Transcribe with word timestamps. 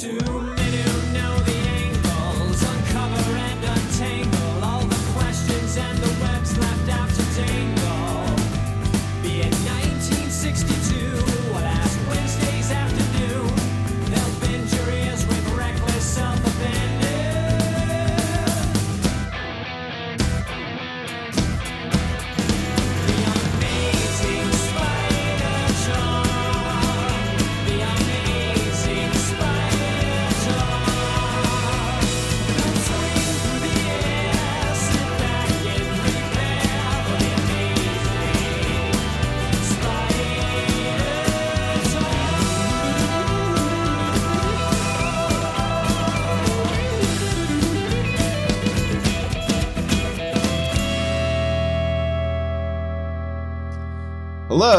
Too 0.00 0.10
many 0.10 0.73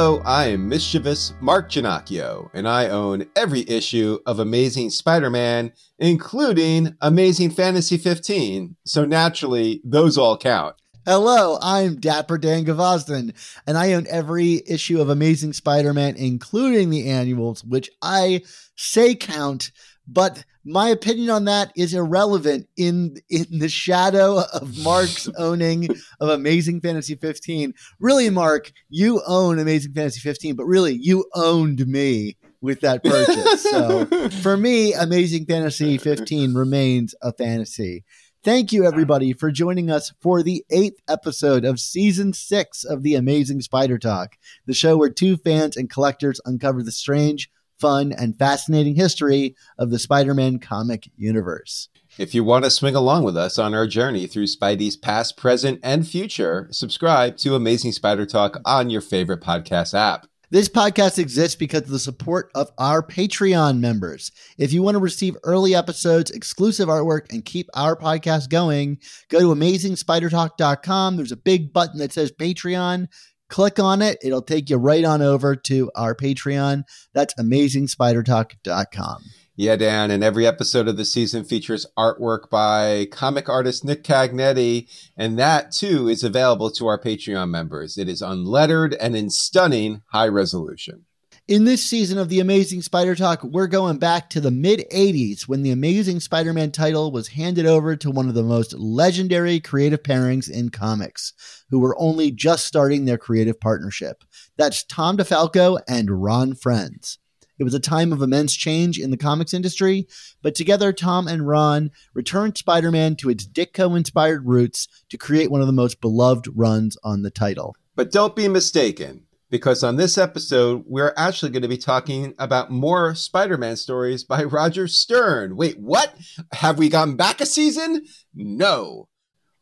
I 0.05 0.49
am 0.49 0.69
mischievous 0.69 1.33
Mark 1.41 1.67
Ginocchio, 1.67 2.51
and 2.53 2.67
I 2.67 2.89
own 2.89 3.25
every 3.35 3.67
issue 3.67 4.19
of 4.27 4.37
Amazing 4.37 4.91
Spider 4.91 5.31
Man, 5.31 5.73
including 5.97 6.95
Amazing 7.01 7.49
Fantasy 7.49 7.97
15. 7.97 8.75
So 8.85 9.03
naturally, 9.03 9.81
those 9.83 10.15
all 10.15 10.37
count. 10.37 10.75
Hello, 11.07 11.57
I'm 11.59 11.95
Dapper 11.95 12.37
Dan 12.37 12.65
Gvozden, 12.65 13.33
and 13.65 13.77
I 13.79 13.93
own 13.93 14.05
every 14.07 14.61
issue 14.67 15.01
of 15.01 15.09
Amazing 15.09 15.53
Spider 15.53 15.91
Man, 15.91 16.15
including 16.17 16.91
the 16.91 17.09
annuals, 17.09 17.63
which 17.63 17.89
I 18.03 18.43
say 18.75 19.15
count, 19.15 19.71
but 20.07 20.45
my 20.65 20.89
opinion 20.89 21.29
on 21.29 21.45
that 21.45 21.71
is 21.75 21.93
irrelevant 21.93 22.67
in 22.75 23.17
in 23.29 23.59
the 23.59 23.69
shadow 23.69 24.41
of 24.53 24.77
Mark's 24.83 25.29
owning 25.37 25.87
of 26.19 26.29
Amazing 26.29 26.81
Fantasy 26.81 27.15
15. 27.15 27.73
Really, 27.99 28.29
Mark, 28.31 28.71
you 28.89 29.21
own 29.27 29.59
Amazing 29.59 29.93
Fantasy 29.93 30.19
15, 30.19 30.55
but 30.55 30.65
really, 30.65 30.97
you 30.99 31.25
owned 31.35 31.87
me 31.87 32.37
with 32.61 32.81
that 32.81 33.03
purchase. 33.03 33.63
so 33.63 34.05
for 34.41 34.57
me, 34.57 34.93
Amazing 34.93 35.45
Fantasy 35.45 35.99
15 35.99 36.55
remains 36.55 37.13
a 37.21 37.31
fantasy. 37.31 38.03
Thank 38.43 38.71
you, 38.71 38.85
everybody, 38.85 39.33
for 39.33 39.49
joining 39.51 39.89
us 39.89 40.13
for 40.21 40.43
the 40.43 40.63
eighth 40.69 40.99
episode 41.07 41.65
of 41.65 41.79
season 41.79 42.31
six 42.33 42.83
of 42.83 43.01
the 43.01 43.15
Amazing 43.15 43.61
Spider 43.61 43.97
Talk, 43.97 44.35
the 44.67 44.73
show 44.73 44.97
where 44.97 45.09
two 45.09 45.37
fans 45.37 45.75
and 45.75 45.89
collectors 45.89 46.39
uncover 46.45 46.83
the 46.83 46.91
strange, 46.91 47.49
fun, 47.79 48.11
and 48.11 48.37
fascinating 48.37 48.95
history 48.95 49.55
of 49.77 49.91
the 49.91 49.99
Spider 49.99 50.33
Man 50.33 50.59
comic 50.59 51.09
universe. 51.17 51.89
If 52.17 52.33
you 52.33 52.45
want 52.45 52.63
to 52.63 52.71
swing 52.71 52.95
along 52.95 53.23
with 53.23 53.35
us 53.35 53.59
on 53.59 53.73
our 53.73 53.87
journey 53.87 54.25
through 54.25 54.45
Spidey's 54.45 54.95
past, 54.95 55.35
present, 55.35 55.81
and 55.83 56.07
future, 56.07 56.69
subscribe 56.71 57.35
to 57.37 57.55
Amazing 57.55 57.91
Spider 57.91 58.25
Talk 58.25 58.57
on 58.63 58.89
your 58.89 59.01
favorite 59.01 59.41
podcast 59.41 59.93
app. 59.93 60.25
This 60.51 60.69
podcast 60.69 61.19
exists 61.19 61.55
because 61.57 61.81
of 61.81 61.89
the 61.89 61.99
support 61.99 62.51
of 62.55 62.71
our 62.77 63.05
Patreon 63.05 63.79
members. 63.79 64.31
If 64.57 64.71
you 64.71 64.83
want 64.83 64.95
to 64.95 64.99
receive 64.99 65.35
early 65.43 65.75
episodes, 65.75 66.31
exclusive 66.31 66.87
artwork, 66.87 67.33
and 67.33 67.43
keep 67.43 67.67
our 67.73 67.97
podcast 67.97 68.49
going, 68.49 68.99
go 69.29 69.39
to 69.39 69.47
amazingspidertalk.com. 69.47 71.17
There's 71.17 71.31
a 71.33 71.37
big 71.37 71.73
button 71.73 71.99
that 71.99 72.13
says 72.13 72.31
Patreon. 72.31 73.07
Click 73.49 73.79
on 73.79 74.01
it. 74.01 74.17
It'll 74.23 74.41
take 74.41 74.69
you 74.69 74.77
right 74.77 75.03
on 75.03 75.21
over 75.21 75.55
to 75.55 75.91
our 75.95 76.15
Patreon. 76.15 76.83
That's 77.13 77.33
amazingspidertalk.com. 77.35 79.23
Yeah, 79.57 79.77
Dan, 79.77 80.11
and 80.11 80.21
every 80.21 80.45
episode 80.45 80.89
of 80.89 80.97
the 80.97 81.05
season 81.05 81.45
features 81.45 81.85
artwork 81.97 82.49
by 82.49 83.07
comic 83.09 83.47
artist 83.47 83.85
Nick 83.85 84.03
Cagnetti, 84.03 84.89
and 85.15 85.39
that 85.39 85.71
too 85.71 86.09
is 86.09 86.25
available 86.25 86.69
to 86.71 86.87
our 86.87 87.01
Patreon 87.01 87.49
members. 87.49 87.97
It 87.97 88.09
is 88.09 88.21
unlettered 88.21 88.95
and 88.95 89.15
in 89.15 89.29
stunning 89.29 90.01
high 90.11 90.27
resolution. 90.27 91.05
In 91.47 91.65
this 91.65 91.83
season 91.83 92.17
of 92.17 92.29
the 92.29 92.39
Amazing 92.39 92.81
Spider 92.81 93.13
Talk, 93.13 93.43
we're 93.43 93.67
going 93.67 93.99
back 93.99 94.31
to 94.31 94.41
the 94.41 94.49
mid 94.49 94.83
80s 94.91 95.43
when 95.43 95.61
the 95.61 95.69
Amazing 95.69 96.19
Spider 96.21 96.53
Man 96.53 96.71
title 96.71 97.11
was 97.11 97.27
handed 97.27 97.67
over 97.67 97.95
to 97.97 98.09
one 98.09 98.27
of 98.27 98.33
the 98.33 98.41
most 98.41 98.73
legendary 98.73 99.59
creative 99.59 100.01
pairings 100.01 100.49
in 100.49 100.69
comics, 100.69 101.33
who 101.69 101.77
were 101.77 101.95
only 101.99 102.31
just 102.31 102.65
starting 102.65 103.05
their 103.05 103.19
creative 103.19 103.59
partnership. 103.59 104.23
That's 104.57 104.83
Tom 104.83 105.17
DeFalco 105.17 105.79
and 105.87 106.23
Ron 106.23 106.55
Frenz. 106.55 107.19
It 107.59 107.63
was 107.63 107.75
a 107.75 107.79
time 107.79 108.11
of 108.11 108.23
immense 108.23 108.55
change 108.55 108.97
in 108.97 109.11
the 109.11 109.15
comics 109.15 109.53
industry, 109.53 110.07
but 110.41 110.55
together, 110.55 110.91
Tom 110.91 111.27
and 111.27 111.47
Ron 111.47 111.91
returned 112.15 112.57
Spider 112.57 112.89
Man 112.89 113.15
to 113.17 113.29
its 113.29 113.47
Ditko 113.47 113.95
inspired 113.95 114.47
roots 114.47 114.87
to 115.09 115.17
create 115.17 115.51
one 115.51 115.61
of 115.61 115.67
the 115.67 115.73
most 115.73 116.01
beloved 116.01 116.47
runs 116.55 116.97
on 117.03 117.21
the 117.21 117.29
title. 117.29 117.75
But 117.95 118.11
don't 118.11 118.35
be 118.35 118.47
mistaken, 118.47 119.27
because 119.49 119.83
on 119.83 119.95
this 119.95 120.17
episode, 120.17 120.83
we're 120.87 121.13
actually 121.17 121.51
going 121.51 121.61
to 121.61 121.67
be 121.67 121.77
talking 121.77 122.33
about 122.39 122.71
more 122.71 123.15
Spider 123.15 123.57
Man 123.57 123.75
stories 123.75 124.23
by 124.23 124.43
Roger 124.45 124.87
Stern. 124.87 125.55
Wait, 125.55 125.79
what? 125.79 126.15
Have 126.53 126.77
we 126.77 126.89
gone 126.89 127.15
back 127.15 127.41
a 127.41 127.45
season? 127.45 128.05
No. 128.33 129.07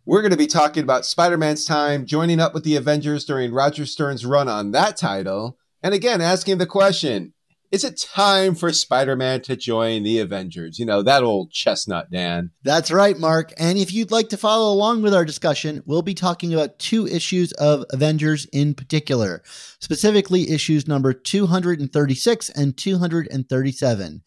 We're 0.05 0.21
going 0.21 0.31
to 0.31 0.37
be 0.37 0.47
talking 0.47 0.83
about 0.83 1.05
Spider 1.05 1.37
Man's 1.37 1.65
time 1.65 2.05
joining 2.05 2.39
up 2.39 2.53
with 2.53 2.63
the 2.63 2.75
Avengers 2.75 3.23
during 3.25 3.53
Roger 3.53 3.85
Stern's 3.85 4.25
run 4.25 4.49
on 4.49 4.71
that 4.71 4.97
title. 4.97 5.57
And 5.81 5.93
again, 5.93 6.21
asking 6.21 6.57
the 6.57 6.65
question 6.65 7.32
is 7.73 7.83
it 7.83 7.99
time 7.99 8.53
for 8.53 8.71
Spider 8.71 9.15
Man 9.15 9.41
to 9.41 9.55
join 9.55 10.03
the 10.03 10.19
Avengers? 10.19 10.77
You 10.77 10.85
know, 10.85 11.01
that 11.01 11.23
old 11.23 11.49
chestnut, 11.51 12.11
Dan. 12.11 12.51
That's 12.61 12.91
right, 12.91 13.17
Mark. 13.17 13.51
And 13.57 13.79
if 13.79 13.91
you'd 13.91 14.11
like 14.11 14.29
to 14.29 14.37
follow 14.37 14.71
along 14.71 15.01
with 15.01 15.11
our 15.11 15.25
discussion, 15.25 15.81
we'll 15.87 16.03
be 16.03 16.13
talking 16.13 16.53
about 16.53 16.77
two 16.77 17.07
issues 17.07 17.51
of 17.53 17.83
Avengers 17.89 18.45
in 18.53 18.75
particular, 18.75 19.41
specifically 19.79 20.51
issues 20.51 20.87
number 20.87 21.13
236 21.13 22.49
and 22.49 22.77
237. 22.77 24.21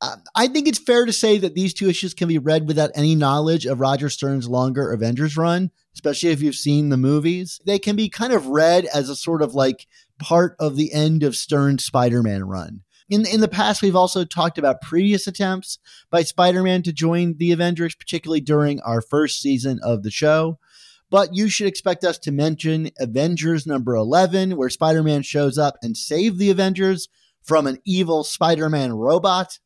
Uh, 0.00 0.16
I 0.34 0.46
think 0.48 0.66
it's 0.66 0.78
fair 0.78 1.04
to 1.04 1.12
say 1.12 1.36
that 1.36 1.54
these 1.54 1.74
two 1.74 1.90
issues 1.90 2.14
can 2.14 2.28
be 2.28 2.38
read 2.38 2.66
without 2.66 2.90
any 2.94 3.14
knowledge 3.14 3.66
of 3.66 3.80
Roger 3.80 4.08
Stern's 4.08 4.48
longer 4.48 4.90
Avengers 4.90 5.36
run, 5.36 5.70
especially 5.94 6.30
if 6.30 6.40
you've 6.40 6.54
seen 6.54 6.88
the 6.88 6.96
movies. 6.96 7.60
They 7.66 7.78
can 7.78 7.94
be 7.94 8.08
kind 8.08 8.32
of 8.32 8.46
read 8.46 8.86
as 8.86 9.10
a 9.10 9.16
sort 9.16 9.42
of 9.42 9.54
like 9.54 9.86
part 10.18 10.56
of 10.58 10.76
the 10.76 10.92
end 10.94 11.22
of 11.22 11.36
Stern's 11.36 11.84
Spider 11.84 12.22
Man 12.22 12.44
run. 12.44 12.82
In, 13.08 13.24
in 13.26 13.40
the 13.40 13.48
past, 13.48 13.82
we've 13.82 13.96
also 13.96 14.24
talked 14.24 14.58
about 14.58 14.82
previous 14.82 15.26
attempts 15.26 15.78
by 16.10 16.22
Spider 16.22 16.62
Man 16.62 16.82
to 16.82 16.92
join 16.92 17.36
the 17.36 17.52
Avengers, 17.52 17.94
particularly 17.94 18.40
during 18.40 18.80
our 18.80 19.00
first 19.00 19.40
season 19.40 19.78
of 19.82 20.02
the 20.02 20.10
show. 20.10 20.58
But 21.08 21.34
you 21.34 21.48
should 21.48 21.68
expect 21.68 22.02
us 22.02 22.18
to 22.18 22.32
mention 22.32 22.90
Avengers 22.98 23.64
number 23.64 23.94
11, 23.94 24.56
where 24.56 24.68
Spider 24.68 25.04
Man 25.04 25.22
shows 25.22 25.56
up 25.56 25.76
and 25.82 25.96
saves 25.96 26.36
the 26.36 26.50
Avengers 26.50 27.08
from 27.44 27.68
an 27.68 27.78
evil 27.86 28.24
Spider 28.24 28.68
Man 28.68 28.92
robot, 28.92 29.60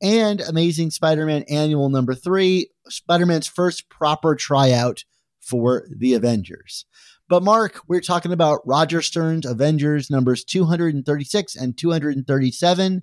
and 0.00 0.40
Amazing 0.40 0.92
Spider 0.92 1.26
Man 1.26 1.42
Annual 1.48 1.88
number 1.88 2.14
3, 2.14 2.68
Spider 2.88 3.26
Man's 3.26 3.48
first 3.48 3.88
proper 3.88 4.36
tryout 4.36 5.04
for 5.40 5.84
the 5.90 6.14
Avengers. 6.14 6.86
But 7.28 7.42
Mark, 7.42 7.80
we're 7.88 8.00
talking 8.00 8.32
about 8.32 8.66
Roger 8.66 9.00
Stern's 9.00 9.46
Avengers 9.46 10.10
numbers 10.10 10.44
236 10.44 11.56
and 11.56 11.76
237. 11.76 13.02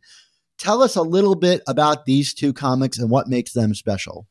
Tell 0.59 0.83
us 0.83 0.95
a 0.95 1.01
little 1.01 1.33
bit 1.33 1.63
about 1.67 2.05
these 2.05 2.33
two 2.33 2.53
comics 2.53 2.99
and 2.99 3.09
what 3.09 3.27
makes 3.27 3.53
them 3.53 3.73
special. 3.73 4.27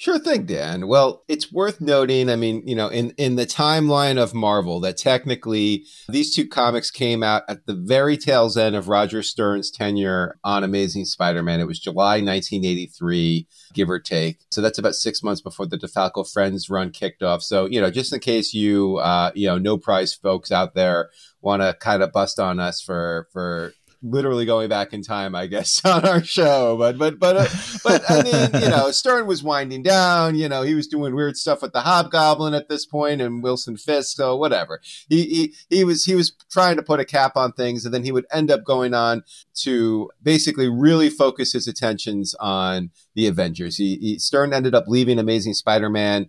Sure 0.00 0.20
thing, 0.20 0.46
Dan. 0.46 0.86
Well, 0.86 1.24
it's 1.26 1.50
worth 1.50 1.80
noting, 1.80 2.30
I 2.30 2.36
mean, 2.36 2.62
you 2.64 2.76
know, 2.76 2.86
in, 2.86 3.10
in 3.18 3.34
the 3.34 3.44
timeline 3.44 4.16
of 4.16 4.32
Marvel, 4.32 4.78
that 4.78 4.96
technically 4.96 5.86
these 6.08 6.32
two 6.32 6.46
comics 6.46 6.88
came 6.88 7.24
out 7.24 7.42
at 7.48 7.66
the 7.66 7.74
very 7.74 8.16
tails 8.16 8.56
end 8.56 8.76
of 8.76 8.86
Roger 8.86 9.24
Stern's 9.24 9.72
tenure 9.72 10.38
on 10.44 10.62
Amazing 10.62 11.06
Spider 11.06 11.42
Man. 11.42 11.58
It 11.58 11.66
was 11.66 11.80
July 11.80 12.20
1983, 12.20 13.48
give 13.74 13.90
or 13.90 13.98
take. 13.98 14.38
So 14.52 14.60
that's 14.60 14.78
about 14.78 14.94
six 14.94 15.24
months 15.24 15.40
before 15.40 15.66
the 15.66 15.76
DeFalco 15.76 16.32
Frenz 16.32 16.70
run 16.70 16.92
kicked 16.92 17.24
off. 17.24 17.42
So, 17.42 17.66
you 17.66 17.80
know, 17.80 17.90
just 17.90 18.12
in 18.12 18.20
case 18.20 18.54
you, 18.54 18.98
uh, 18.98 19.32
you 19.34 19.48
know, 19.48 19.58
no 19.58 19.78
prize 19.78 20.14
folks 20.14 20.52
out 20.52 20.74
there 20.74 21.10
want 21.40 21.62
to 21.62 21.76
kind 21.80 22.04
of 22.04 22.12
bust 22.12 22.38
on 22.38 22.60
us 22.60 22.80
for, 22.80 23.26
for, 23.32 23.72
literally 24.02 24.44
going 24.44 24.68
back 24.68 24.92
in 24.92 25.02
time, 25.02 25.34
I 25.34 25.46
guess, 25.46 25.80
on 25.84 26.04
our 26.04 26.22
show. 26.22 26.76
But 26.76 26.98
but 26.98 27.18
but 27.18 27.36
uh, 27.36 27.46
but 27.84 28.02
I 28.08 28.22
mean, 28.22 28.62
you 28.62 28.68
know, 28.68 28.90
Stern 28.90 29.26
was 29.26 29.42
winding 29.42 29.82
down. 29.82 30.36
You 30.36 30.48
know, 30.48 30.62
he 30.62 30.74
was 30.74 30.86
doing 30.86 31.14
weird 31.14 31.36
stuff 31.36 31.62
with 31.62 31.72
the 31.72 31.80
Hobgoblin 31.80 32.54
at 32.54 32.68
this 32.68 32.86
point, 32.86 33.20
and 33.20 33.42
Wilson 33.42 33.76
Fisk. 33.76 34.16
So 34.16 34.36
whatever. 34.36 34.80
He 35.08 35.24
he 35.24 35.54
he 35.68 35.84
was 35.84 36.04
he 36.04 36.14
was 36.14 36.32
trying 36.50 36.76
to 36.76 36.82
put 36.82 37.00
a 37.00 37.04
cap 37.04 37.36
on 37.36 37.52
things, 37.52 37.84
and 37.84 37.92
then 37.92 38.04
he 38.04 38.12
would 38.12 38.26
end 38.32 38.50
up 38.50 38.64
going 38.64 38.94
on 38.94 39.22
to 39.62 40.10
basically 40.22 40.68
really 40.68 41.10
focus 41.10 41.52
his 41.52 41.66
attentions 41.66 42.34
on 42.40 42.90
the 43.14 43.26
Avengers. 43.26 43.76
He, 43.76 43.96
he 43.96 44.18
Stern 44.18 44.52
ended 44.52 44.74
up 44.74 44.84
leaving 44.86 45.18
Amazing 45.18 45.54
Spider-Man 45.54 46.28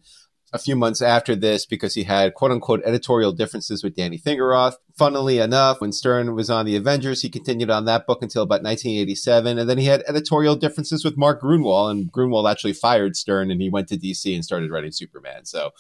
a 0.52 0.60
few 0.60 0.76
months 0.76 1.02
after 1.02 1.36
this 1.36 1.66
because 1.66 1.94
he 1.94 2.04
had 2.04 2.34
quote 2.34 2.52
unquote 2.52 2.82
editorial 2.86 3.32
differences 3.32 3.84
with 3.84 3.96
Danny 3.96 4.18
Fingeroth. 4.18 4.76
Funnily 5.00 5.40
enough, 5.40 5.80
when 5.80 5.94
Stern 5.94 6.36
was 6.36 6.50
on 6.50 6.66
the 6.66 6.76
Avengers, 6.76 7.22
he 7.22 7.30
continued 7.30 7.70
on 7.70 7.86
that 7.86 8.06
book 8.06 8.22
until 8.22 8.44
about 8.44 8.64
1987. 8.64 9.58
And 9.58 9.70
then 9.70 9.78
he 9.78 9.86
had 9.86 10.04
editorial 10.10 10.58
differences 10.58 11.06
with 11.06 11.16
Mark 11.16 11.42
Gruenwald, 11.42 11.90
and 11.90 12.12
Gruenwald 12.12 12.52
actually 12.52 12.74
fired 12.74 13.16
Stern 13.16 13.50
and 13.50 13.62
he 13.62 13.70
went 13.70 13.88
to 13.88 13.98
DC 13.98 14.36
and 14.36 14.44
started 14.44 14.72
writing 14.72 14.92
Superman. 14.92 15.46
So, 15.46 15.72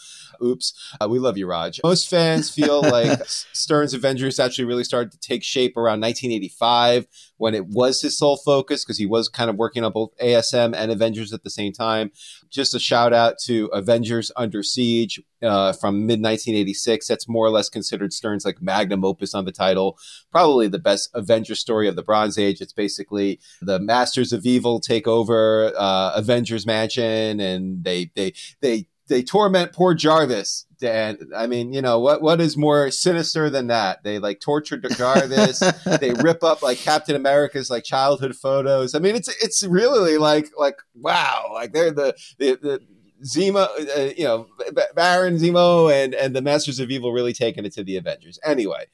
oops. 0.41 0.73
Uh, 1.01 1.09
we 1.09 1.19
love 1.19 1.37
you, 1.37 1.47
Raj. 1.47 1.81
Most 1.83 2.09
fans 2.09 2.49
feel 2.49 2.81
like 2.81 3.19
Stern's 3.25 3.93
Avengers 3.93 4.39
actually 4.39 4.63
really 4.63 4.85
started 4.85 5.11
to 5.11 5.19
take 5.19 5.43
shape 5.43 5.75
around 5.75 5.99
1985 5.99 7.05
when 7.35 7.53
it 7.53 7.67
was 7.67 8.01
his 8.01 8.17
sole 8.17 8.37
focus 8.37 8.85
because 8.85 8.97
he 8.97 9.05
was 9.05 9.27
kind 9.27 9.49
of 9.49 9.57
working 9.57 9.83
on 9.83 9.91
both 9.91 10.15
ASM 10.21 10.73
and 10.73 10.91
Avengers 10.91 11.33
at 11.33 11.43
the 11.43 11.49
same 11.49 11.73
time. 11.73 12.11
Just 12.49 12.73
a 12.73 12.79
shout 12.79 13.11
out 13.11 13.35
to 13.47 13.65
Avengers 13.73 14.31
Under 14.37 14.63
Siege 14.63 15.21
uh, 15.41 15.73
from 15.73 16.05
mid 16.05 16.21
1986. 16.21 17.07
That's 17.07 17.27
more 17.27 17.45
or 17.45 17.49
less 17.49 17.69
considered 17.69 18.13
Stern's 18.13 18.45
like 18.45 18.61
magnum 18.61 19.03
opus 19.03 19.33
on 19.33 19.45
the 19.45 19.51
title. 19.51 19.97
Probably 20.31 20.67
the 20.67 20.79
best 20.79 21.09
Avengers 21.13 21.59
story 21.59 21.87
of 21.87 21.95
the 21.95 22.03
Bronze 22.03 22.37
Age. 22.37 22.61
It's 22.61 22.73
basically 22.73 23.39
the 23.61 23.79
Masters 23.79 24.33
of 24.33 24.45
Evil 24.45 24.79
take 24.79 25.07
over 25.07 25.73
uh, 25.77 26.13
Avengers 26.15 26.65
Mansion 26.65 27.39
and 27.39 27.83
they 27.83 28.11
they 28.15 28.33
they 28.61 28.87
they 29.09 29.23
torment 29.23 29.73
poor 29.73 29.93
Jarvis. 29.93 30.65
And 30.81 31.19
I 31.35 31.47
mean, 31.47 31.73
you 31.73 31.81
know, 31.81 31.99
what 31.99 32.21
what 32.21 32.39
is 32.39 32.55
more 32.55 32.89
sinister 32.91 33.49
than 33.49 33.67
that? 33.67 34.03
They 34.03 34.19
like 34.19 34.39
torture 34.39 34.77
Jarvis. 34.77 35.59
they 35.99 36.13
rip 36.13 36.41
up 36.43 36.61
like 36.61 36.77
Captain 36.77 37.15
America's 37.15 37.69
like 37.69 37.83
childhood 37.83 38.35
photos. 38.35 38.95
I 38.95 38.99
mean, 38.99 39.15
it's 39.15 39.27
it's 39.43 39.63
really 39.63 40.17
like 40.17 40.49
like 40.57 40.77
wow, 40.95 41.51
like 41.53 41.73
they're 41.73 41.91
the 41.91 42.15
the, 42.37 42.57
the 42.61 42.81
Zemo, 43.23 43.67
uh, 43.97 44.13
you 44.17 44.23
know, 44.23 44.47
Baron 44.95 45.37
Zemo 45.37 45.91
and 45.91 46.13
and 46.13 46.35
the 46.35 46.41
Masters 46.41 46.79
of 46.79 46.89
Evil 46.89 47.11
really 47.11 47.33
taking 47.33 47.65
it 47.65 47.73
to 47.73 47.83
the 47.83 47.97
Avengers. 47.97 48.39
Anyway, 48.43 48.85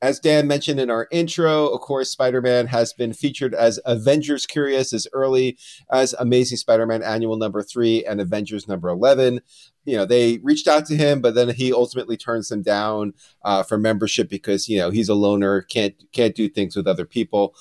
as 0.00 0.20
Dan 0.20 0.46
mentioned 0.46 0.80
in 0.80 0.90
our 0.90 1.06
intro, 1.10 1.66
of 1.68 1.80
course, 1.80 2.10
Spider 2.10 2.40
Man 2.40 2.66
has 2.68 2.92
been 2.92 3.12
featured 3.12 3.54
as 3.54 3.78
Avengers 3.84 4.46
Curious 4.46 4.92
as 4.92 5.06
early 5.12 5.58
as 5.90 6.14
Amazing 6.18 6.58
Spider 6.58 6.86
Man 6.86 7.02
Annual 7.02 7.36
Number 7.36 7.62
Three 7.62 8.04
and 8.04 8.20
Avengers 8.20 8.66
Number 8.66 8.88
Eleven. 8.88 9.40
You 9.84 9.96
know, 9.96 10.06
they 10.06 10.38
reached 10.42 10.66
out 10.66 10.86
to 10.86 10.96
him, 10.96 11.20
but 11.20 11.34
then 11.34 11.50
he 11.50 11.70
ultimately 11.72 12.16
turns 12.16 12.48
them 12.48 12.62
down 12.62 13.12
uh, 13.44 13.62
for 13.62 13.76
membership 13.76 14.30
because 14.30 14.68
you 14.68 14.78
know 14.78 14.90
he's 14.90 15.10
a 15.10 15.14
loner, 15.14 15.60
can't 15.60 15.94
can't 16.12 16.34
do 16.34 16.48
things 16.48 16.74
with 16.74 16.86
other 16.86 17.04
people 17.04 17.54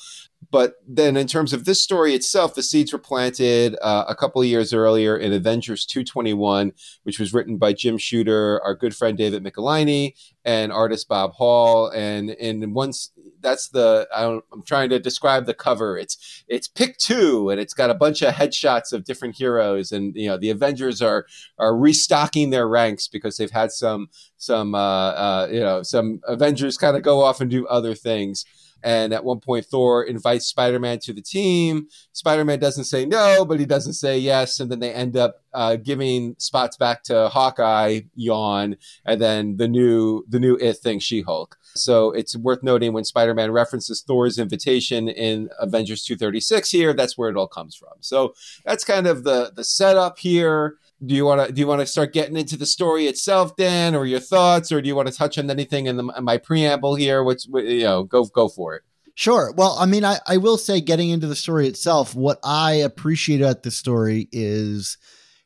but 0.53 0.75
then 0.88 1.17
in 1.17 1.25
terms 1.25 1.51
of 1.51 1.65
this 1.65 1.81
story 1.81 2.13
itself, 2.13 2.53
the 2.53 2.61
seeds 2.61 2.94
were 2.94 3.00
planted 3.00 3.75
uh, 3.81 4.05
a 4.07 4.13
couple 4.13 4.39
of 4.39 4.47
years 4.47 4.71
earlier 4.71 5.17
in 5.17 5.33
Avengers 5.33 5.83
221, 5.83 6.73
which 7.01 7.19
was 7.19 7.33
written 7.33 7.57
by 7.57 7.73
Jim 7.73 7.97
Shooter, 7.97 8.61
our 8.63 8.75
good 8.75 8.95
friend 8.95 9.17
David 9.17 9.44
Michelinie, 9.44 10.13
and 10.45 10.71
artist 10.71 11.07
Bob 11.07 11.33
Hall. 11.33 11.88
And 11.88 12.29
and 12.29 12.75
once 12.75 13.09
that's 13.41 13.69
the 13.69 14.07
I 14.15 14.25
am 14.25 14.41
trying 14.63 14.89
to 14.89 15.00
describe 15.00 15.47
the 15.47 15.55
cover. 15.55 15.97
It's 15.97 16.44
it's 16.47 16.67
pick 16.67 16.99
two, 16.99 17.49
and 17.49 17.59
it's 17.59 17.73
got 17.73 17.89
a 17.89 17.95
bunch 17.95 18.21
of 18.21 18.35
headshots 18.35 18.94
of 18.94 19.06
different 19.06 19.38
heroes, 19.38 19.91
and 19.91 20.15
you 20.15 20.27
know 20.27 20.38
the 20.38 20.51
Avengers 20.51 21.01
are 21.01 21.25
are 21.57 21.75
restocking 21.75 22.51
their 22.51 22.67
ranks 22.67 23.07
because 23.07 23.38
they've 23.38 23.49
had 23.49 23.71
some 23.71 24.07
some 24.38 24.75
uh, 24.75 24.77
uh, 24.77 25.47
you 25.51 25.61
know 25.61 25.81
some 25.81 26.21
Avengers 26.27 26.77
kind 26.77 26.95
of 26.95 27.01
go 27.01 27.21
off 27.21 27.41
and 27.41 27.49
do 27.49 27.65
other 27.65 27.95
things. 27.95 28.45
And 28.83 29.13
at 29.13 29.24
one 29.24 29.39
point, 29.39 29.65
Thor 29.65 30.03
invites 30.03 30.45
Spider 30.47 30.80
Man 30.80 31.00
to 31.03 31.13
the 31.13 31.21
team. 31.21 31.88
Spider 32.12 32.44
Man 32.44 32.59
doesn't 32.59 32.83
say 32.83 33.06
no, 33.06 33.45
but 33.45 33.59
he 33.59 33.65
doesn't 33.65 33.94
say 33.94 34.18
yes. 34.19 34.59
And 34.59 34.69
then 34.69 34.80
they 34.80 34.94
end 34.94 35.15
up 35.15 35.41
uh, 35.53 35.77
giving 35.77 36.35
spots 36.38 36.75
back 36.75 37.03
to 37.03 37.30
Hawkeye, 37.30 38.01
yawn, 38.15 38.75
and 39.06 39.21
then 39.21 39.57
the 39.57 39.68
new 39.68 40.25
the 40.27 40.39
new 40.39 40.57
it 40.57 40.74
thing, 40.74 41.00
She 41.00 41.21
Hulk. 41.21 41.57
So 41.75 42.12
it's 42.12 42.35
worth 42.35 42.62
noting 42.62 42.94
when 42.94 43.06
Spider 43.06 43.33
Man 43.33 43.51
references 43.51 44.03
Thor's 44.06 44.38
invitation 44.38 45.07
in 45.07 45.50
Avengers 45.59 46.03
236 46.03 46.69
here, 46.69 46.94
that's 46.94 47.18
where 47.18 47.30
it 47.30 47.38
all 47.38 47.47
comes 47.47 47.75
from. 47.75 47.94
So 48.01 48.33
that's 48.65 48.83
kind 48.83 49.07
of 49.07 49.24
the 49.24 49.51
the 49.56 49.63
setup 49.63 50.19
here 50.19 50.77
do 51.05 51.15
you 51.15 51.25
want 51.25 51.47
to 51.47 51.53
do 51.53 51.59
you 51.59 51.67
want 51.67 51.81
to 51.81 51.88
start 51.88 52.13
getting 52.13 52.38
into 52.38 52.57
the 52.57 52.65
story 52.65 53.07
itself, 53.07 53.55
Dan, 53.55 53.95
or 53.95 54.05
your 54.05 54.19
thoughts, 54.19 54.71
or 54.71 54.81
do 54.81 54.88
you 54.88 54.95
want 54.95 55.07
to 55.07 55.13
touch 55.13 55.38
on 55.38 55.50
anything 55.50 55.88
in, 55.88 55.97
the, 55.97 56.13
in 56.17 56.23
my 56.23 56.38
preamble 56.38 56.95
here? 56.95 57.23
What's 57.23 57.47
you 57.47 57.83
know, 57.83 58.03
go 58.03 58.25
go 58.25 58.47
for 58.47 58.75
it. 58.75 58.83
Sure. 59.15 59.53
Well, 59.55 59.75
I 59.79 59.85
mean, 59.85 60.03
I, 60.03 60.17
I 60.27 60.38
will 60.38 60.57
say, 60.57 60.81
getting 60.81 61.09
into 61.09 61.27
the 61.27 61.35
story 61.35 61.67
itself, 61.67 62.15
what 62.15 62.39
I 62.44 62.73
appreciate 62.73 63.41
about 63.41 63.61
the 63.61 63.69
story 63.69 64.27
is 64.31 64.97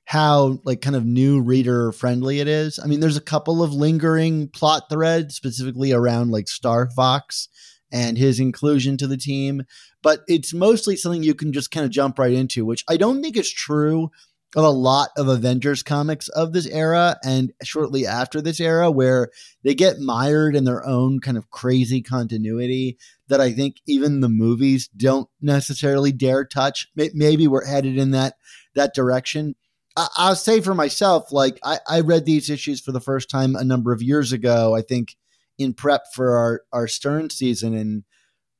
how 0.05 0.59
like 0.63 0.79
kind 0.79 0.95
of 0.95 1.05
new 1.05 1.41
reader 1.41 1.91
friendly 1.91 2.39
it 2.39 2.47
is. 2.47 2.79
I 2.79 2.87
mean, 2.87 3.01
there's 3.01 3.17
a 3.17 3.21
couple 3.21 3.61
of 3.61 3.73
lingering 3.73 4.47
plot 4.47 4.83
threads 4.89 5.35
specifically 5.35 5.91
around 5.91 6.31
like 6.31 6.47
Star 6.47 6.89
Fox 6.89 7.49
and 7.91 8.17
his 8.17 8.39
inclusion 8.39 8.95
to 8.97 9.07
the 9.07 9.17
team, 9.17 9.63
but 10.01 10.21
it's 10.29 10.53
mostly 10.53 10.95
something 10.95 11.23
you 11.23 11.35
can 11.35 11.51
just 11.51 11.71
kind 11.71 11.85
of 11.85 11.91
jump 11.91 12.19
right 12.19 12.31
into, 12.31 12.65
which 12.65 12.85
I 12.87 12.95
don't 12.95 13.21
think 13.21 13.35
is 13.35 13.51
true 13.51 14.09
of 14.55 14.63
a 14.63 14.69
lot 14.69 15.09
of 15.17 15.27
Avengers 15.27 15.83
comics 15.83 16.29
of 16.29 16.53
this 16.53 16.67
era 16.67 17.17
and 17.23 17.51
shortly 17.63 18.07
after 18.07 18.41
this 18.41 18.59
era, 18.59 18.89
where 18.89 19.29
they 19.63 19.75
get 19.75 19.99
mired 19.99 20.55
in 20.55 20.63
their 20.63 20.85
own 20.85 21.19
kind 21.19 21.37
of 21.37 21.49
crazy 21.51 22.01
continuity 22.01 22.97
that 23.27 23.41
I 23.41 23.51
think 23.51 23.77
even 23.85 24.21
the 24.21 24.29
movies 24.29 24.87
don't 24.95 25.29
necessarily 25.41 26.11
dare 26.13 26.45
touch. 26.45 26.87
Maybe 26.95 27.47
we're 27.47 27.65
headed 27.65 27.97
in 27.97 28.11
that 28.11 28.35
that 28.75 28.93
direction. 28.93 29.55
I- 29.97 30.29
will 30.29 30.35
say 30.35 30.61
for 30.61 30.73
myself, 30.73 31.31
like 31.31 31.59
I-, 31.63 31.79
I 31.87 31.99
read 31.99 32.25
these 32.25 32.49
issues 32.49 32.79
for 32.79 32.93
the 32.93 33.01
first 33.01 33.29
time 33.29 33.55
a 33.55 33.65
number 33.65 33.91
of 33.91 34.01
years 34.01 34.31
ago. 34.31 34.75
I 34.75 34.81
think 34.81 35.17
in 35.57 35.73
prep 35.73 36.05
for 36.13 36.37
our 36.37 36.61
our 36.71 36.87
Stern 36.87 37.31
season, 37.31 37.73
and 37.73 38.03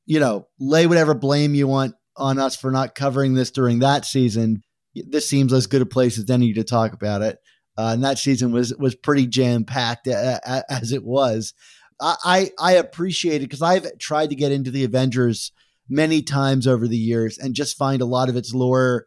you 0.04 0.20
know, 0.20 0.48
lay 0.60 0.86
whatever 0.86 1.14
blame 1.14 1.54
you 1.54 1.66
want 1.66 1.94
on 2.16 2.38
us 2.38 2.56
for 2.56 2.70
not 2.70 2.94
covering 2.94 3.34
this 3.34 3.50
during 3.50 3.78
that 3.78 4.04
season 4.04 4.64
this 5.06 5.28
seems 5.28 5.52
as 5.52 5.66
good 5.66 5.82
a 5.82 5.86
place 5.86 6.18
as 6.18 6.30
any 6.30 6.52
to 6.54 6.64
talk 6.64 6.92
about 6.92 7.22
it. 7.22 7.38
Uh, 7.76 7.92
and 7.92 8.02
that 8.04 8.18
season 8.18 8.50
was 8.50 8.74
was 8.76 8.94
pretty 8.94 9.26
jam 9.26 9.64
packed 9.64 10.08
as 10.08 10.92
it 10.92 11.04
was. 11.04 11.54
I 12.00 12.50
I 12.58 12.74
appreciate 12.74 13.36
it 13.36 13.46
because 13.46 13.62
I've 13.62 13.98
tried 13.98 14.30
to 14.30 14.36
get 14.36 14.52
into 14.52 14.70
the 14.70 14.84
Avengers 14.84 15.52
many 15.88 16.22
times 16.22 16.66
over 16.66 16.86
the 16.86 16.96
years 16.96 17.38
and 17.38 17.54
just 17.54 17.76
find 17.76 18.02
a 18.02 18.06
lot 18.06 18.28
of 18.28 18.36
its 18.36 18.52
lore 18.52 19.06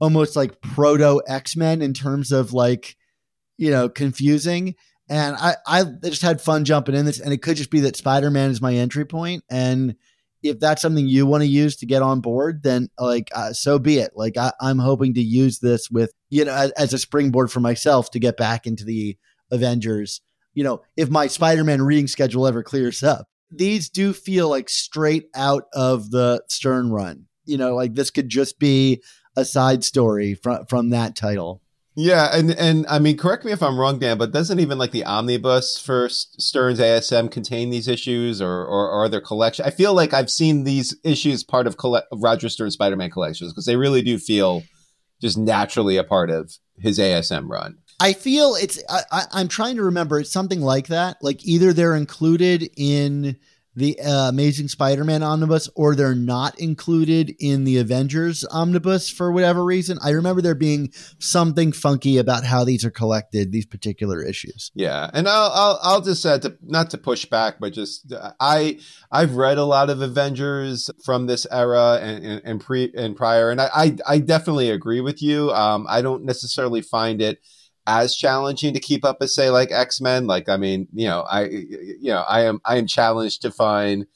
almost 0.00 0.36
like 0.36 0.60
proto 0.60 1.20
X 1.26 1.56
Men 1.56 1.82
in 1.82 1.94
terms 1.94 2.32
of 2.32 2.52
like 2.52 2.96
you 3.56 3.70
know 3.70 3.88
confusing. 3.88 4.74
And 5.08 5.36
I 5.36 5.56
I 5.66 5.84
just 6.04 6.22
had 6.22 6.40
fun 6.40 6.64
jumping 6.64 6.94
in 6.94 7.06
this, 7.06 7.20
and 7.20 7.32
it 7.32 7.42
could 7.42 7.56
just 7.56 7.70
be 7.70 7.80
that 7.80 7.96
Spider 7.96 8.30
Man 8.30 8.50
is 8.50 8.60
my 8.60 8.74
entry 8.74 9.04
point, 9.04 9.42
and 9.50 9.94
if 10.42 10.60
that's 10.60 10.82
something 10.82 11.06
you 11.06 11.26
want 11.26 11.42
to 11.42 11.48
use 11.48 11.76
to 11.76 11.86
get 11.86 12.02
on 12.02 12.20
board, 12.20 12.62
then 12.62 12.88
like 12.98 13.30
uh, 13.34 13.52
so 13.52 13.78
be 13.78 13.98
it. 13.98 14.12
Like 14.14 14.36
I, 14.36 14.52
am 14.62 14.78
hoping 14.78 15.14
to 15.14 15.20
use 15.20 15.58
this 15.58 15.90
with 15.90 16.12
you 16.30 16.44
know 16.44 16.54
as, 16.54 16.70
as, 16.72 16.92
a 16.92 16.98
springboard 16.98 17.50
for 17.50 17.60
myself 17.60 18.10
to 18.12 18.18
get 18.18 18.36
back 18.36 18.66
into 18.66 18.84
the 18.84 19.16
Avengers. 19.50 20.20
You 20.54 20.64
know, 20.64 20.82
if 20.96 21.10
my 21.10 21.26
Spider-Man 21.26 21.82
reading 21.82 22.08
schedule 22.08 22.46
ever 22.46 22.62
clears 22.62 23.02
up, 23.02 23.28
these 23.50 23.88
do 23.88 24.12
feel 24.12 24.48
like 24.48 24.68
straight 24.68 25.28
out 25.34 25.64
of 25.72 26.10
the 26.10 26.42
Stern 26.48 26.90
run. 26.90 27.26
You 27.44 27.58
know, 27.58 27.74
like 27.74 27.94
this 27.94 28.10
could 28.10 28.28
just 28.28 28.58
be 28.58 29.02
a 29.36 29.44
side 29.44 29.84
story 29.84 30.34
from 30.34 30.66
from 30.66 30.90
that 30.90 31.16
title. 31.16 31.62
Yeah, 32.00 32.28
and 32.32 32.52
and 32.52 32.86
I 32.88 33.00
mean, 33.00 33.16
correct 33.16 33.44
me 33.44 33.50
if 33.50 33.60
I'm 33.60 33.76
wrong, 33.76 33.98
Dan, 33.98 34.18
but 34.18 34.30
doesn't 34.30 34.60
even 34.60 34.78
like 34.78 34.92
the 34.92 35.04
omnibus 35.04 35.80
for 35.80 36.08
Stern's 36.08 36.78
ASM 36.78 37.28
contain 37.28 37.70
these 37.70 37.88
issues, 37.88 38.40
or 38.40 38.48
or, 38.48 38.88
or 38.88 39.02
are 39.02 39.08
there 39.08 39.20
collection? 39.20 39.64
I 39.64 39.70
feel 39.70 39.94
like 39.94 40.14
I've 40.14 40.30
seen 40.30 40.62
these 40.62 40.96
issues 41.02 41.42
part 41.42 41.66
of, 41.66 41.74
Roger 42.12 42.48
Stern's 42.48 42.74
Spider-Man 42.74 43.10
collections 43.10 43.52
because 43.52 43.66
they 43.66 43.74
really 43.74 44.00
do 44.00 44.16
feel 44.16 44.62
just 45.20 45.36
naturally 45.36 45.96
a 45.96 46.04
part 46.04 46.30
of 46.30 46.54
his 46.78 47.00
ASM 47.00 47.48
run. 47.48 47.78
I 47.98 48.12
feel 48.12 48.54
it's. 48.54 48.80
I, 48.88 49.00
I, 49.10 49.22
I'm 49.32 49.48
trying 49.48 49.74
to 49.74 49.82
remember. 49.82 50.20
It's 50.20 50.30
something 50.30 50.60
like 50.60 50.86
that. 50.86 51.16
Like 51.20 51.44
either 51.44 51.72
they're 51.72 51.96
included 51.96 52.70
in 52.76 53.36
the 53.78 53.98
uh, 54.00 54.28
Amazing 54.28 54.68
Spider-Man 54.68 55.22
omnibus 55.22 55.68
or 55.74 55.94
they're 55.94 56.14
not 56.14 56.58
included 56.58 57.34
in 57.38 57.64
the 57.64 57.78
Avengers 57.78 58.44
omnibus 58.50 59.08
for 59.08 59.30
whatever 59.32 59.64
reason. 59.64 59.98
I 60.02 60.10
remember 60.10 60.42
there 60.42 60.56
being 60.56 60.92
something 61.18 61.70
funky 61.72 62.18
about 62.18 62.44
how 62.44 62.64
these 62.64 62.84
are 62.84 62.90
collected, 62.90 63.52
these 63.52 63.66
particular 63.66 64.22
issues. 64.22 64.72
Yeah, 64.74 65.08
and 65.14 65.28
I'll 65.28 65.50
I'll, 65.54 65.78
I'll 65.82 66.00
just 66.00 66.26
uh, 66.26 66.38
to, 66.40 66.56
not 66.62 66.90
to 66.90 66.98
push 66.98 67.24
back, 67.24 67.60
but 67.60 67.72
just 67.72 68.12
I 68.40 68.80
I've 69.12 69.36
read 69.36 69.58
a 69.58 69.64
lot 69.64 69.90
of 69.90 70.02
Avengers 70.02 70.90
from 71.04 71.26
this 71.26 71.46
era 71.50 71.98
and, 72.02 72.24
and, 72.24 72.42
and 72.44 72.60
pre 72.60 72.92
and 72.96 73.16
prior, 73.16 73.50
and 73.50 73.60
I, 73.60 73.68
I 73.74 73.96
I 74.06 74.18
definitely 74.18 74.70
agree 74.70 75.00
with 75.00 75.22
you. 75.22 75.50
Um, 75.52 75.86
I 75.88 76.02
don't 76.02 76.24
necessarily 76.24 76.82
find 76.82 77.22
it 77.22 77.40
as 77.88 78.14
challenging 78.14 78.74
to 78.74 78.80
keep 78.80 79.02
up 79.02 79.16
as 79.22 79.34
say 79.34 79.48
like 79.48 79.72
X-Men. 79.72 80.26
Like, 80.26 80.48
I 80.50 80.58
mean, 80.58 80.86
you 80.92 81.06
know, 81.06 81.22
I, 81.22 81.44
you 81.46 82.10
know, 82.10 82.20
I 82.20 82.42
am, 82.42 82.60
I 82.64 82.76
am 82.76 82.86
challenged 82.86 83.42
to 83.42 83.50
find 83.50 84.06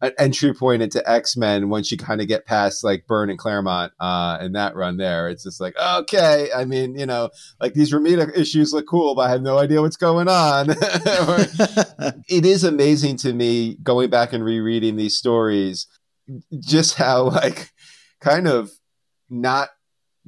an 0.00 0.12
entry 0.16 0.54
point 0.54 0.82
into 0.82 1.02
X-Men 1.10 1.68
once 1.68 1.90
you 1.90 1.98
kind 1.98 2.20
of 2.20 2.28
get 2.28 2.46
past 2.46 2.84
like 2.84 3.08
Byrne 3.08 3.30
and 3.30 3.38
Claremont, 3.38 3.92
uh, 3.98 4.38
and 4.40 4.54
that 4.54 4.76
run 4.76 4.98
there. 4.98 5.28
It's 5.28 5.42
just 5.42 5.60
like, 5.60 5.74
okay. 5.76 6.48
I 6.54 6.64
mean, 6.64 6.96
you 6.96 7.06
know, 7.06 7.30
like 7.60 7.74
these 7.74 7.92
Romita 7.92 8.34
issues 8.38 8.72
look 8.72 8.86
cool, 8.86 9.16
but 9.16 9.22
I 9.22 9.30
have 9.30 9.42
no 9.42 9.58
idea 9.58 9.82
what's 9.82 9.96
going 9.96 10.28
on. 10.28 10.70
it 12.28 12.46
is 12.46 12.62
amazing 12.62 13.16
to 13.16 13.32
me 13.32 13.78
going 13.82 14.10
back 14.10 14.32
and 14.32 14.44
rereading 14.44 14.94
these 14.94 15.16
stories, 15.16 15.88
just 16.60 16.94
how 16.94 17.24
like 17.24 17.72
kind 18.20 18.46
of 18.46 18.70
not 19.28 19.70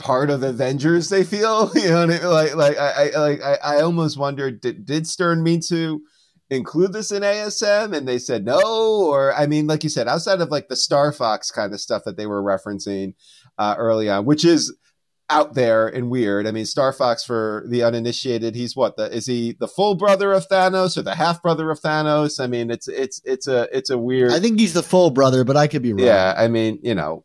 part 0.01 0.31
of 0.31 0.43
Avengers 0.43 1.09
they 1.11 1.23
feel 1.23 1.71
you 1.77 1.91
know 1.91 2.07
like 2.07 2.57
like 2.57 2.79
I, 2.79 3.11
I 3.15 3.19
like 3.19 3.43
I, 3.43 3.59
I 3.63 3.81
almost 3.83 4.19
wondered 4.19 4.61
did, 4.61 4.85
did 4.85 5.07
Stern 5.07 5.45
mean 5.45 5.61
to 5.69 6.03
include 6.49 6.93
this 6.93 7.13
in 7.13 7.23
ASM 7.23 7.95
and 7.97 8.09
they 8.09 8.19
said 8.19 8.45
no 8.45 8.61
or 8.61 9.33
I 9.35 9.47
mean 9.47 9.69
like 9.69 9.85
you 9.85 9.91
said 9.91 10.09
outside 10.09 10.41
of 10.41 10.51
like 10.51 10.69
the 10.69 10.75
Star 10.75 11.13
Fox 11.13 11.53
kind 11.53 11.73
of 11.73 11.81
stuff 11.81 12.03
that 12.07 12.17
they 12.17 12.27
were 12.27 12.43
referencing 12.43 13.15
uh, 13.59 13.77
early 13.79 14.11
on 14.11 14.25
which 14.25 14.45
is 14.45 14.75
out 15.29 15.55
there 15.55 15.87
and 15.87 16.11
weird. 16.11 16.47
I 16.47 16.51
mean 16.51 16.67
Star 16.67 16.93
Fox 16.93 17.23
for 17.23 17.65
the 17.69 17.85
uninitiated 17.85 18.57
he's 18.57 18.75
what 18.75 18.97
the 18.97 19.15
is 19.15 19.27
he 19.27 19.53
the 19.53 19.69
full 19.69 19.95
brother 19.95 20.33
of 20.33 20.49
Thanos 20.49 20.97
or 20.97 21.03
the 21.03 21.15
half 21.15 21.41
brother 21.41 21.71
of 21.71 21.81
Thanos? 21.81 22.43
I 22.43 22.49
mean 22.49 22.71
it's 22.71 22.89
it's 22.89 23.21
it's 23.25 23.47
a 23.47 23.69
it's 23.71 23.91
a 23.91 23.99
weird 23.99 24.33
I 24.33 24.41
think 24.41 24.59
he's 24.59 24.73
the 24.73 24.83
full 24.83 25.11
brother 25.11 25.45
but 25.45 25.57
I 25.57 25.69
could 25.69 25.83
be 25.83 25.93
wrong. 25.93 26.05
Yeah 26.05 26.35
I 26.37 26.49
mean 26.49 26.81
you 26.83 26.97
know 26.97 27.23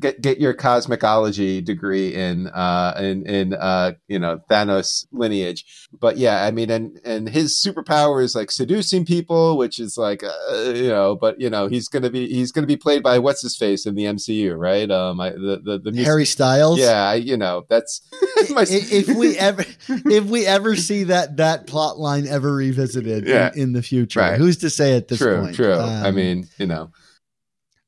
get 0.00 0.20
get 0.20 0.40
your 0.40 0.54
cosmicology 0.54 1.60
degree 1.60 2.14
in 2.14 2.46
uh 2.48 2.94
in 2.98 3.26
in 3.26 3.54
uh 3.54 3.92
you 4.08 4.18
know 4.18 4.40
Thanos 4.50 5.06
lineage. 5.12 5.64
But 5.98 6.16
yeah 6.16 6.44
I 6.44 6.50
mean 6.50 6.70
and 6.70 7.00
and 7.04 7.28
his 7.28 7.62
superpower 7.64 8.22
is 8.22 8.34
like 8.34 8.50
seducing 8.50 9.04
people 9.04 9.56
which 9.56 9.78
is 9.78 9.96
like 9.96 10.22
uh, 10.24 10.72
you 10.74 10.88
know 10.88 11.16
but 11.16 11.40
you 11.40 11.50
know 11.50 11.66
he's 11.68 11.88
gonna 11.88 12.10
be 12.10 12.28
he's 12.28 12.52
gonna 12.52 12.66
be 12.66 12.76
played 12.76 13.02
by 13.02 13.18
what's 13.18 13.42
his 13.42 13.56
face 13.56 13.86
in 13.86 13.94
the 13.94 14.04
MCU 14.04 14.56
right? 14.58 14.90
Um 14.90 15.20
I, 15.20 15.30
the 15.30 15.60
the, 15.64 15.78
the 15.78 15.90
music- 15.92 16.06
Harry 16.06 16.24
Styles? 16.26 16.78
Yeah 16.78 17.02
I, 17.08 17.14
you 17.14 17.36
know 17.36 17.64
that's 17.68 18.00
my, 18.50 18.64
if 18.68 19.08
we 19.08 19.36
ever 19.38 19.64
if 19.88 20.24
we 20.24 20.46
ever 20.46 20.76
see 20.76 21.04
that 21.04 21.36
that 21.38 21.66
plot 21.66 21.98
line 21.98 22.26
ever 22.26 22.52
revisited 22.54 23.26
Yeah. 23.26 23.50
in, 23.54 23.60
in 23.62 23.72
the 23.72 23.82
future 23.82 24.20
Right. 24.20 24.38
who's 24.38 24.58
to 24.58 24.70
say 24.70 24.96
at 24.96 25.08
this 25.08 25.18
true 25.18 25.40
point? 25.42 25.56
true. 25.56 25.72
I 25.74 26.08
Um, 26.08 26.14
mean 26.14 26.48
you 26.58 26.66
know 26.66 26.90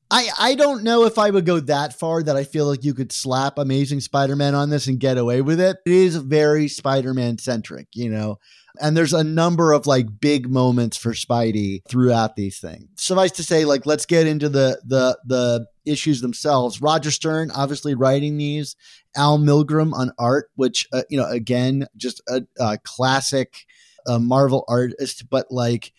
I, 0.09 0.29
I 0.39 0.55
don't 0.55 0.83
know 0.83 1.03
if 1.05 1.17
I 1.17 1.29
would 1.29 1.45
go 1.45 1.59
that 1.59 1.93
far 1.93 2.23
that 2.23 2.37
I 2.37 2.43
feel 2.43 2.65
like 2.65 2.83
you 2.83 2.93
could 2.93 3.11
slap 3.11 3.57
Amazing 3.57 3.99
Spider 3.99 4.35
Man 4.35 4.55
on 4.55 4.69
this 4.69 4.87
and 4.87 4.99
get 4.99 5.17
away 5.17 5.41
with 5.41 5.59
it. 5.59 5.77
It 5.85 5.91
is 5.91 6.15
very 6.15 6.67
Spider 6.67 7.13
Man 7.13 7.37
centric, 7.37 7.87
you 7.93 8.09
know, 8.09 8.39
and 8.79 8.95
there's 8.95 9.13
a 9.13 9.23
number 9.23 9.73
of 9.73 9.85
like 9.85 10.19
big 10.19 10.49
moments 10.49 10.97
for 10.97 11.11
Spidey 11.13 11.81
throughout 11.87 12.35
these 12.35 12.59
things. 12.59 12.87
Suffice 12.95 13.31
to 13.33 13.43
say, 13.43 13.65
like, 13.65 13.85
let's 13.85 14.05
get 14.05 14.27
into 14.27 14.49
the 14.49 14.79
the 14.85 15.17
the 15.25 15.67
issues 15.85 16.21
themselves. 16.21 16.81
Roger 16.81 17.11
Stern, 17.11 17.51
obviously 17.51 17.95
writing 17.95 18.37
these, 18.37 18.75
Al 19.15 19.37
Milgrom 19.39 19.93
on 19.93 20.11
art, 20.17 20.49
which 20.55 20.87
uh, 20.93 21.03
you 21.09 21.17
know, 21.17 21.27
again, 21.27 21.85
just 21.97 22.21
a, 22.29 22.43
a 22.59 22.77
classic 22.77 23.65
uh, 24.05 24.19
Marvel 24.19 24.63
artist, 24.67 25.29
but 25.29 25.47
like 25.51 25.91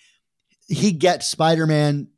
he 0.67 0.93
gets 0.93 1.29
Spider 1.29 1.67
Man 1.67 2.09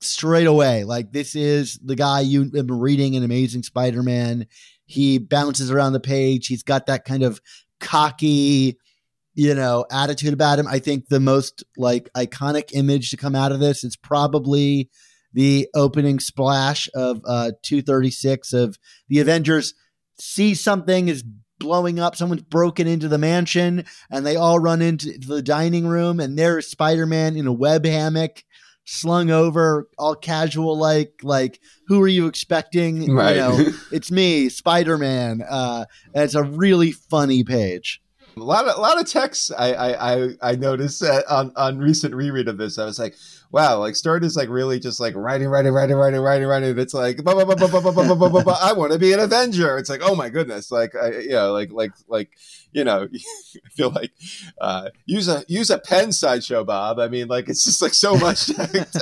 straight 0.00 0.46
away. 0.46 0.84
Like 0.84 1.12
this 1.12 1.34
is 1.34 1.78
the 1.84 1.96
guy 1.96 2.20
you've 2.20 2.52
been 2.52 2.66
reading 2.66 3.14
in 3.14 3.22
Amazing 3.22 3.62
Spider-Man. 3.62 4.46
He 4.86 5.18
bounces 5.18 5.70
around 5.70 5.92
the 5.92 6.00
page. 6.00 6.46
He's 6.46 6.62
got 6.62 6.86
that 6.86 7.04
kind 7.04 7.22
of 7.22 7.40
cocky, 7.80 8.78
you 9.34 9.54
know, 9.54 9.84
attitude 9.90 10.32
about 10.32 10.58
him. 10.58 10.66
I 10.66 10.78
think 10.78 11.08
the 11.08 11.20
most 11.20 11.64
like 11.76 12.08
iconic 12.16 12.70
image 12.72 13.10
to 13.10 13.16
come 13.16 13.34
out 13.34 13.52
of 13.52 13.60
this 13.60 13.84
is 13.84 13.96
probably 13.96 14.88
the 15.34 15.68
opening 15.74 16.20
splash 16.20 16.88
of 16.94 17.20
uh 17.26 17.52
236 17.62 18.52
of 18.52 18.78
the 19.08 19.20
Avengers 19.20 19.74
see 20.18 20.54
something 20.54 21.08
is 21.08 21.22
blowing 21.58 21.98
up 21.98 22.16
someone's 22.16 22.42
broken 22.42 22.86
into 22.86 23.08
the 23.08 23.18
mansion 23.18 23.84
and 24.10 24.24
they 24.24 24.36
all 24.36 24.58
run 24.58 24.80
into 24.80 25.18
the 25.18 25.42
dining 25.42 25.86
room 25.86 26.20
and 26.20 26.38
there's 26.38 26.68
spider-man 26.68 27.36
in 27.36 27.46
a 27.46 27.52
web 27.52 27.84
hammock 27.84 28.44
slung 28.90 29.30
over 29.30 29.86
all 29.98 30.14
casual 30.14 30.78
like 30.78 31.12
like 31.22 31.60
who 31.88 32.00
are 32.00 32.08
you 32.08 32.26
expecting? 32.26 33.14
Right. 33.14 33.36
you 33.36 33.42
know 33.42 33.66
it's 33.92 34.10
me 34.10 34.48
spider-man. 34.48 35.42
Uh 35.42 35.84
it's 36.14 36.34
a 36.34 36.42
really 36.42 36.92
funny 36.92 37.44
page 37.44 38.00
A 38.40 38.44
lot 38.44 38.66
of 38.66 38.76
a 38.76 38.80
lot 38.80 39.00
of 39.00 39.06
texts 39.10 39.50
I 39.56 39.72
I 39.74 40.28
I, 40.42 40.56
noticed 40.56 41.02
uh, 41.02 41.22
on 41.28 41.52
on 41.56 41.78
recent 41.78 42.14
reread 42.14 42.48
of 42.48 42.58
this. 42.58 42.78
I 42.78 42.84
was 42.84 42.98
like, 42.98 43.14
wow, 43.50 43.78
like 43.78 43.96
Stern 43.96 44.24
is 44.24 44.36
like 44.36 44.48
really 44.48 44.78
just 44.80 45.00
like 45.00 45.14
writing, 45.16 45.48
writing, 45.48 45.72
writing, 45.72 45.96
writing, 45.96 46.20
writing, 46.20 46.46
writing. 46.46 46.78
It's 46.78 46.94
like, 46.94 47.18
"Ba, 47.24 47.34
ba, 47.34 47.44
ba, 47.46 47.56
ba, 47.56 47.68
ba, 47.68 47.80
ba, 47.80 47.92
ba, 47.92 48.04
ba, 48.04 48.14
ba, 48.16 48.30
ba, 48.30 48.42
ba, 48.44 48.56
I 48.60 48.72
want 48.72 48.92
to 48.92 48.98
be 48.98 49.12
an 49.12 49.20
Avenger. 49.20 49.78
It's 49.78 49.90
like, 49.90 50.00
oh 50.02 50.14
my 50.14 50.28
goodness, 50.28 50.70
like 50.70 50.94
I, 50.94 51.18
you 51.18 51.30
know, 51.30 51.52
like 51.52 51.70
like 51.72 51.92
like 52.08 52.30
you 52.72 52.84
know, 52.84 53.08
I 53.12 53.68
feel 53.70 53.90
like 53.90 54.12
uh, 54.60 54.90
use 55.06 55.28
a 55.28 55.44
use 55.48 55.70
a 55.70 55.78
pen 55.78 56.12
sideshow, 56.12 56.64
Bob. 56.64 56.98
I 56.98 57.08
mean, 57.08 57.28
like 57.28 57.48
it's 57.48 57.64
just 57.64 57.80
like 57.82 57.94
so 57.94 58.16
much 58.16 58.50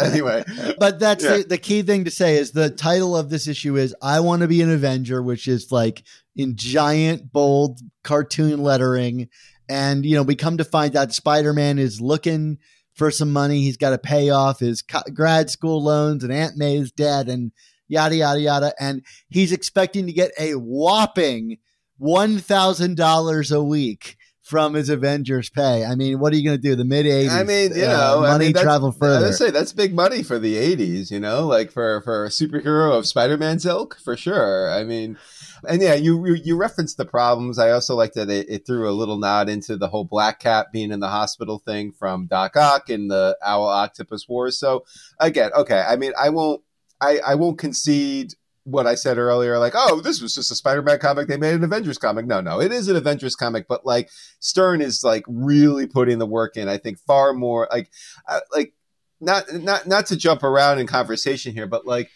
anyway. 0.02 0.44
but 0.78 0.98
that's 0.98 1.24
Yeah. 1.24 1.38
the, 1.38 1.42
the 1.44 1.58
key 1.58 1.82
thing 1.82 2.04
to 2.04 2.10
say 2.10 2.36
is 2.36 2.52
the 2.52 2.70
title 2.70 3.16
of 3.16 3.30
this 3.30 3.48
issue 3.48 3.76
is 3.76 3.94
i 4.02 4.20
want 4.20 4.42
to 4.42 4.48
be 4.48 4.60
an 4.62 4.70
avenger 4.70 5.22
which 5.22 5.48
is 5.48 5.72
like 5.72 6.02
in 6.36 6.56
giant 6.56 7.32
bold 7.32 7.80
cartoon 8.04 8.62
lettering. 8.62 9.28
And 9.68 10.06
you 10.06 10.14
know 10.14 10.22
we 10.22 10.36
come 10.36 10.58
to 10.58 10.64
find 10.64 10.94
out 10.94 11.12
spider-man 11.12 11.78
is 11.78 12.00
looking 12.00 12.58
for 12.94 13.10
some 13.10 13.32
money. 13.32 13.62
He's 13.62 13.76
got 13.76 13.90
to 13.90 13.98
pay 13.98 14.30
off 14.30 14.60
his 14.60 14.82
grad 15.12 15.50
school 15.50 15.82
loans 15.82 16.22
and 16.22 16.32
aunt 16.32 16.56
may 16.56 16.76
is 16.76 16.92
dead 16.92 17.28
and 17.28 17.52
yada 17.88 18.16
yada 18.16 18.40
yada. 18.40 18.74
And 18.80 19.02
he's 19.28 19.52
expecting 19.52 20.06
to 20.06 20.12
get 20.12 20.32
a 20.38 20.52
whopping 20.52 21.58
$1000 22.00 23.56
a 23.56 23.62
week 23.62 24.15
from 24.46 24.74
his 24.74 24.88
avengers 24.88 25.50
pay 25.50 25.84
i 25.84 25.94
mean 25.96 26.20
what 26.20 26.32
are 26.32 26.36
you 26.36 26.44
going 26.44 26.56
to 26.56 26.62
do 26.62 26.76
the 26.76 26.84
mid 26.84 27.04
80s 27.04 27.30
I 27.30 27.42
mean, 27.42 27.76
you 27.76 27.84
uh, 27.84 27.88
know, 27.88 28.24
I 28.24 28.30
money 28.32 28.44
mean, 28.46 28.52
that's- 28.52 28.64
travel 28.64 28.94
I 28.94 28.98
further 28.98 29.26
would 29.26 29.34
say 29.34 29.50
that's 29.50 29.72
big 29.72 29.94
money 29.94 30.22
for 30.22 30.38
the 30.38 30.54
'80s. 30.54 31.10
You 31.10 31.20
know, 31.20 31.46
like 31.46 31.70
for 31.70 32.00
for 32.02 32.24
a 32.24 32.28
superhero 32.28 32.96
of 32.96 33.06
Spider-Man's 33.06 33.66
ilk, 33.66 33.98
for 34.02 34.16
sure. 34.16 34.70
I 34.70 34.84
mean, 34.84 35.18
and 35.68 35.82
yeah, 35.82 35.94
you 35.94 36.24
you, 36.26 36.34
you 36.34 36.56
referenced 36.56 36.96
the 36.96 37.04
problems. 37.04 37.58
I 37.58 37.70
also 37.70 37.94
like 37.94 38.12
that 38.14 38.30
it, 38.30 38.48
it 38.48 38.66
threw 38.66 38.88
a 38.88 38.94
little 38.94 39.18
nod 39.18 39.48
into 39.48 39.76
the 39.76 39.88
whole 39.88 40.04
Black 40.04 40.40
Cat 40.40 40.68
being 40.72 40.92
in 40.92 41.00
the 41.00 41.08
hospital 41.08 41.58
thing 41.58 41.92
from 41.92 42.26
Doc 42.26 42.56
Ock 42.56 42.88
in 42.88 43.08
the 43.08 43.36
Owl 43.44 43.66
Octopus 43.68 44.28
Wars. 44.28 44.58
So 44.58 44.84
again, 45.20 45.50
okay, 45.54 45.84
I 45.86 45.96
mean, 45.96 46.12
I 46.18 46.30
won't 46.30 46.62
I 47.00 47.18
I 47.26 47.34
won't 47.34 47.58
concede 47.58 48.34
what 48.66 48.86
I 48.86 48.96
said 48.96 49.16
earlier, 49.16 49.58
like, 49.58 49.74
oh, 49.76 50.00
this 50.00 50.20
was 50.20 50.34
just 50.34 50.50
a 50.50 50.54
Spider-Man 50.54 50.98
comic. 50.98 51.28
They 51.28 51.36
made 51.36 51.54
an 51.54 51.64
Avengers 51.64 51.98
comic. 51.98 52.26
No, 52.26 52.40
no, 52.40 52.60
it 52.60 52.72
is 52.72 52.88
an 52.88 52.96
Avengers 52.96 53.36
comic, 53.36 53.66
but 53.68 53.86
like 53.86 54.10
Stern 54.40 54.80
is 54.80 55.04
like 55.04 55.24
really 55.28 55.86
putting 55.86 56.18
the 56.18 56.26
work 56.26 56.56
in. 56.56 56.68
I 56.68 56.76
think 56.76 56.98
far 56.98 57.32
more 57.32 57.68
like, 57.70 57.90
uh, 58.28 58.40
like 58.54 58.74
not 59.20 59.44
not 59.52 59.86
not 59.86 60.06
to 60.06 60.16
jump 60.16 60.42
around 60.42 60.78
in 60.78 60.86
conversation 60.86 61.52
here, 61.54 61.66
but 61.66 61.86
like 61.86 62.10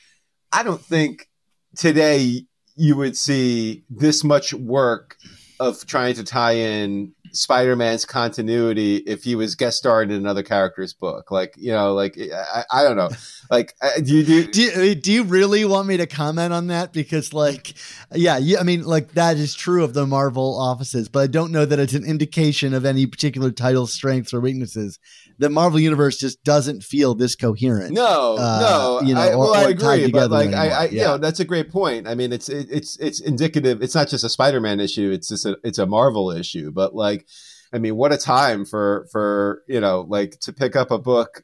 I 0.52 0.62
don't 0.62 0.80
think 0.80 1.28
today 1.76 2.46
you 2.76 2.96
would 2.96 3.16
see 3.16 3.84
this 3.88 4.24
much 4.24 4.52
work 4.52 5.16
of 5.60 5.86
trying 5.86 6.14
to 6.14 6.24
tie 6.24 6.56
in 6.56 7.12
Spider-Man's 7.32 8.04
continuity 8.04 8.96
if 8.96 9.24
he 9.24 9.34
was 9.34 9.54
guest 9.54 9.78
starring 9.78 10.10
in 10.10 10.16
another 10.16 10.42
character's 10.42 10.92
book. 10.92 11.30
Like 11.30 11.54
you 11.56 11.72
know, 11.72 11.94
like 11.94 12.18
I, 12.18 12.64
I 12.70 12.82
don't 12.82 12.96
know, 12.96 13.10
like 13.50 13.74
do 14.02 14.16
you 14.16 14.24
do? 14.24 14.50
do 14.50 14.62
you, 14.62 14.94
do 14.94 15.12
you 15.12 15.22
really 15.24 15.64
want 15.64 15.88
me 15.88 15.96
to 15.96 16.06
comment 16.06 16.52
on 16.52 16.68
that? 16.68 16.92
Because, 16.92 17.32
like, 17.32 17.74
yeah, 18.12 18.38
yeah, 18.38 18.60
I 18.60 18.62
mean, 18.62 18.84
like, 18.84 19.12
that 19.12 19.36
is 19.36 19.54
true 19.54 19.84
of 19.84 19.94
the 19.94 20.06
Marvel 20.06 20.58
offices, 20.58 21.08
but 21.08 21.20
I 21.20 21.26
don't 21.26 21.52
know 21.52 21.64
that 21.64 21.78
it's 21.78 21.94
an 21.94 22.04
indication 22.04 22.74
of 22.74 22.84
any 22.84 23.06
particular 23.06 23.50
title's 23.50 23.92
strengths 23.92 24.34
or 24.34 24.40
weaknesses. 24.40 24.98
The 25.40 25.48
Marvel 25.48 25.80
Universe 25.80 26.18
just 26.18 26.44
doesn't 26.44 26.82
feel 26.82 27.14
this 27.14 27.34
coherent. 27.34 27.94
No, 27.94 28.36
uh, 28.38 28.60
no, 28.60 29.08
you 29.08 29.14
know, 29.14 29.20
I, 29.20 29.34
well, 29.34 29.54
I 29.54 29.64
or 29.64 29.74
tied 29.74 30.00
agree, 30.00 30.12
but 30.12 30.30
like, 30.30 30.52
I, 30.52 30.60
anymore. 30.66 30.78
I, 30.78 30.84
you 30.86 30.98
Yeah. 30.98 31.04
know, 31.04 31.18
that's 31.18 31.40
a 31.40 31.44
great 31.44 31.70
point. 31.70 32.06
I 32.06 32.14
mean, 32.14 32.32
it's 32.32 32.48
it, 32.48 32.68
it's 32.70 32.98
it's 32.98 33.20
indicative. 33.20 33.82
It's 33.82 33.94
not 33.94 34.08
just 34.08 34.22
a 34.22 34.28
Spider-Man 34.28 34.80
issue. 34.80 35.10
It's 35.10 35.28
just 35.28 35.46
a 35.46 35.56
it's 35.64 35.78
a 35.78 35.86
Marvel 35.86 36.30
issue. 36.30 36.70
But 36.70 36.94
like, 36.94 37.26
I 37.72 37.78
mean, 37.78 37.96
what 37.96 38.12
a 38.12 38.18
time 38.18 38.64
for 38.64 39.08
for 39.10 39.62
you 39.66 39.80
know, 39.80 40.02
like 40.08 40.38
to 40.40 40.52
pick 40.52 40.76
up 40.76 40.90
a 40.90 40.98
book 40.98 41.42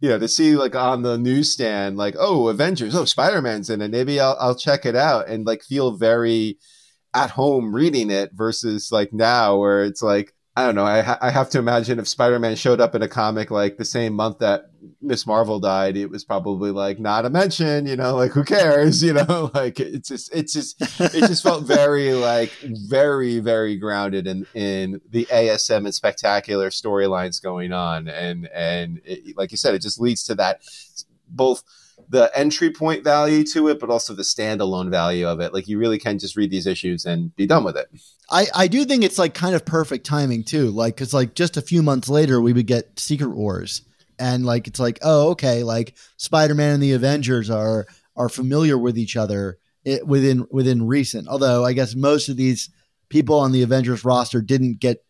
you 0.00 0.10
know, 0.10 0.18
to 0.18 0.28
see 0.28 0.56
like 0.56 0.76
on 0.76 1.00
the 1.00 1.16
newsstand, 1.16 1.96
like, 1.96 2.14
oh, 2.18 2.48
Avengers, 2.48 2.94
oh, 2.94 3.06
Spider 3.06 3.40
Man's 3.40 3.70
in 3.70 3.80
it. 3.80 3.90
Maybe 3.90 4.20
I'll, 4.20 4.36
I'll 4.38 4.54
check 4.54 4.84
it 4.84 4.94
out 4.94 5.26
and 5.26 5.46
like 5.46 5.62
feel 5.62 5.96
very 5.96 6.58
at 7.14 7.30
home 7.30 7.74
reading 7.74 8.10
it 8.10 8.30
versus 8.34 8.92
like 8.92 9.14
now 9.14 9.56
where 9.56 9.84
it's 9.84 10.02
like, 10.02 10.34
I 10.58 10.64
don't 10.64 10.74
know. 10.74 10.86
I, 10.86 11.02
ha- 11.02 11.18
I 11.20 11.30
have 11.30 11.50
to 11.50 11.58
imagine 11.58 11.98
if 11.98 12.08
Spider 12.08 12.38
Man 12.38 12.56
showed 12.56 12.80
up 12.80 12.94
in 12.94 13.02
a 13.02 13.08
comic 13.08 13.50
like 13.50 13.76
the 13.76 13.84
same 13.84 14.14
month 14.14 14.38
that 14.38 14.70
Miss 15.02 15.26
Marvel 15.26 15.60
died, 15.60 15.98
it 15.98 16.08
was 16.08 16.24
probably 16.24 16.70
like 16.70 16.98
not 16.98 17.26
a 17.26 17.30
mention, 17.30 17.84
you 17.84 17.94
know, 17.94 18.16
like 18.16 18.30
who 18.30 18.42
cares, 18.42 19.02
you 19.04 19.12
know, 19.12 19.50
like 19.52 19.78
it's 19.78 20.08
just, 20.08 20.34
it's 20.34 20.54
just, 20.54 20.80
it 20.98 21.26
just 21.26 21.42
felt 21.42 21.64
very 21.64 22.14
like 22.14 22.52
very, 22.62 23.38
very 23.38 23.76
grounded 23.76 24.26
in, 24.26 24.46
in 24.54 25.02
the 25.10 25.26
ASM 25.26 25.84
and 25.84 25.94
spectacular 25.94 26.70
storylines 26.70 27.42
going 27.42 27.74
on. 27.74 28.08
And, 28.08 28.48
and 28.54 29.02
it, 29.04 29.36
like 29.36 29.50
you 29.50 29.58
said, 29.58 29.74
it 29.74 29.82
just 29.82 30.00
leads 30.00 30.24
to 30.24 30.34
that 30.36 30.62
both 31.28 31.64
the 32.08 32.30
entry 32.34 32.70
point 32.70 33.02
value 33.02 33.44
to 33.44 33.68
it, 33.68 33.80
but 33.80 33.90
also 33.90 34.14
the 34.14 34.22
standalone 34.22 34.90
value 34.90 35.26
of 35.26 35.40
it. 35.40 35.52
Like 35.52 35.68
you 35.68 35.78
really 35.78 35.98
can 35.98 36.18
just 36.18 36.36
read 36.36 36.50
these 36.50 36.66
issues 36.66 37.04
and 37.04 37.34
be 37.36 37.46
done 37.46 37.64
with 37.64 37.76
it. 37.76 37.88
I, 38.30 38.46
I 38.54 38.68
do 38.68 38.84
think 38.84 39.04
it's 39.04 39.18
like 39.18 39.34
kind 39.34 39.54
of 39.54 39.64
perfect 39.64 40.06
timing 40.06 40.44
too. 40.44 40.70
Like, 40.70 40.96
cause 40.96 41.14
like 41.14 41.34
just 41.34 41.56
a 41.56 41.62
few 41.62 41.82
months 41.82 42.08
later, 42.08 42.40
we 42.40 42.52
would 42.52 42.66
get 42.66 42.98
Secret 42.98 43.30
Wars, 43.30 43.82
and 44.18 44.44
like 44.44 44.66
it's 44.66 44.80
like, 44.80 44.98
oh, 45.02 45.30
okay, 45.30 45.62
like 45.62 45.96
Spider 46.16 46.54
Man 46.54 46.74
and 46.74 46.82
the 46.82 46.92
Avengers 46.92 47.50
are 47.50 47.86
are 48.16 48.28
familiar 48.28 48.78
with 48.78 48.98
each 48.98 49.16
other 49.16 49.58
it, 49.84 50.06
within 50.06 50.46
within 50.50 50.86
recent. 50.86 51.28
Although 51.28 51.64
I 51.64 51.72
guess 51.72 51.94
most 51.94 52.28
of 52.28 52.36
these 52.36 52.70
people 53.08 53.38
on 53.38 53.52
the 53.52 53.62
Avengers 53.62 54.04
roster 54.04 54.42
didn't 54.42 54.80
get 54.80 55.04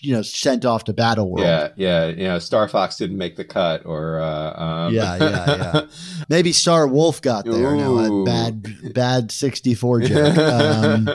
you 0.00 0.14
know 0.14 0.22
sent 0.22 0.64
off 0.64 0.84
to 0.84 0.92
Battle 0.92 1.30
World. 1.30 1.46
Yeah, 1.46 1.68
yeah, 1.76 2.06
you 2.06 2.24
know, 2.24 2.38
Star 2.38 2.68
Fox 2.68 2.96
didn't 2.96 3.18
make 3.18 3.36
the 3.36 3.44
cut, 3.44 3.84
or 3.84 4.20
uh, 4.20 4.60
um... 4.60 4.94
yeah, 4.94 5.16
yeah, 5.16 5.46
yeah. 5.46 5.86
Maybe 6.28 6.52
Star 6.52 6.86
Wolf 6.86 7.20
got 7.20 7.44
there. 7.44 7.76
Now 7.76 7.98
a 7.98 8.24
bad, 8.24 8.94
bad 8.94 9.32
sixty 9.32 9.74
four 9.74 10.00
joke. 10.02 10.36
Um, 10.38 11.08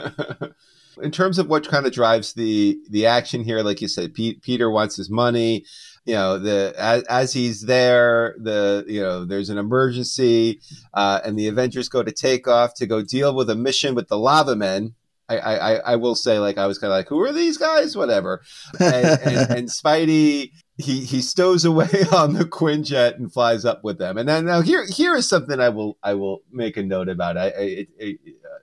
in 1.02 1.10
terms 1.10 1.38
of 1.38 1.48
what 1.48 1.68
kind 1.68 1.86
of 1.86 1.92
drives 1.92 2.34
the 2.34 2.78
the 2.88 3.06
action 3.06 3.44
here, 3.44 3.62
like 3.62 3.80
you 3.80 3.88
said, 3.88 4.14
Pete, 4.14 4.42
Peter 4.42 4.70
wants 4.70 4.96
his 4.96 5.10
money. 5.10 5.64
You 6.04 6.14
know, 6.14 6.38
the 6.38 6.74
as, 6.78 7.02
as 7.04 7.32
he's 7.32 7.62
there, 7.62 8.34
the 8.38 8.84
you 8.88 9.00
know, 9.00 9.24
there's 9.24 9.50
an 9.50 9.58
emergency, 9.58 10.60
uh, 10.94 11.20
and 11.24 11.38
the 11.38 11.48
Avengers 11.48 11.88
go 11.88 12.02
to 12.02 12.12
take 12.12 12.48
off 12.48 12.74
to 12.74 12.86
go 12.86 13.02
deal 13.02 13.34
with 13.34 13.50
a 13.50 13.54
mission 13.54 13.94
with 13.94 14.08
the 14.08 14.18
Lava 14.18 14.56
Men. 14.56 14.94
I, 15.36 15.56
I, 15.56 15.74
I 15.92 15.96
will 15.96 16.14
say, 16.14 16.38
like, 16.38 16.58
I 16.58 16.66
was 16.66 16.78
kind 16.78 16.92
of 16.92 16.96
like, 16.96 17.08
who 17.08 17.20
are 17.20 17.32
these 17.32 17.56
guys? 17.56 17.96
Whatever. 17.96 18.42
And, 18.78 19.06
and, 19.06 19.50
and 19.58 19.68
Spidey, 19.68 20.52
he 20.76 21.04
he 21.04 21.20
stows 21.20 21.64
away 21.64 21.88
on 22.12 22.34
the 22.34 22.44
Quinjet 22.44 23.16
and 23.16 23.32
flies 23.32 23.64
up 23.64 23.84
with 23.84 23.98
them. 23.98 24.18
And 24.18 24.28
then 24.28 24.46
now 24.46 24.60
here 24.60 24.84
here 24.86 25.14
is 25.14 25.28
something 25.28 25.60
I 25.60 25.68
will 25.68 25.98
I 26.02 26.14
will 26.14 26.42
make 26.50 26.76
a 26.76 26.82
note 26.82 27.08
about. 27.08 27.36
I, 27.36 27.44
I 27.44 27.48
it, 27.48 27.88
it, 27.98 28.18
uh, 28.44 28.58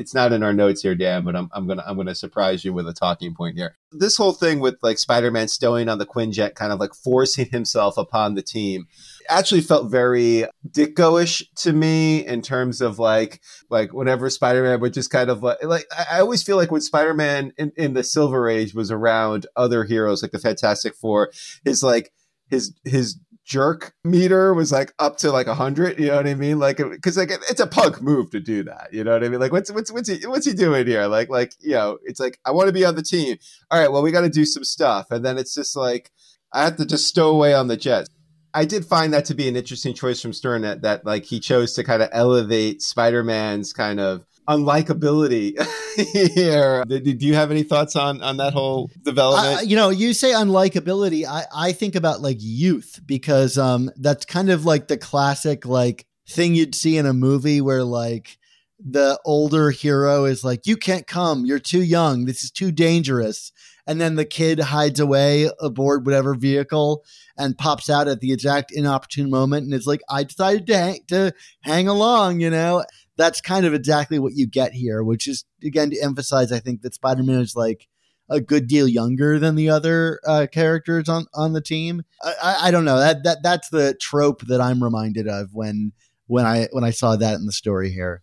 it's 0.00 0.14
not 0.14 0.32
in 0.32 0.42
our 0.42 0.54
notes 0.54 0.80
here, 0.80 0.94
Dan, 0.94 1.24
but 1.24 1.36
I'm 1.36 1.50
I'm 1.52 1.66
gonna 1.66 1.84
I'm 1.86 1.96
gonna 1.96 2.14
surprise 2.14 2.64
you 2.64 2.72
with 2.72 2.88
a 2.88 2.92
talking 2.94 3.34
point 3.34 3.56
here. 3.56 3.76
This 3.92 4.16
whole 4.16 4.32
thing 4.32 4.58
with 4.58 4.76
like 4.82 4.98
Spider-Man 4.98 5.48
stowing 5.48 5.90
on 5.90 5.98
the 5.98 6.06
Quinjet, 6.06 6.54
kind 6.54 6.72
of 6.72 6.80
like 6.80 6.94
forcing 6.94 7.46
himself 7.52 7.98
upon 7.98 8.34
the 8.34 8.42
team 8.42 8.88
actually 9.28 9.60
felt 9.60 9.90
very 9.90 10.46
Ditko-ish 10.68 11.44
to 11.56 11.72
me 11.74 12.26
in 12.26 12.40
terms 12.40 12.80
of 12.80 12.98
like 12.98 13.42
like 13.68 13.92
whenever 13.92 14.30
Spider-Man 14.30 14.80
would 14.80 14.94
just 14.94 15.10
kind 15.10 15.28
of 15.28 15.42
like 15.42 15.62
like 15.62 15.84
I 16.10 16.20
always 16.20 16.42
feel 16.42 16.56
like 16.56 16.70
when 16.70 16.80
Spider-Man 16.80 17.52
in, 17.58 17.72
in 17.76 17.92
the 17.92 18.02
Silver 18.02 18.48
Age 18.48 18.74
was 18.74 18.90
around 18.90 19.46
other 19.54 19.84
heroes 19.84 20.22
like 20.22 20.32
the 20.32 20.38
Fantastic 20.38 20.94
Four, 20.94 21.30
his 21.62 21.82
like 21.82 22.10
his 22.48 22.74
his 22.84 23.18
jerk 23.50 23.92
meter 24.04 24.54
was 24.54 24.70
like 24.70 24.94
up 25.00 25.16
to 25.16 25.32
like 25.32 25.48
a 25.48 25.54
hundred. 25.54 25.98
You 25.98 26.06
know 26.06 26.16
what 26.16 26.28
I 26.28 26.34
mean? 26.34 26.60
Like, 26.60 26.76
because 26.76 27.16
like 27.16 27.30
it's 27.50 27.60
a 27.60 27.66
punk 27.66 28.00
move 28.00 28.30
to 28.30 28.38
do 28.40 28.62
that. 28.62 28.88
You 28.92 29.02
know 29.02 29.12
what 29.12 29.24
I 29.24 29.28
mean? 29.28 29.40
Like, 29.40 29.50
what's 29.50 29.72
what's 29.72 29.90
what's 29.90 30.08
he 30.08 30.24
what's 30.26 30.46
he 30.46 30.54
doing 30.54 30.86
here? 30.86 31.06
Like, 31.06 31.28
like 31.28 31.54
you 31.58 31.72
know, 31.72 31.98
it's 32.04 32.20
like 32.20 32.38
I 32.46 32.52
want 32.52 32.68
to 32.68 32.72
be 32.72 32.84
on 32.84 32.94
the 32.94 33.02
team. 33.02 33.36
All 33.70 33.80
right, 33.80 33.90
well, 33.90 34.02
we 34.02 34.12
got 34.12 34.20
to 34.20 34.30
do 34.30 34.44
some 34.44 34.64
stuff, 34.64 35.10
and 35.10 35.24
then 35.24 35.36
it's 35.36 35.52
just 35.52 35.76
like 35.76 36.12
I 36.52 36.62
have 36.62 36.76
to 36.76 36.86
just 36.86 37.08
stow 37.08 37.30
away 37.30 37.52
on 37.52 37.66
the 37.66 37.76
Jets. 37.76 38.08
I 38.54 38.64
did 38.64 38.84
find 38.84 39.12
that 39.12 39.24
to 39.26 39.34
be 39.34 39.48
an 39.48 39.56
interesting 39.56 39.94
choice 39.94 40.20
from 40.20 40.32
Stern 40.32 40.62
that, 40.62 40.82
that 40.82 41.04
like 41.04 41.24
he 41.24 41.38
chose 41.38 41.74
to 41.74 41.84
kind 41.84 42.02
of 42.02 42.08
elevate 42.12 42.82
Spider-Man's 42.82 43.72
kind 43.72 44.00
of 44.00 44.24
unlikability 44.48 45.60
here. 46.34 46.84
Do 46.84 47.26
you 47.26 47.34
have 47.34 47.50
any 47.50 47.62
thoughts 47.62 47.96
on 47.96 48.22
on 48.22 48.36
that 48.38 48.52
whole 48.52 48.90
development? 49.02 49.58
Uh, 49.58 49.60
you 49.62 49.76
know, 49.76 49.90
you 49.90 50.14
say 50.14 50.32
unlikability. 50.32 51.26
I 51.26 51.44
I 51.54 51.72
think 51.72 51.94
about 51.94 52.20
like 52.20 52.38
youth 52.40 53.00
because 53.06 53.58
um 53.58 53.90
that's 53.96 54.24
kind 54.24 54.50
of 54.50 54.64
like 54.64 54.88
the 54.88 54.98
classic 54.98 55.66
like 55.66 56.06
thing 56.28 56.54
you'd 56.54 56.74
see 56.74 56.96
in 56.96 57.06
a 57.06 57.12
movie 57.12 57.60
where 57.60 57.84
like 57.84 58.38
the 58.82 59.20
older 59.24 59.70
hero 59.70 60.24
is 60.24 60.42
like 60.42 60.66
you 60.66 60.76
can't 60.76 61.06
come 61.06 61.44
you're 61.44 61.58
too 61.58 61.82
young 61.82 62.24
this 62.24 62.42
is 62.42 62.50
too 62.50 62.72
dangerous 62.72 63.52
and 63.86 64.00
then 64.00 64.14
the 64.14 64.24
kid 64.24 64.58
hides 64.58 65.00
away 65.00 65.50
aboard 65.60 66.06
whatever 66.06 66.34
vehicle 66.34 67.04
and 67.36 67.58
pops 67.58 67.90
out 67.90 68.08
at 68.08 68.20
the 68.20 68.32
exact 68.32 68.72
inopportune 68.72 69.28
moment 69.28 69.64
and 69.64 69.74
is 69.74 69.86
like 69.86 70.00
i 70.08 70.24
decided 70.24 70.66
to 70.66 70.76
hang, 70.76 71.00
to 71.08 71.32
hang 71.60 71.88
along 71.88 72.40
you 72.40 72.48
know 72.48 72.82
that's 73.16 73.40
kind 73.40 73.66
of 73.66 73.74
exactly 73.74 74.18
what 74.18 74.34
you 74.34 74.46
get 74.46 74.72
here 74.72 75.02
which 75.02 75.26
is 75.28 75.44
again 75.64 75.90
to 75.90 76.00
emphasize 76.00 76.52
i 76.52 76.58
think 76.58 76.82
that 76.82 76.94
spider-man 76.94 77.40
is 77.40 77.56
like 77.56 77.88
a 78.30 78.40
good 78.40 78.68
deal 78.68 78.86
younger 78.86 79.38
than 79.38 79.56
the 79.56 79.68
other 79.68 80.20
uh, 80.26 80.46
characters 80.50 81.08
on 81.08 81.26
on 81.34 81.52
the 81.52 81.60
team. 81.60 82.02
I, 82.22 82.34
I, 82.42 82.56
I 82.68 82.70
don't 82.70 82.84
know. 82.84 82.98
That 82.98 83.24
that 83.24 83.38
that's 83.42 83.68
the 83.68 83.94
trope 83.94 84.42
that 84.42 84.60
i'm 84.60 84.82
reminded 84.82 85.28
of 85.28 85.50
when 85.52 85.92
when 86.28 86.46
i 86.46 86.68
when 86.70 86.84
i 86.84 86.90
saw 86.90 87.16
that 87.16 87.34
in 87.34 87.46
the 87.46 87.52
story 87.52 87.90
here. 87.90 88.22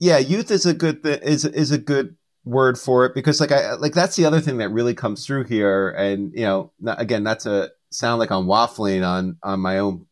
Yeah, 0.00 0.18
youth 0.18 0.50
is 0.50 0.66
a 0.66 0.74
good 0.74 1.00
is 1.04 1.44
is 1.44 1.70
a 1.70 1.78
good 1.78 2.16
word 2.44 2.78
for 2.78 3.06
it 3.06 3.14
because 3.14 3.40
like 3.40 3.52
I 3.52 3.74
like 3.74 3.94
that's 3.94 4.16
the 4.16 4.26
other 4.26 4.40
thing 4.40 4.58
that 4.58 4.70
really 4.70 4.94
comes 4.94 5.24
through 5.24 5.44
here, 5.44 5.90
and 5.90 6.32
you 6.34 6.42
know, 6.42 6.72
not, 6.80 7.00
again, 7.00 7.22
not 7.22 7.40
to 7.40 7.70
sound 7.90 8.18
like 8.18 8.32
I'm 8.32 8.46
waffling 8.46 9.06
on 9.06 9.38
on 9.42 9.60
my 9.60 9.78
own 9.78 10.06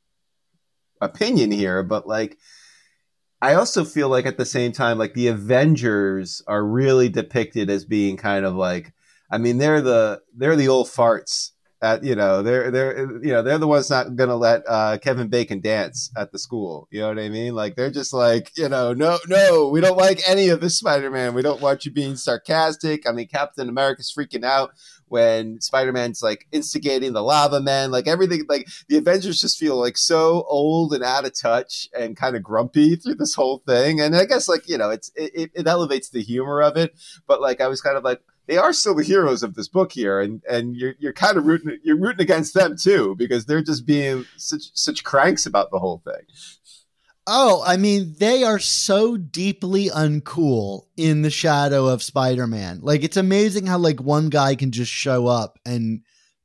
opinion 1.01 1.51
here, 1.51 1.83
but 1.83 2.07
like. 2.07 2.39
I 3.43 3.55
also 3.55 3.85
feel 3.85 4.09
like 4.09 4.25
at 4.25 4.39
the 4.39 4.47
same 4.47 4.71
time, 4.71 4.99
like 4.99 5.15
the 5.15 5.27
Avengers 5.27 6.43
are 6.47 6.65
really 6.65 7.09
depicted 7.09 7.71
as 7.71 7.85
being 7.85 8.17
kind 8.17 8.47
of 8.47 8.55
like, 8.55 8.93
I 9.33 9.39
mean, 9.39 9.59
they're 9.59 9.81
the 9.81 10.23
they're 10.37 10.55
the 10.55 10.69
old 10.69 10.87
farts 10.87 11.51
at 11.83 12.05
you 12.05 12.15
know 12.15 12.43
they're 12.43 12.71
they're 12.71 13.01
you 13.23 13.33
know 13.33 13.43
they're 13.43 13.59
the 13.59 13.67
ones 13.67 13.91
not 13.91 14.15
gonna 14.15 14.37
let 14.37 14.63
uh, 14.69 14.97
Kevin 14.99 15.27
Bacon 15.27 15.61
dance 15.61 16.13
at 16.17 16.31
the 16.31 16.39
school. 16.39 16.87
You 16.93 17.01
know 17.01 17.09
what 17.09 17.19
I 17.19 17.29
mean? 17.29 17.57
Like 17.57 17.75
they're 17.75 17.91
just 17.91 18.13
like 18.13 18.53
you 18.57 18.69
know 18.69 18.93
no 18.93 19.19
no 19.27 19.69
we 19.69 19.81
don't 19.81 19.99
like 19.99 20.23
any 20.29 20.49
of 20.49 20.61
this 20.61 20.79
Spider 20.79 21.11
Man. 21.11 21.35
We 21.35 21.43
don't 21.43 21.61
want 21.61 21.85
you 21.85 21.91
being 21.91 22.15
sarcastic. 22.15 23.09
I 23.09 23.13
mean 23.13 23.27
Captain 23.27 23.69
America's 23.69 24.15
freaking 24.17 24.45
out 24.45 24.71
when 25.13 25.61
Spider 25.61 25.93
Man's 25.93 26.23
like 26.23 26.47
instigating 26.53 27.13
the 27.13 27.23
lava 27.23 27.61
man. 27.61 27.91
Like 27.91 28.09
everything 28.09 28.47
like 28.49 28.67
the 28.89 28.97
Avengers 28.97 29.43
just 29.43 29.59
feel 29.59 29.79
like 29.79 29.99
so 29.99 30.47
old 30.49 30.95
and 30.95 31.05
out 31.05 31.27
of 31.27 31.39
touch 31.39 31.87
and 31.95 32.17
kind 32.17 32.35
of 32.35 32.43
grumpy 32.43 32.97
through 32.97 33.17
this 33.17 33.35
whole 33.35 33.63
thing. 33.67 34.01
And 34.01 34.17
I 34.17 34.25
guess 34.25 34.49
like 34.49 34.67
you 34.67 34.79
know 34.79 34.89
it's 34.89 35.13
it, 35.15 35.51
it 35.55 35.67
elevates 35.67 36.09
the 36.09 36.23
humor 36.23 36.63
of 36.63 36.79
it. 36.79 36.99
But 37.27 37.43
like 37.43 37.61
I 37.61 37.69
was 37.69 37.83
kind 37.83 37.99
of 37.99 38.05
like 38.05 38.23
they 38.47 38.57
are 38.57 38.73
still 38.73 38.95
the 38.95 39.05
heroes 39.05 39.43
of 39.43 39.55
this 39.55 39.69
book 39.69 39.93
here, 39.93 40.19
and 40.19 40.43
and 40.49 40.75
you're 40.77 40.95
you're 40.99 41.13
kind 41.13 41.37
of 41.37 41.45
rooting 41.45 41.79
you're 41.85 42.01
rooting 42.01 42.23
against 42.23 42.55
them 42.55 42.75
too 42.79 43.15
because 43.19 43.45
they're 43.45 43.63
just 43.63 43.85
being 43.85 44.25
such 44.39 44.71
such 44.73 45.05
cranks 45.05 45.45
about 45.45 45.71
the 45.71 45.79
whole 45.79 46.01
thing. 46.07 46.25
Oh, 47.27 47.63
I 47.65 47.77
mean, 47.77 48.17
they 48.19 48.43
are 48.43 48.59
so 48.59 49.17
deeply 49.17 49.89
uncool 49.89 50.87
in 50.97 51.23
the 51.23 51.31
shadow 51.31 51.87
of 51.87 52.03
Spider-Man. 52.03 52.81
Like 52.83 53.05
it's 53.05 53.17
amazing 53.17 53.67
how 53.67 53.79
like 53.79 54.01
one 54.01 54.29
guy 54.29 54.57
can 54.57 54.73
just 54.73 54.91
show 54.91 55.29
up 55.29 55.59
and 55.65 56.03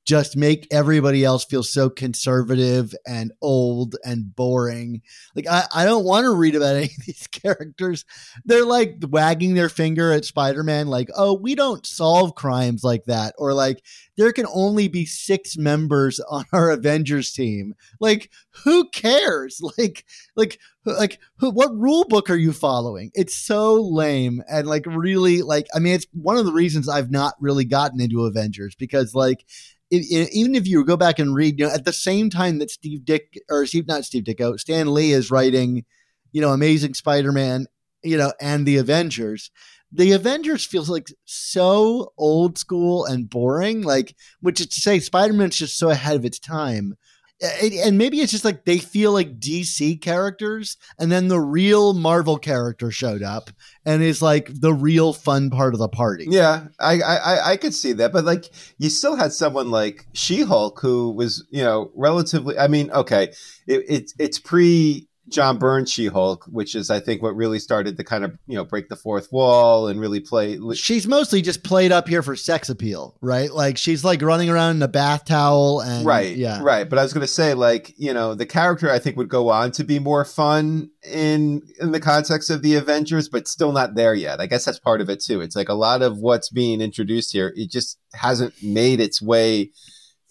just 0.08 0.38
make 0.38 0.66
everybody 0.72 1.26
else 1.26 1.44
feel 1.44 1.64
so 1.64 1.90
conservative 1.90 2.96
and 3.06 3.34
old 3.42 3.98
and 4.06 4.34
boring. 4.34 5.02
Like 5.36 5.48
I, 5.48 5.66
I 5.76 5.86
don't 5.86 6.06
want 6.06 6.24
to 6.24 6.34
read 6.34 6.56
about 6.56 6.78
any 6.78 6.86
of 6.86 7.06
these 7.06 7.28
characters. 7.32 8.06
They're 8.46 8.66
like 8.66 8.96
wagging 9.10 9.54
their 9.54 9.68
finger 9.68 10.14
at 10.14 10.24
Spider-Man, 10.24 10.88
like, 10.88 11.10
oh, 11.14 11.34
we 11.34 11.56
don't 11.56 11.86
solve 11.86 12.36
crimes 12.36 12.86
like 12.86 13.04
that. 13.06 13.36
Or 13.38 13.54
like 13.54 13.84
there 14.16 14.32
can 14.32 14.48
only 14.52 14.88
be 14.88 15.06
six 15.06 15.58
members 15.58 16.20
on 16.30 16.46
our 16.54 16.72
Avengers 16.72 17.34
team. 17.34 17.76
Like, 18.00 18.32
who 18.64 18.90
cares? 18.90 19.62
Like, 19.78 20.06
like, 20.36 20.60
like, 20.86 21.20
who, 21.38 21.52
what 21.52 21.76
rule 21.78 22.06
book 22.06 22.30
are 22.30 22.36
you 22.36 22.52
following? 22.54 23.12
It's 23.14 23.36
so 23.36 23.74
lame 23.74 24.42
and 24.50 24.66
like 24.66 24.86
really 24.86 25.42
like. 25.42 25.68
I 25.76 25.80
mean, 25.80 25.94
it's 25.94 26.08
one 26.14 26.38
of 26.38 26.46
the 26.46 26.54
reasons 26.54 26.88
I've 26.88 27.12
not 27.12 27.36
really 27.40 27.66
gotten 27.66 28.00
into 28.00 28.26
Avengers 28.26 28.76
because 28.76 29.14
like 29.14 29.46
it, 29.90 30.06
it, 30.10 30.30
even 30.34 30.56
if 30.56 30.68
you 30.68 30.84
go 30.84 30.98
back 30.98 31.20
and 31.20 31.34
read, 31.34 31.60
you 31.60 31.66
know, 31.66 31.74
at 31.74 31.86
the 31.86 31.94
same 31.94 32.30
time 32.30 32.60
that 32.60 32.72
Steve 32.72 33.06
Dick 33.06 33.40
or 33.50 33.66
Steve, 33.66 33.88
not 33.88 34.06
Steve 34.06 34.24
Ditko, 34.24 34.60
Stan 34.60 34.94
Lee 34.94 35.12
is 35.12 35.32
writing, 35.32 35.86
you 36.32 36.42
know, 36.42 36.52
Amazing 36.52 36.94
Spider-Man, 36.94 37.68
you 38.04 38.18
know, 38.18 38.34
and 38.42 38.66
the 38.66 38.78
Avengers, 38.78 39.50
the 39.92 40.12
Avengers 40.12 40.66
feels 40.66 40.90
like 40.90 41.08
so 41.26 42.12
old 42.18 42.58
school 42.58 43.06
and 43.06 43.30
boring. 43.30 43.82
Like, 43.82 44.16
which 44.42 44.60
is 44.60 44.68
to 44.68 44.82
say, 44.82 45.00
Spider-Man's 45.00 45.58
just 45.58 45.78
so 45.78 45.90
ahead 45.90 46.16
of 46.16 46.26
its 46.26 46.40
time. 46.40 46.96
It- 47.40 47.86
and 47.86 47.98
maybe 47.98 48.20
it's 48.20 48.32
just 48.32 48.46
like 48.46 48.66
they 48.66 48.78
feel 48.80 49.12
like 49.12 49.40
DC 49.40 50.02
characters, 50.02 50.78
and 51.00 51.12
then 51.12 51.28
the 51.28 51.40
real 51.40 51.94
Marvel 51.94 52.38
character 52.38 52.92
showed 52.92 53.22
up 53.24 53.50
and 53.86 54.02
is 54.02 54.22
like 54.22 54.50
the 54.54 54.74
real 54.74 55.14
fun 55.14 55.50
part 55.50 55.74
of 55.74 55.80
the 55.80 55.88
party. 55.90 56.26
Yeah, 56.30 56.68
I, 56.80 57.02
I 57.02 57.52
I- 57.52 57.58
could 57.58 57.74
see 57.74 57.94
that, 57.94 58.12
but 58.12 58.26
like 58.26 58.50
you 58.78 58.90
still 58.90 59.16
had 59.16 59.34
someone 59.34 59.72
like 59.72 60.06
She 60.14 60.42
Hulk 60.42 60.80
who 60.82 61.12
was 61.12 61.46
you 61.50 61.64
know 61.64 61.92
relatively. 61.96 62.58
I 62.58 62.68
mean, 62.68 62.92
okay, 62.92 63.24
it, 63.68 63.84
it's 63.88 64.14
it's 64.20 64.40
pre 64.40 65.07
John 65.30 65.58
Byrne 65.58 65.86
She 65.86 66.08
Hulk, 66.08 66.46
which 66.48 66.76
is 66.76 66.90
I 66.90 67.00
think 67.00 67.22
what 67.22 67.36
really 67.36 67.60
started 67.60 67.98
to 67.98 68.04
kind 68.04 68.24
of 68.24 68.38
you 68.48 68.56
know 68.56 68.66
break 68.66 68.90
the 68.90 68.96
fourth 68.96 69.32
wall 69.32 69.88
and 69.88 70.00
really 70.00 70.20
play. 70.20 70.60
She's 70.74 71.08
mostly 71.08 71.42
just 71.42 71.64
played 71.64 71.92
up 71.92 72.08
here 72.08 72.24
for 72.24 72.36
sex 72.36 72.70
appeal, 72.70 73.18
right? 73.22 73.52
Like 73.52 73.78
she's 73.78 74.04
like 74.04 74.22
running 74.22 74.50
around 74.50 74.78
in 74.78 74.82
a 74.82 74.88
bath 74.88 75.26
towel 75.26 75.82
and 75.82 76.06
right 76.06 76.36
yeah. 76.36 76.60
right 76.62 76.90
but 76.90 76.98
i 76.98 77.04
was 77.04 77.14
going 77.14 77.26
to 77.26 77.32
say 77.32 77.54
like 77.54 77.94
you 77.98 78.14
know 78.14 78.34
the 78.34 78.46
character 78.46 78.90
i 78.90 79.00
think 79.00 79.18
would 79.18 79.30
go 79.30 79.50
on 79.50 79.72
to 79.72 79.84
be 79.84 80.00
more 80.00 80.26
fun 80.26 80.90
in 81.04 81.62
in 81.80 81.92
the 81.92 82.00
context 82.00 82.50
of 82.50 82.62
the 82.62 82.76
avengers 82.76 83.30
but 83.30 83.48
still 83.48 83.72
not 83.72 83.96
there 83.96 84.14
yet 84.14 84.40
i 84.40 84.46
guess 84.46 84.66
that's 84.66 84.80
part 84.80 85.02
of 85.02 85.10
it 85.10 85.20
too 85.20 85.42
it's 85.42 85.56
like 85.56 85.70
a 85.70 85.74
lot 85.74 86.02
of 86.02 86.18
what's 86.18 86.50
being 86.50 86.82
introduced 86.82 87.34
here 87.34 87.54
it 87.56 87.70
just 87.70 88.00
hasn't 88.14 88.54
made 88.64 89.00
its 89.00 89.22
way 89.22 89.72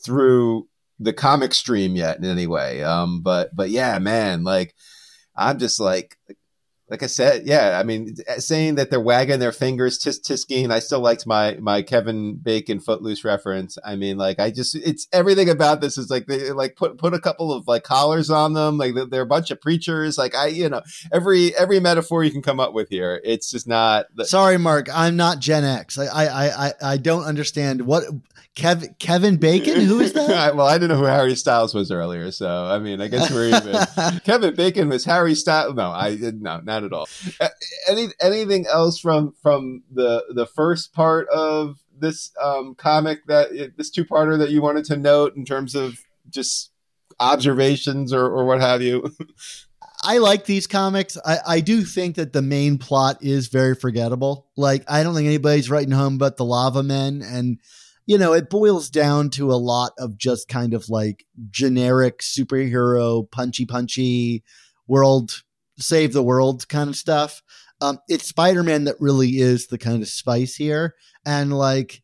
through 0.05 0.67
the 0.99 1.13
comic 1.13 1.53
stream 1.55 1.97
yet 1.97 2.19
in 2.19 2.25
any 2.25 2.47
way. 2.47 2.83
Um 2.83 3.23
but 3.23 3.55
but 3.55 3.71
yeah 3.71 3.99
man 3.99 4.45
like 4.45 4.75
i'm 5.37 5.59
just 5.59 5.79
like 5.79 6.17
like 6.89 7.03
I 7.03 7.07
said, 7.07 7.47
yeah, 7.47 7.79
I 7.81 7.83
mean, 7.83 8.15
eh, 8.29 8.39
saying 8.39 8.77
that 8.77 8.91
they're 8.91 9.01
wagging 9.01 9.41
their 9.41 9.53
fingers, 9.53 9.99
tisk 9.99 10.21
tisking. 10.21 10.71
I 10.71 10.79
still 10.79 11.01
liked 11.01 11.27
my 11.27 11.57
my 11.61 11.83
Kevin 11.83 12.37
Bacon 12.37 12.79
Footloose 12.79 13.25
reference. 13.25 13.77
I 13.85 13.97
mean, 13.97 14.19
like 14.19 14.39
I 14.39 14.51
just, 14.51 14.77
it's 14.77 15.09
everything 15.13 15.51
about 15.51 15.81
this 15.81 15.99
is 15.99 16.11
like 16.11 16.27
they 16.27 16.53
like 16.53 16.77
put 16.77 16.97
put 16.97 17.13
a 17.13 17.21
couple 17.21 17.53
of 17.53 17.67
like 17.67 17.83
collars 17.83 18.31
on 18.31 18.53
them. 18.53 18.79
Like 18.79 18.95
they're 19.11 19.23
a 19.23 19.27
bunch 19.27 19.51
of 19.51 19.61
preachers. 19.61 20.17
Like 20.17 20.37
I, 20.37 20.47
you 20.47 20.69
know, 20.69 20.83
every 21.13 21.57
every 21.57 21.81
metaphor 21.81 22.23
you 22.23 22.31
can 22.31 22.43
come 22.43 22.61
up 22.61 22.73
with 22.73 22.89
here. 22.89 23.21
It's 23.25 23.51
just 23.51 23.67
not. 23.67 24.07
The, 24.15 24.25
Sorry, 24.25 24.57
Mark, 24.57 24.87
I'm 24.95 25.17
not 25.17 25.41
Gen 25.41 25.65
X. 25.65 25.99
I 25.99 26.07
I 26.07 26.67
I, 26.67 26.73
I 26.83 26.97
don't 26.99 27.25
understand 27.25 27.83
what 27.83 28.05
Kevin 28.57 28.95
Kevin 28.99 29.37
Bacon. 29.37 29.83
Who 29.83 30.01
is 30.01 30.15
that? 30.15 30.57
well, 30.57 30.67
I 30.67 30.79
didn't 30.79 30.89
know 30.89 30.97
who 30.97 31.05
Harry 31.05 31.37
Styles 31.37 31.75
was 31.75 31.91
earlier, 31.93 32.31
so 32.33 32.49
I 32.49 32.79
mean, 32.79 33.03
I 33.03 33.09
guess 33.09 33.31
we're 33.31 33.49
even. 33.49 34.21
Kevin 34.25 34.55
Bacon 34.55 34.89
was 34.89 35.05
Harry 35.05 35.35
Styles. 35.35 35.75
No, 35.75 35.91
I 35.91 36.17
no, 36.21 36.61
not 36.65 36.76
at 36.85 36.93
all. 36.93 37.09
Uh, 37.41 37.49
Any 37.89 38.09
anything 38.21 38.67
else 38.67 38.99
from 38.99 39.35
from 39.43 39.83
the 39.93 40.25
the 40.35 40.47
first 40.47 40.93
part 40.93 41.29
of 41.29 41.79
this 41.99 42.33
um, 42.43 42.75
comic 42.75 43.27
that 43.27 43.73
this 43.77 43.91
two 43.91 44.05
parter 44.05 44.39
that 44.39 44.51
you 44.51 44.63
wanted 44.63 44.85
to 44.87 44.97
note 44.97 45.37
in 45.37 45.45
terms 45.45 45.75
of 45.75 45.99
just 46.29 46.71
observations 47.19 48.13
or, 48.13 48.27
or 48.27 48.45
what 48.45 48.61
have 48.61 48.83
you? 48.83 49.11
I 50.03 50.19
like 50.19 50.45
these 50.45 50.67
comics. 50.67 51.17
I, 51.25 51.39
I 51.47 51.61
do 51.61 51.83
think 51.83 52.17
that 52.17 52.33
the 52.33 52.43
main 52.43 52.79
plot 52.79 53.19
is 53.23 53.49
very 53.49 53.75
forgettable. 53.75 54.47
Like, 54.57 54.85
I 54.89 55.03
don't 55.03 55.15
think 55.15 55.27
anybody's 55.27 55.71
writing 55.71 55.93
home 55.93 56.19
but 56.19 56.37
the 56.37 56.45
Lava 56.45 56.83
Men. 56.83 57.23
And, 57.23 57.59
you 58.05 58.19
know, 58.19 58.33
it 58.33 58.51
boils 58.51 58.91
down 58.91 59.31
to 59.31 59.51
a 59.51 59.55
lot 59.55 59.93
of 59.99 60.19
just 60.19 60.49
kind 60.49 60.75
of 60.75 60.89
like 60.89 61.25
generic 61.51 62.21
superhero, 62.21 63.29
punchy, 63.31 63.65
punchy 63.65 64.45
world, 64.87 65.43
save 65.79 66.13
the 66.13 66.23
world 66.23 66.69
kind 66.69 66.89
of 66.91 66.97
stuff. 66.97 67.43
Um, 67.81 67.99
it's 68.09 68.27
Spider 68.27 68.63
Man 68.63 68.85
that 68.85 68.97
really 69.01 69.39
is 69.39 69.67
the 69.67 69.79
kind 69.79 70.03
of 70.03 70.09
spice 70.09 70.57
here. 70.57 70.95
And 71.27 71.53
like, 71.53 72.03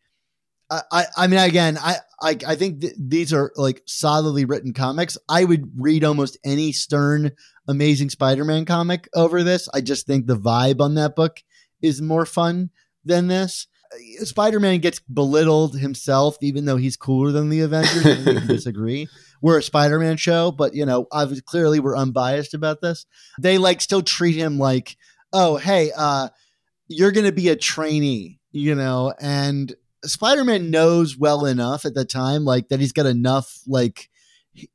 I, 0.70 0.80
I, 0.90 1.04
I 1.16 1.26
mean, 1.26 1.40
again, 1.40 1.78
I, 1.78 1.96
I, 2.20 2.36
I 2.46 2.54
think 2.56 2.80
th- 2.82 2.94
these 2.98 3.32
are 3.32 3.52
like 3.56 3.82
solidly 3.86 4.44
written 4.44 4.72
comics. 4.74 5.16
I 5.28 5.44
would 5.44 5.70
read 5.76 6.04
almost 6.04 6.38
any 6.44 6.72
Stern 6.72 7.32
Amazing 7.68 8.10
Spider-Man 8.10 8.64
comic 8.64 9.08
over 9.14 9.42
this. 9.42 9.68
I 9.72 9.80
just 9.80 10.06
think 10.06 10.26
the 10.26 10.36
vibe 10.36 10.80
on 10.80 10.94
that 10.96 11.16
book 11.16 11.40
is 11.80 12.02
more 12.02 12.26
fun 12.26 12.70
than 13.04 13.28
this. 13.28 13.66
Uh, 13.94 14.24
Spider-Man 14.24 14.80
gets 14.80 15.00
belittled 15.00 15.78
himself, 15.78 16.36
even 16.42 16.64
though 16.64 16.76
he's 16.76 16.96
cooler 16.96 17.32
than 17.32 17.48
the 17.48 17.60
Avengers. 17.60 18.04
and 18.04 18.26
we 18.26 18.34
can 18.34 18.46
disagree. 18.46 19.08
We're 19.42 19.58
a 19.58 19.62
Spider-Man 19.62 20.16
show, 20.16 20.52
but 20.52 20.74
you 20.74 20.86
know, 20.86 21.06
obviously, 21.12 21.42
clearly, 21.42 21.80
we're 21.80 21.96
unbiased 21.96 22.54
about 22.54 22.80
this. 22.80 23.04
They 23.38 23.58
like 23.58 23.80
still 23.80 24.02
treat 24.02 24.36
him 24.36 24.58
like, 24.58 24.96
oh, 25.32 25.56
hey, 25.56 25.90
uh, 25.96 26.28
you're 26.88 27.12
going 27.12 27.26
to 27.26 27.32
be 27.32 27.48
a 27.48 27.56
trainee, 27.56 28.38
you 28.52 28.74
know, 28.74 29.12
and 29.20 29.74
Spider-Man 30.04 30.70
knows 30.70 31.16
well 31.16 31.44
enough 31.44 31.84
at 31.84 31.94
the 31.94 32.04
time, 32.04 32.44
like 32.44 32.68
that 32.68 32.80
he's 32.80 32.92
got 32.92 33.06
enough, 33.06 33.60
like 33.66 34.08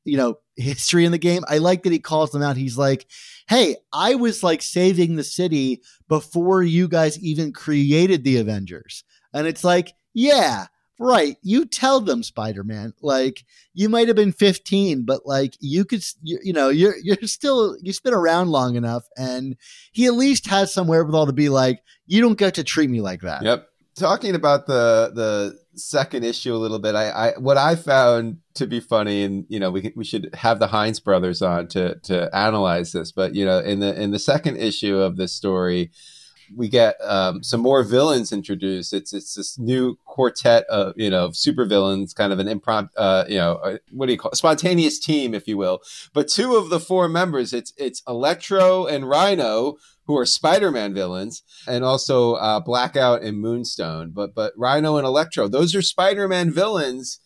you 0.03 0.17
know, 0.17 0.39
history 0.56 1.06
in 1.06 1.12
the 1.12 1.17
game. 1.17 1.43
I 1.47 1.60
like 1.60 1.84
that 1.84 1.91
he 1.91 1.99
calls 1.99 2.32
them 2.32 2.41
out. 2.41 2.58
He's 2.58 2.77
like, 2.77 3.06
"Hey, 3.47 3.77
I 3.93 4.15
was 4.15 4.43
like 4.43 4.62
saving 4.62 5.15
the 5.15 5.23
city 5.23 5.82
before 6.08 6.63
you 6.63 6.88
guys 6.88 7.19
even 7.19 7.53
created 7.53 8.23
the 8.23 8.38
Avengers," 8.38 9.03
and 9.34 9.47
it's 9.47 9.63
like, 9.63 9.93
yeah. 10.13 10.67
Right, 10.99 11.38
you 11.43 11.65
tell 11.65 11.99
them, 11.99 12.23
Spider-Man. 12.23 12.93
Like 13.01 13.45
you 13.73 13.88
might 13.88 14.07
have 14.07 14.15
been 14.15 14.31
15, 14.31 15.03
but 15.03 15.27
like 15.27 15.55
you 15.60 15.86
could, 15.86 16.03
you, 16.23 16.39
you 16.43 16.53
know, 16.53 16.69
you're 16.69 16.95
you're 17.03 17.17
still 17.23 17.77
you've 17.81 18.01
been 18.03 18.15
around 18.15 18.49
long 18.49 18.75
enough, 18.75 19.03
and 19.15 19.55
he 19.91 20.07
at 20.07 20.15
least 20.15 20.47
has 20.47 20.73
some 20.73 20.88
wherewithal 20.88 21.27
to 21.27 21.33
be 21.33 21.49
like, 21.49 21.81
you 22.07 22.21
don't 22.21 22.38
get 22.38 22.55
to 22.55 22.63
treat 22.63 22.89
me 22.89 23.01
like 23.01 23.21
that. 23.21 23.43
Yep. 23.43 23.67
Talking 23.95 24.33
about 24.33 24.65
the 24.65 25.12
the 25.13 25.60
second 25.75 26.23
issue 26.23 26.55
a 26.55 26.57
little 26.57 26.79
bit, 26.79 26.95
I, 26.95 27.10
I 27.10 27.33
what 27.38 27.57
I 27.57 27.75
found 27.75 28.38
to 28.55 28.65
be 28.65 28.79
funny, 28.79 29.23
and 29.23 29.45
you 29.49 29.60
know, 29.60 29.69
we 29.69 29.93
we 29.95 30.03
should 30.03 30.31
have 30.33 30.57
the 30.57 30.67
Heinz 30.67 30.99
brothers 30.99 31.43
on 31.43 31.67
to 31.69 31.99
to 32.03 32.36
analyze 32.36 32.91
this. 32.91 33.12
But 33.12 33.36
you 33.36 33.45
know, 33.45 33.60
in 33.60 33.79
the 33.79 33.99
in 33.99 34.12
the 34.12 34.19
second 34.19 34.57
issue 34.57 34.97
of 34.97 35.17
this 35.17 35.33
story, 35.33 35.91
we 36.55 36.69
get 36.69 36.95
um, 37.03 37.43
some 37.43 37.62
more 37.62 37.83
villains 37.83 38.31
introduced. 38.31 38.93
It's 38.93 39.13
it's 39.13 39.36
this 39.36 39.57
new 39.57 39.97
quartet 40.05 40.65
of 40.65 40.93
you 40.95 41.10
know 41.10 41.31
super 41.31 41.65
villains, 41.65 42.13
kind 42.13 42.33
of 42.33 42.39
an 42.39 42.47
impromptu, 42.47 42.97
uh, 42.97 43.25
you 43.27 43.38
know, 43.38 43.55
uh, 43.55 43.77
what 43.91 44.07
do 44.07 44.12
you 44.12 44.17
call 44.17 44.31
it? 44.31 44.38
spontaneous 44.38 44.99
team, 44.99 45.33
if 45.33 45.47
you 45.47 45.57
will. 45.57 45.81
But 46.13 46.27
two 46.27 46.55
of 46.55 46.69
the 46.69 46.79
four 46.79 47.07
members, 47.07 47.53
it's 47.53 47.73
it's 47.77 48.01
Electro 48.07 48.86
and 48.86 49.07
Rhino, 49.07 49.77
who 50.05 50.17
are 50.17 50.25
Spider-Man 50.25 50.93
villains, 50.93 51.43
and 51.67 51.83
also 51.83 52.33
uh, 52.33 52.60
Blackout 52.60 53.21
and 53.21 53.39
Moonstone. 53.39 54.12
But 54.13 54.33
but 54.33 54.53
Rhino 54.57 54.97
and 54.97 55.05
Electro, 55.05 55.47
those 55.47 55.75
are 55.75 55.81
Spider-Man 55.81 56.51
villains 56.51 57.19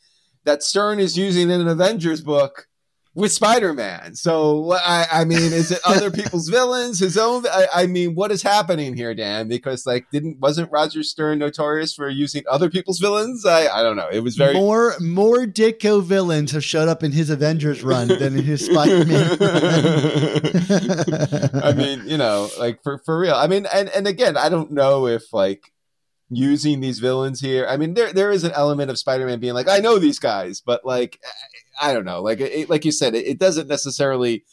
that 0.43 0.63
Stern 0.63 0.99
is 0.99 1.17
using 1.17 1.49
in 1.49 1.61
an 1.61 1.67
Avengers 1.67 2.21
book 2.21 2.67
with 3.13 3.31
Spider-Man. 3.31 4.15
So 4.15 4.73
I, 4.73 5.05
I 5.11 5.25
mean, 5.25 5.53
is 5.53 5.71
it 5.71 5.79
other 5.85 6.11
people's 6.11 6.49
villains, 6.49 6.99
his 6.99 7.17
own? 7.17 7.45
I, 7.47 7.67
I 7.73 7.87
mean, 7.87 8.15
what 8.15 8.31
is 8.31 8.41
happening 8.41 8.95
here, 8.95 9.13
Dan? 9.13 9.47
Because 9.47 9.85
like, 9.85 10.09
didn't 10.11 10.39
wasn't 10.39 10.71
Roger 10.71 11.03
Stern 11.03 11.39
notorious 11.39 11.93
for 11.93 12.09
using 12.09 12.43
other 12.49 12.69
people's 12.69 12.99
villains? 12.99 13.45
I, 13.45 13.67
I 13.67 13.83
don't 13.83 13.97
know. 13.97 14.09
It 14.11 14.21
was 14.21 14.35
very 14.35 14.53
more 14.53 14.95
more 14.99 15.45
Ditko 15.45 16.03
villains 16.03 16.51
have 16.51 16.63
showed 16.63 16.87
up 16.87 17.03
in 17.03 17.11
his 17.11 17.29
Avengers 17.29 17.83
run 17.83 18.07
than 18.07 18.37
in 18.37 18.43
his 18.43 18.65
Spider-Man. 18.65 19.37
I 21.63 21.73
mean, 21.73 22.07
you 22.07 22.17
know, 22.17 22.49
like 22.57 22.81
for 22.83 22.99
for 22.99 23.19
real. 23.19 23.35
I 23.35 23.47
mean, 23.47 23.67
and 23.73 23.89
and 23.89 24.07
again, 24.07 24.37
I 24.37 24.49
don't 24.49 24.71
know 24.71 25.07
if 25.07 25.33
like 25.33 25.71
using 26.31 26.79
these 26.79 26.99
villains 26.99 27.41
here. 27.41 27.67
I 27.67 27.77
mean, 27.77 27.93
there 27.93 28.13
there 28.13 28.31
is 28.31 28.43
an 28.43 28.53
element 28.53 28.89
of 28.89 28.97
Spider-Man 28.97 29.39
being 29.39 29.53
like, 29.53 29.67
I 29.67 29.79
know 29.79 29.99
these 29.99 30.17
guys, 30.17 30.61
but 30.61 30.85
like, 30.85 31.19
I 31.81 31.93
don't 31.93 32.05
know. 32.05 32.21
Like 32.21 32.39
it, 32.39 32.69
like 32.69 32.85
you 32.85 32.91
said, 32.91 33.15
it, 33.15 33.25
it 33.25 33.39
doesn't 33.39 33.67
necessarily 33.67 34.45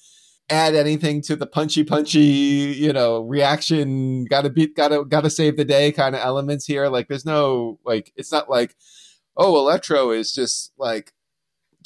add 0.51 0.75
anything 0.75 1.21
to 1.21 1.37
the 1.37 1.47
punchy 1.47 1.85
punchy 1.85 2.21
you 2.21 2.91
know 2.91 3.21
reaction 3.21 4.25
gotta 4.25 4.49
beat 4.49 4.75
gotta 4.75 5.05
gotta 5.05 5.29
save 5.29 5.59
the 5.59 5.65
day 5.65 5.93
kind 5.93 6.15
of 6.15 6.23
elements 6.23 6.65
here 6.65 6.89
like 6.89 7.07
there's 7.07 7.27
no 7.27 7.79
like 7.85 8.11
it's 8.17 8.33
not 8.33 8.49
like 8.49 8.75
oh 9.37 9.59
electro 9.59 10.11
is 10.11 10.33
just 10.33 10.73
like 10.79 11.13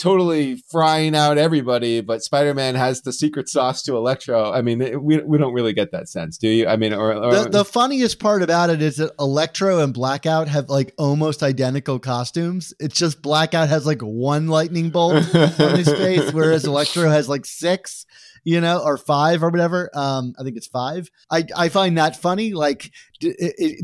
totally 0.02 0.56
frying 0.68 1.14
out 1.14 1.38
everybody, 1.38 2.00
but 2.00 2.22
Spider 2.22 2.54
Man 2.54 2.74
has 2.74 3.02
the 3.02 3.12
secret 3.12 3.48
sauce 3.48 3.84
to 3.84 3.96
Electro. 3.96 4.50
I 4.50 4.60
mean, 4.60 5.00
we 5.00 5.18
we 5.18 5.38
don't 5.38 5.54
really 5.54 5.72
get 5.72 5.92
that 5.92 6.08
sense, 6.08 6.36
do 6.36 6.48
you? 6.48 6.66
I 6.66 6.76
mean, 6.76 6.92
or, 6.92 7.14
or 7.14 7.44
the, 7.44 7.48
the 7.48 7.64
funniest 7.64 8.18
part 8.18 8.42
about 8.42 8.68
it 8.68 8.82
is 8.82 8.96
that 8.96 9.12
Electro 9.20 9.78
and 9.78 9.94
Blackout 9.94 10.48
have 10.48 10.68
like 10.68 10.92
almost 10.98 11.44
identical 11.44 12.00
costumes. 12.00 12.74
It's 12.80 12.98
just 12.98 13.22
Blackout 13.22 13.68
has 13.68 13.86
like 13.86 14.02
one 14.02 14.48
lightning 14.48 14.90
bolt 14.90 15.32
on 15.34 15.76
his 15.76 15.88
face, 15.92 16.32
whereas 16.32 16.64
Electro 16.64 17.08
has 17.08 17.28
like 17.28 17.46
six. 17.46 18.04
You 18.44 18.60
know, 18.60 18.78
or 18.84 18.96
five 18.96 19.42
or 19.42 19.50
whatever. 19.50 19.90
Um, 19.94 20.34
I 20.38 20.42
think 20.42 20.56
it's 20.56 20.66
five. 20.66 21.10
I, 21.30 21.44
I 21.56 21.68
find 21.68 21.98
that 21.98 22.16
funny. 22.16 22.52
Like, 22.52 22.90
do, 23.20 23.32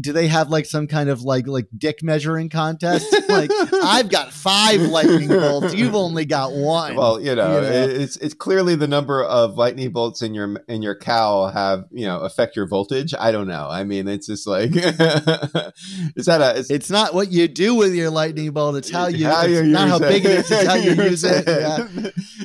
do 0.01 0.13
they 0.13 0.27
have 0.27 0.51
like 0.51 0.67
some 0.67 0.87
kind 0.89 1.09
of 1.09 1.23
like 1.23 1.47
like 1.47 1.67
dick 1.77 2.03
measuring 2.03 2.49
contest? 2.49 3.07
like, 3.29 3.51
I've 3.73 4.09
got 4.11 4.33
five 4.33 4.81
lightning 4.81 5.29
bolts. 5.29 5.75
You've 5.75 5.95
only 5.95 6.25
got 6.25 6.53
one. 6.53 6.97
Well, 6.97 7.21
you 7.21 7.35
know, 7.37 7.57
You 7.57 7.63
know? 7.63 7.71
it's 8.03 8.17
it's 8.17 8.35
clearly 8.35 8.75
the 8.75 8.89
number 8.89 9.23
of 9.23 9.55
lightning 9.57 9.91
bolts 9.93 10.23
in 10.23 10.35
your 10.35 10.57
in 10.69 10.83
your 10.83 10.97
cow 10.97 11.47
have 11.49 11.85
you 11.93 12.07
know 12.07 12.19
affect 12.21 12.57
your 12.57 12.67
voltage. 12.67 13.15
I 13.19 13.31
don't 13.31 13.47
know. 13.49 13.69
I 13.71 13.85
mean, 13.85 14.09
it's 14.09 14.27
just 14.27 14.47
like 14.47 14.71
is 14.75 16.27
that 16.27 16.41
a 16.41 16.59
is, 16.59 16.71
it's 16.71 16.91
not 16.91 17.15
what 17.15 17.31
you 17.31 17.49
do 17.49 17.75
with 17.75 17.95
your 17.95 18.11
lightning 18.11 18.51
bolt. 18.51 18.77
It's 18.77 18.91
how 18.91 19.07
you. 19.07 19.27
how 19.27 19.45
it's 19.45 19.69
not 19.69 19.89
how 19.89 19.99
big 19.99 20.25
it 20.25 20.31
is. 20.33 20.51
It's 20.51 20.67
how 20.67 20.75
you 20.75 20.91
use 21.05 21.25
it. 21.25 21.45
Yeah. 21.47 21.87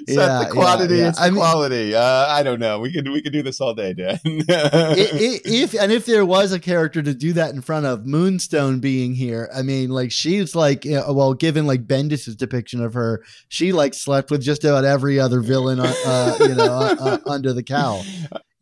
It's 0.06 0.12
Yeah, 0.18 0.28
not 0.28 0.48
the 0.48 0.54
quantity, 0.54 0.96
yeah, 0.96 1.02
yeah. 1.04 1.10
it's 1.10 1.18
the 1.20 1.24
I 1.26 1.30
mean- 1.30 1.40
quality. 1.40 1.84
Uh, 2.04 2.26
I 2.28 2.44
don't 2.44 2.60
know. 2.60 2.80
We 2.80 2.92
could 2.92 3.08
we 3.10 3.22
could 3.22 3.32
do 3.32 3.42
this 3.42 3.62
all 3.62 3.74
day, 3.74 3.94
Dan. 3.94 4.20
If 4.26 5.74
and 5.74 5.90
if 5.90 6.06
there 6.06 6.26
was 6.26 6.52
a 6.52 6.60
character 6.60 7.02
to 7.02 7.14
do 7.14 7.32
that 7.34 7.54
in 7.54 7.62
front 7.62 7.86
of 7.86 8.06
Moonstone 8.06 8.80
being 8.82 9.16
here, 9.16 9.50
I 9.56 9.62
mean, 9.62 9.90
like 9.90 10.12
she's 10.12 10.54
like, 10.54 10.84
you 10.84 10.96
know, 10.96 11.14
well, 11.14 11.34
given 11.34 11.66
like 11.66 11.88
Bendis's 11.88 12.36
depiction 12.36 12.84
of 12.84 12.94
her, 12.94 13.24
she 13.48 13.72
like 13.72 13.94
slept 13.94 14.32
with 14.32 14.42
just 14.42 14.66
about 14.66 14.84
every 14.84 15.18
other 15.18 15.40
villain, 15.40 15.80
uh, 15.80 15.94
uh, 16.06 16.38
you 16.42 16.56
know, 16.56 16.66
uh, 16.66 16.96
uh, 17.00 17.18
under 17.26 17.54
the 17.54 17.64
cowl. 17.64 18.04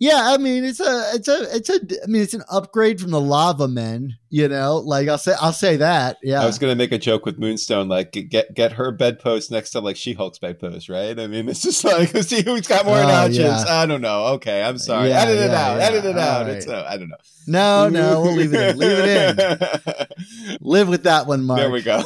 Yeah, 0.04 0.20
I 0.34 0.38
mean, 0.40 0.64
it's 0.64 0.80
a, 0.80 1.12
it's 1.14 1.28
a, 1.28 1.56
it's 1.56 1.70
a, 1.70 1.76
I 2.04 2.08
mean, 2.08 2.24
it's 2.24 2.34
an 2.34 2.42
upgrade 2.50 3.00
from 3.00 3.12
the 3.12 3.22
Lava 3.22 3.68
Men, 3.68 4.18
you 4.32 4.48
know. 4.48 4.78
Like 4.78 5.08
I'll 5.08 5.20
say, 5.20 5.36
I'll 5.40 5.54
say 5.54 5.78
that. 5.78 6.18
Yeah, 6.24 6.42
I 6.42 6.48
was 6.48 6.58
gonna 6.58 6.74
make 6.76 6.92
a 6.92 6.98
joke 6.98 7.24
with 7.24 7.38
Moonstone, 7.38 7.88
like 7.88 8.12
get 8.12 8.52
get 8.56 8.72
her 8.72 8.92
bedpost 8.92 9.52
next 9.52 9.70
to 9.72 9.80
like 9.80 9.96
She 9.96 10.14
Hulk's 10.14 10.40
bedpost, 10.40 10.90
right? 10.90 11.20
I 11.20 11.28
mean, 11.28 11.48
it's 11.50 11.62
just 11.62 11.84
like 11.84 12.10
see 12.24 12.42
who's 12.42 12.66
got 12.66 12.86
more 12.88 12.98
Oh, 12.98 13.04
notches. 13.08 13.38
yeah. 13.38 13.64
I 13.68 13.86
don't 13.86 14.02
know. 14.02 14.26
Okay, 14.38 14.64
I'm 14.64 14.80
sorry. 14.80 15.10
Yeah, 15.10 15.22
edit 15.22 15.38
it 15.38 15.52
yeah, 15.52 15.62
out. 15.68 15.78
yeah. 15.78 15.84
Edit 15.86 16.06
it 16.06 16.18
out. 16.18 16.42
All 16.48 16.50
It's 16.50 16.68
uh, 16.68 16.84
I 16.90 16.98
don't 16.98 17.10
know. 17.10 17.18
no, 17.46 17.90
no, 17.90 18.22
we'll 18.22 18.34
leave 18.36 18.56
it 18.56 18.70
in. 18.72 18.78
Leave 18.80 18.98
it 18.98 19.40
in. 19.40 20.58
Live 20.62 20.90
with 20.90 21.04
that 21.04 21.28
one, 21.28 21.44
Mark. 21.44 21.60
There 21.60 21.70
we 21.70 21.84
go. 21.84 22.02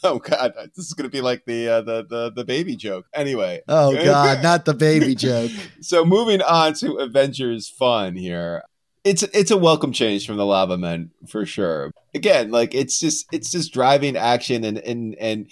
oh 0.04 0.18
God, 0.18 0.54
this 0.74 0.86
is 0.86 0.94
gonna 0.94 1.08
be 1.08 1.20
like 1.20 1.44
the 1.44 1.68
uh, 1.68 1.80
the 1.82 2.06
the 2.08 2.32
the 2.34 2.44
baby 2.44 2.76
joke. 2.76 3.06
Anyway. 3.14 3.60
Oh 3.68 3.94
God, 4.04 4.42
not 4.42 4.64
the 4.64 4.74
baby 4.74 5.14
joke. 5.14 5.50
so 5.80 6.04
moving 6.04 6.42
on 6.42 6.74
to 6.74 6.94
Avengers 6.96 7.68
fun 7.68 8.16
here. 8.16 8.62
It's 9.04 9.22
it's 9.22 9.50
a 9.50 9.56
welcome 9.56 9.92
change 9.92 10.26
from 10.26 10.36
the 10.36 10.44
Lava 10.44 10.76
Men 10.76 11.10
for 11.28 11.46
sure. 11.46 11.92
Again, 12.14 12.50
like 12.50 12.74
it's 12.74 12.98
just 13.00 13.26
it's 13.32 13.50
just 13.50 13.72
driving 13.72 14.16
action 14.16 14.64
and 14.64 14.78
and 14.78 15.14
and 15.16 15.50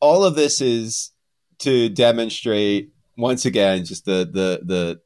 all 0.00 0.24
of 0.24 0.36
this 0.36 0.60
is 0.60 1.12
to 1.58 1.88
demonstrate 1.88 2.90
once 3.16 3.44
again 3.44 3.84
just 3.84 4.04
the 4.04 4.28
the 4.30 4.60
the 4.64 5.00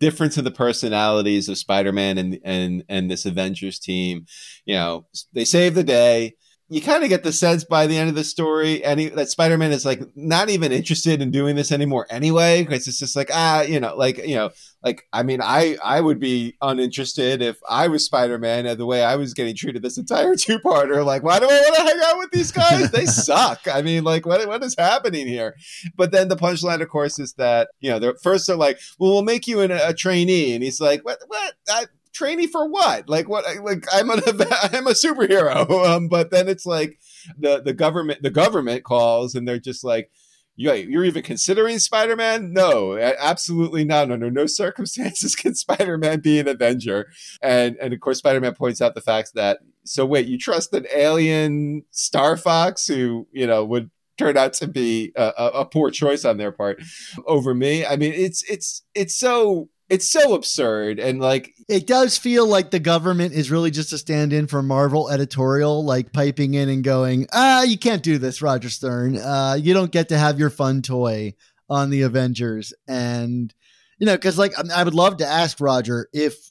difference 0.00 0.36
in 0.36 0.44
the 0.44 0.50
personalities 0.50 1.48
of 1.48 1.58
Spider-Man 1.58 2.18
and 2.18 2.38
and 2.44 2.84
and 2.88 3.10
this 3.10 3.24
Avengers 3.24 3.78
team. 3.78 4.26
You 4.64 4.74
know, 4.74 5.06
they 5.32 5.44
save 5.44 5.74
the 5.74 5.84
day. 5.84 6.34
You 6.74 6.82
kind 6.82 7.04
of 7.04 7.08
get 7.08 7.22
the 7.22 7.32
sense 7.32 7.62
by 7.62 7.86
the 7.86 7.96
end 7.96 8.08
of 8.08 8.16
the 8.16 8.24
story, 8.24 8.82
any 8.82 9.08
that 9.10 9.28
Spider-Man 9.28 9.70
is 9.70 9.84
like 9.84 10.02
not 10.16 10.50
even 10.50 10.72
interested 10.72 11.22
in 11.22 11.30
doing 11.30 11.54
this 11.54 11.70
anymore 11.70 12.04
anyway, 12.10 12.62
because 12.64 12.88
it's 12.88 12.98
just 12.98 13.14
like 13.14 13.30
ah, 13.32 13.62
you 13.62 13.78
know, 13.78 13.94
like 13.94 14.18
you 14.18 14.34
know, 14.34 14.50
like 14.82 15.04
I 15.12 15.22
mean, 15.22 15.40
I 15.40 15.76
I 15.84 16.00
would 16.00 16.18
be 16.18 16.56
uninterested 16.60 17.42
if 17.42 17.58
I 17.68 17.86
was 17.86 18.04
Spider-Man 18.04 18.66
and 18.66 18.76
the 18.76 18.86
way 18.86 19.04
I 19.04 19.14
was 19.14 19.34
getting 19.34 19.54
treated 19.54 19.82
this 19.82 19.98
entire 19.98 20.34
two-parter. 20.36 21.04
Like, 21.04 21.22
why 21.22 21.38
do 21.38 21.46
I 21.48 21.60
want 21.60 21.76
to 21.76 21.82
hang 21.82 22.00
out 22.06 22.18
with 22.18 22.32
these 22.32 22.50
guys? 22.50 22.90
They 22.90 23.06
suck. 23.06 23.60
I 23.72 23.80
mean, 23.82 24.02
like, 24.02 24.26
what 24.26 24.44
what 24.48 24.64
is 24.64 24.74
happening 24.76 25.28
here? 25.28 25.54
But 25.96 26.10
then 26.10 26.26
the 26.26 26.36
punchline, 26.36 26.82
of 26.82 26.88
course, 26.88 27.20
is 27.20 27.34
that 27.34 27.68
you 27.78 27.90
know, 27.90 28.00
they're 28.00 28.16
first 28.20 28.48
they're 28.48 28.56
like, 28.56 28.80
well, 28.98 29.12
we'll 29.12 29.22
make 29.22 29.46
you 29.46 29.60
an, 29.60 29.70
a 29.70 29.94
trainee, 29.94 30.54
and 30.54 30.64
he's 30.64 30.80
like, 30.80 31.04
what 31.04 31.20
what. 31.28 31.54
I, 31.68 31.86
Trainee 32.14 32.46
for 32.46 32.68
what? 32.68 33.08
Like 33.08 33.28
what? 33.28 33.44
Like 33.62 33.84
I'm 33.92 34.10
a 34.10 34.14
I'm 34.72 34.86
a 34.86 34.92
superhero. 34.92 35.70
Um, 35.84 36.08
but 36.08 36.30
then 36.30 36.48
it's 36.48 36.64
like 36.64 36.98
the 37.38 37.60
the 37.60 37.74
government 37.74 38.22
the 38.22 38.30
government 38.30 38.84
calls 38.84 39.34
and 39.34 39.46
they're 39.46 39.58
just 39.58 39.84
like, 39.84 40.10
you're 40.56 41.04
even 41.04 41.22
considering 41.22 41.78
Spider-Man? 41.78 42.52
No, 42.52 42.96
absolutely 42.96 43.84
not. 43.84 44.10
Under 44.10 44.30
no 44.30 44.46
circumstances 44.46 45.34
can 45.36 45.54
Spider-Man 45.54 46.20
be 46.20 46.38
an 46.38 46.48
Avenger. 46.48 47.08
And 47.42 47.76
and 47.80 47.92
of 47.92 48.00
course, 48.00 48.18
Spider-Man 48.18 48.54
points 48.54 48.80
out 48.80 48.94
the 48.94 49.00
fact 49.00 49.34
that 49.34 49.58
so 49.84 50.06
wait, 50.06 50.26
you 50.26 50.38
trust 50.38 50.72
an 50.72 50.86
alien 50.94 51.84
Star 51.90 52.36
Fox 52.36 52.86
who 52.86 53.26
you 53.32 53.46
know 53.46 53.64
would 53.64 53.90
turn 54.16 54.36
out 54.36 54.52
to 54.54 54.68
be 54.68 55.12
a, 55.16 55.32
a 55.36 55.64
poor 55.64 55.90
choice 55.90 56.24
on 56.24 56.36
their 56.36 56.52
part 56.52 56.80
over 57.26 57.54
me? 57.54 57.84
I 57.84 57.96
mean, 57.96 58.12
it's 58.12 58.42
it's 58.48 58.82
it's 58.94 59.16
so 59.16 59.68
it's 59.88 60.08
so 60.08 60.34
absurd 60.34 60.98
and 60.98 61.20
like 61.20 61.54
It 61.68 61.86
does 61.86 62.16
feel 62.16 62.46
like 62.46 62.70
the 62.70 62.78
government 62.78 63.34
is 63.34 63.50
really 63.50 63.70
just 63.70 63.92
a 63.92 63.98
stand 63.98 64.32
in 64.32 64.46
for 64.46 64.62
Marvel 64.62 65.10
editorial, 65.10 65.84
like 65.84 66.12
piping 66.12 66.54
in 66.54 66.68
and 66.68 66.82
going, 66.82 67.26
ah, 67.32 67.62
you 67.62 67.78
can't 67.78 68.02
do 68.02 68.18
this, 68.18 68.42
Roger 68.42 68.70
Stern. 68.70 69.18
Uh, 69.18 69.56
you 69.60 69.74
don't 69.74 69.92
get 69.92 70.08
to 70.08 70.18
have 70.18 70.38
your 70.38 70.50
fun 70.50 70.82
toy 70.82 71.34
on 71.68 71.90
the 71.90 72.02
Avengers. 72.02 72.72
And, 72.88 73.52
you 73.98 74.06
know, 74.06 74.14
because 74.14 74.38
like 74.38 74.52
I 74.58 74.80
I 74.80 74.84
would 74.84 74.94
love 74.94 75.18
to 75.18 75.26
ask 75.26 75.60
Roger 75.60 76.08
if 76.12 76.50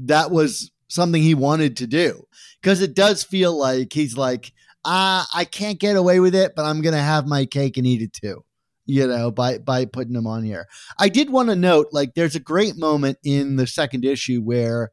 that 0.00 0.30
was 0.30 0.70
something 0.88 1.22
he 1.22 1.34
wanted 1.34 1.76
to 1.78 1.86
do. 1.86 2.24
Because 2.62 2.80
it 2.80 2.94
does 2.94 3.22
feel 3.22 3.56
like 3.56 3.92
he's 3.92 4.16
like, 4.16 4.52
ah, 4.84 5.26
I 5.34 5.44
can't 5.44 5.78
get 5.78 5.96
away 5.96 6.20
with 6.20 6.34
it, 6.34 6.54
but 6.56 6.64
I'm 6.64 6.82
to 6.82 6.92
have 6.96 7.26
my 7.26 7.44
cake 7.44 7.76
and 7.76 7.86
eat 7.86 8.02
it 8.02 8.12
too. 8.12 8.44
You 8.90 9.06
know, 9.06 9.30
by 9.30 9.58
by 9.58 9.84
putting 9.84 10.14
them 10.14 10.26
on 10.26 10.44
here. 10.44 10.66
I 10.98 11.10
did 11.10 11.28
want 11.28 11.50
to 11.50 11.56
note, 11.56 11.88
like, 11.92 12.14
there's 12.14 12.34
a 12.34 12.40
great 12.40 12.78
moment 12.78 13.18
in 13.22 13.56
the 13.56 13.66
second 13.66 14.02
issue 14.02 14.40
where 14.40 14.92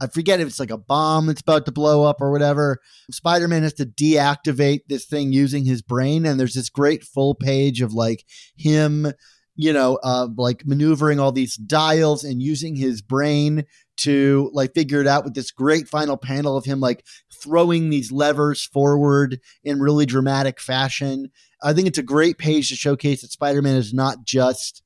I 0.00 0.06
forget 0.06 0.38
if 0.38 0.46
it's 0.46 0.60
like 0.60 0.70
a 0.70 0.78
bomb 0.78 1.26
that's 1.26 1.40
about 1.40 1.66
to 1.66 1.72
blow 1.72 2.04
up 2.04 2.20
or 2.20 2.30
whatever. 2.30 2.78
Spider 3.10 3.48
Man 3.48 3.64
has 3.64 3.74
to 3.74 3.86
deactivate 3.86 4.82
this 4.88 5.06
thing 5.06 5.32
using 5.32 5.64
his 5.64 5.82
brain, 5.82 6.24
and 6.24 6.38
there's 6.38 6.54
this 6.54 6.68
great 6.68 7.02
full 7.02 7.34
page 7.34 7.80
of 7.80 7.92
like 7.92 8.24
him, 8.56 9.12
you 9.56 9.72
know, 9.72 9.98
uh, 10.04 10.28
like 10.36 10.62
maneuvering 10.64 11.18
all 11.18 11.32
these 11.32 11.56
dials 11.56 12.22
and 12.22 12.40
using 12.40 12.76
his 12.76 13.02
brain 13.02 13.64
to 13.98 14.50
like 14.52 14.72
figure 14.72 15.00
it 15.00 15.06
out 15.08 15.24
with 15.24 15.34
this 15.34 15.50
great 15.50 15.88
final 15.88 16.16
panel 16.16 16.56
of 16.56 16.64
him 16.64 16.80
like 16.80 17.04
throwing 17.42 17.90
these 17.90 18.10
levers 18.10 18.64
forward 18.64 19.40
in 19.64 19.80
really 19.80 20.06
dramatic 20.06 20.60
fashion. 20.60 21.30
I 21.62 21.72
think 21.72 21.88
it's 21.88 21.98
a 21.98 22.02
great 22.02 22.38
page 22.38 22.68
to 22.68 22.76
showcase 22.76 23.22
that 23.22 23.32
Spider 23.32 23.62
Man 23.62 23.76
is 23.76 23.94
not 23.94 24.24
just, 24.24 24.82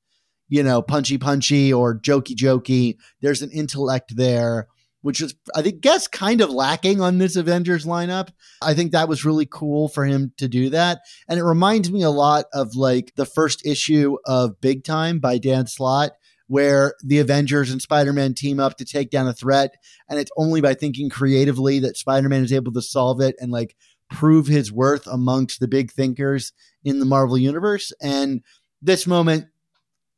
you 0.48 0.62
know, 0.62 0.82
punchy 0.82 1.18
punchy 1.18 1.72
or 1.72 1.98
jokey 1.98 2.36
jokey. 2.36 2.96
There's 3.20 3.42
an 3.42 3.50
intellect 3.50 4.16
there, 4.16 4.68
which 5.02 5.20
is, 5.20 5.34
I 5.54 5.62
think, 5.62 5.80
guess 5.80 6.06
kind 6.06 6.40
of 6.40 6.50
lacking 6.50 7.00
on 7.00 7.18
this 7.18 7.36
Avengers 7.36 7.86
lineup. 7.86 8.28
I 8.60 8.74
think 8.74 8.92
that 8.92 9.08
was 9.08 9.24
really 9.24 9.46
cool 9.46 9.88
for 9.88 10.04
him 10.04 10.32
to 10.38 10.48
do 10.48 10.70
that. 10.70 11.00
And 11.28 11.38
it 11.38 11.44
reminds 11.44 11.90
me 11.90 12.02
a 12.02 12.10
lot 12.10 12.46
of 12.52 12.76
like 12.76 13.12
the 13.16 13.26
first 13.26 13.64
issue 13.66 14.16
of 14.26 14.60
Big 14.60 14.84
Time 14.84 15.18
by 15.18 15.38
Dan 15.38 15.66
Slott. 15.66 16.12
Where 16.48 16.94
the 17.02 17.18
Avengers 17.18 17.72
and 17.72 17.82
Spider 17.82 18.12
Man 18.12 18.32
team 18.32 18.60
up 18.60 18.76
to 18.76 18.84
take 18.84 19.10
down 19.10 19.26
a 19.26 19.32
threat. 19.32 19.74
And 20.08 20.20
it's 20.20 20.30
only 20.36 20.60
by 20.60 20.74
thinking 20.74 21.10
creatively 21.10 21.80
that 21.80 21.96
Spider 21.96 22.28
Man 22.28 22.44
is 22.44 22.52
able 22.52 22.72
to 22.74 22.82
solve 22.82 23.20
it 23.20 23.34
and 23.40 23.50
like 23.50 23.74
prove 24.10 24.46
his 24.46 24.72
worth 24.72 25.06
amongst 25.06 25.60
the 25.60 25.68
big 25.68 25.90
thinkers 25.90 26.52
in 26.84 27.00
the 27.00 27.06
Marvel 27.06 27.38
universe. 27.38 27.92
And 28.00 28.42
this 28.82 29.06
moment 29.06 29.46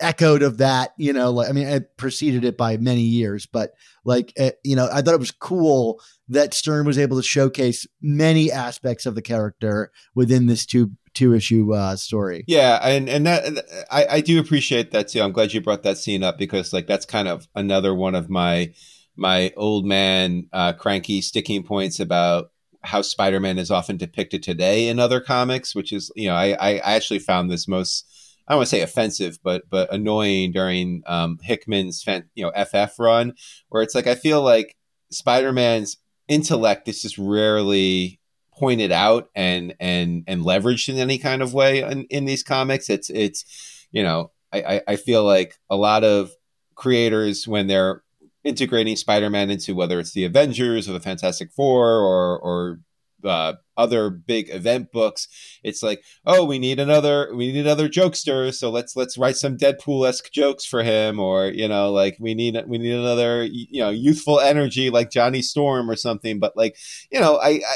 echoed 0.01 0.43
of 0.43 0.59
that, 0.59 0.93
you 0.97 1.13
know, 1.13 1.31
like, 1.31 1.49
I 1.49 1.53
mean, 1.53 1.67
it 1.67 1.97
preceded 1.97 2.45
it 2.45 2.57
by 2.57 2.77
many 2.77 3.03
years, 3.03 3.47
but 3.47 3.73
like, 4.05 4.33
uh, 4.39 4.51
you 4.63 4.77
know, 4.77 4.89
I 4.93 5.03
thought 5.03 5.15
it 5.15 5.21
was 5.21 5.31
cool 5.31 6.01
that 6.29 6.55
Stern 6.55 6.87
was 6.87 6.99
able 6.99 7.17
to 7.17 7.23
showcase 7.23 7.87
many 8.01 8.53
aspects 8.53 9.07
of 9.07 9.15
the 9.15 9.23
character 9.23 9.91
within 10.15 10.47
this 10.47 10.67
two, 10.67 10.93
two 11.15 11.35
issue 11.35 11.75
uh, 11.75 11.97
story. 11.97 12.45
Yeah, 12.47 12.79
and 12.83 13.09
and 13.09 13.27
that 13.27 13.65
I, 13.91 14.07
I 14.07 14.21
do 14.21 14.39
appreciate 14.39 14.93
that 14.93 15.09
too. 15.09 15.21
I'm 15.21 15.33
glad 15.33 15.53
you 15.53 15.61
brought 15.61 15.83
that 15.83 15.99
scene 15.99 16.23
up 16.23 16.39
because 16.39 16.73
like 16.73 16.87
that's 16.87 17.07
kind 17.07 17.27
of 17.27 17.49
another 17.55 17.95
one 17.95 18.15
of 18.15 18.31
my 18.31 18.73
my 19.17 19.53
old 19.57 19.85
man 19.85 20.47
uh, 20.53 20.75
cranky 20.75 21.21
sticking 21.21 21.65
points 21.65 21.99
about 21.99 22.53
how 22.83 23.03
Spider-Man 23.03 23.59
is 23.59 23.71
often 23.71 23.97
depicted 23.97 24.43
today 24.43 24.89
in 24.89 24.99
other 24.99 25.21
comics, 25.21 25.75
which 25.75 25.93
is 25.93 26.11
you 26.17 26.29
know 26.29 26.35
I 26.35 26.53
I 26.53 26.79
actually 26.79 27.19
found 27.19 27.51
this 27.51 27.69
most 27.69 28.07
I 28.47 28.53
don't 28.53 28.61
want 28.61 28.69
to 28.69 28.77
say 28.77 28.83
offensive, 28.83 29.39
but 29.43 29.69
but 29.69 29.93
annoying 29.93 30.53
during 30.53 31.03
um, 31.07 31.39
Hickman's 31.43 32.05
you 32.35 32.45
know 32.45 32.53
FF 32.65 32.99
run, 32.99 33.35
where 33.69 33.83
it's 33.83 33.95
like 33.95 34.07
I 34.07 34.15
feel 34.15 34.43
like 34.43 34.77
Spider-Man's 35.11 35.99
intellect 36.29 36.89
is 36.89 37.03
just 37.03 37.19
rarely 37.19 38.21
pointed 38.53 38.91
out 38.91 39.29
and 39.35 39.75
and 39.79 40.25
and 40.27 40.43
leveraged 40.43 40.89
in 40.89 40.99
any 40.99 41.19
kind 41.19 41.43
of 41.43 41.55
way 41.55 41.83
in, 41.83 42.05
in 42.05 42.25
these 42.25 42.43
comics. 42.43 42.89
It's 42.89 43.11
it's 43.11 43.87
you 43.93 44.03
know 44.03 44.31
I 44.53 44.81
I 44.89 44.97
feel 44.97 45.25
like 45.25 45.59
a 45.69 45.77
lot 45.77 46.03
of 46.05 46.31
creators 46.75 47.47
when 47.47 47.67
they're 47.67 48.03
integrating 48.49 48.97
Spider-Man 48.97 49.51
into 49.51 49.75
whether 49.75 50.01
it's 50.01 50.13
the 50.13 50.25
Avengers 50.25 50.89
or 50.89 50.93
the 50.93 51.01
Fantastic 51.01 51.53
Four 51.53 51.91
or 51.99 52.39
or 52.39 52.81
uh, 53.25 53.55
other 53.77 54.11
big 54.11 54.49
event 54.51 54.93
books. 54.93 55.29
It's 55.63 55.83
like, 55.83 56.03
oh, 56.25 56.45
we 56.45 56.59
need 56.59 56.79
another, 56.79 57.35
we 57.35 57.53
need 57.53 57.61
another 57.61 57.89
jokester, 57.89 58.55
so 58.55 58.71
let's 58.71 58.97
let's 58.97 59.19
write 59.19 59.37
some 59.37 59.57
Deadpool 59.57 60.09
esque 60.09 60.31
jokes 60.33 60.65
for 60.65 60.83
him, 60.83 61.19
or 61.19 61.47
you 61.47 61.69
know, 61.69 61.93
like 61.93 62.17
we 62.21 62.35
need 62.35 62.57
we 62.67 62.79
need 62.79 62.95
another 62.95 63.45
you 63.45 63.81
know 63.81 63.91
youthful 63.91 64.41
energy 64.41 64.91
like 64.91 65.11
Johnny 65.11 65.43
Storm 65.43 65.91
or 65.91 65.97
something. 65.97 66.39
But 66.39 66.57
like, 66.57 66.77
you 67.11 67.21
know, 67.21 67.37
I, 67.37 67.49
I 67.49 67.75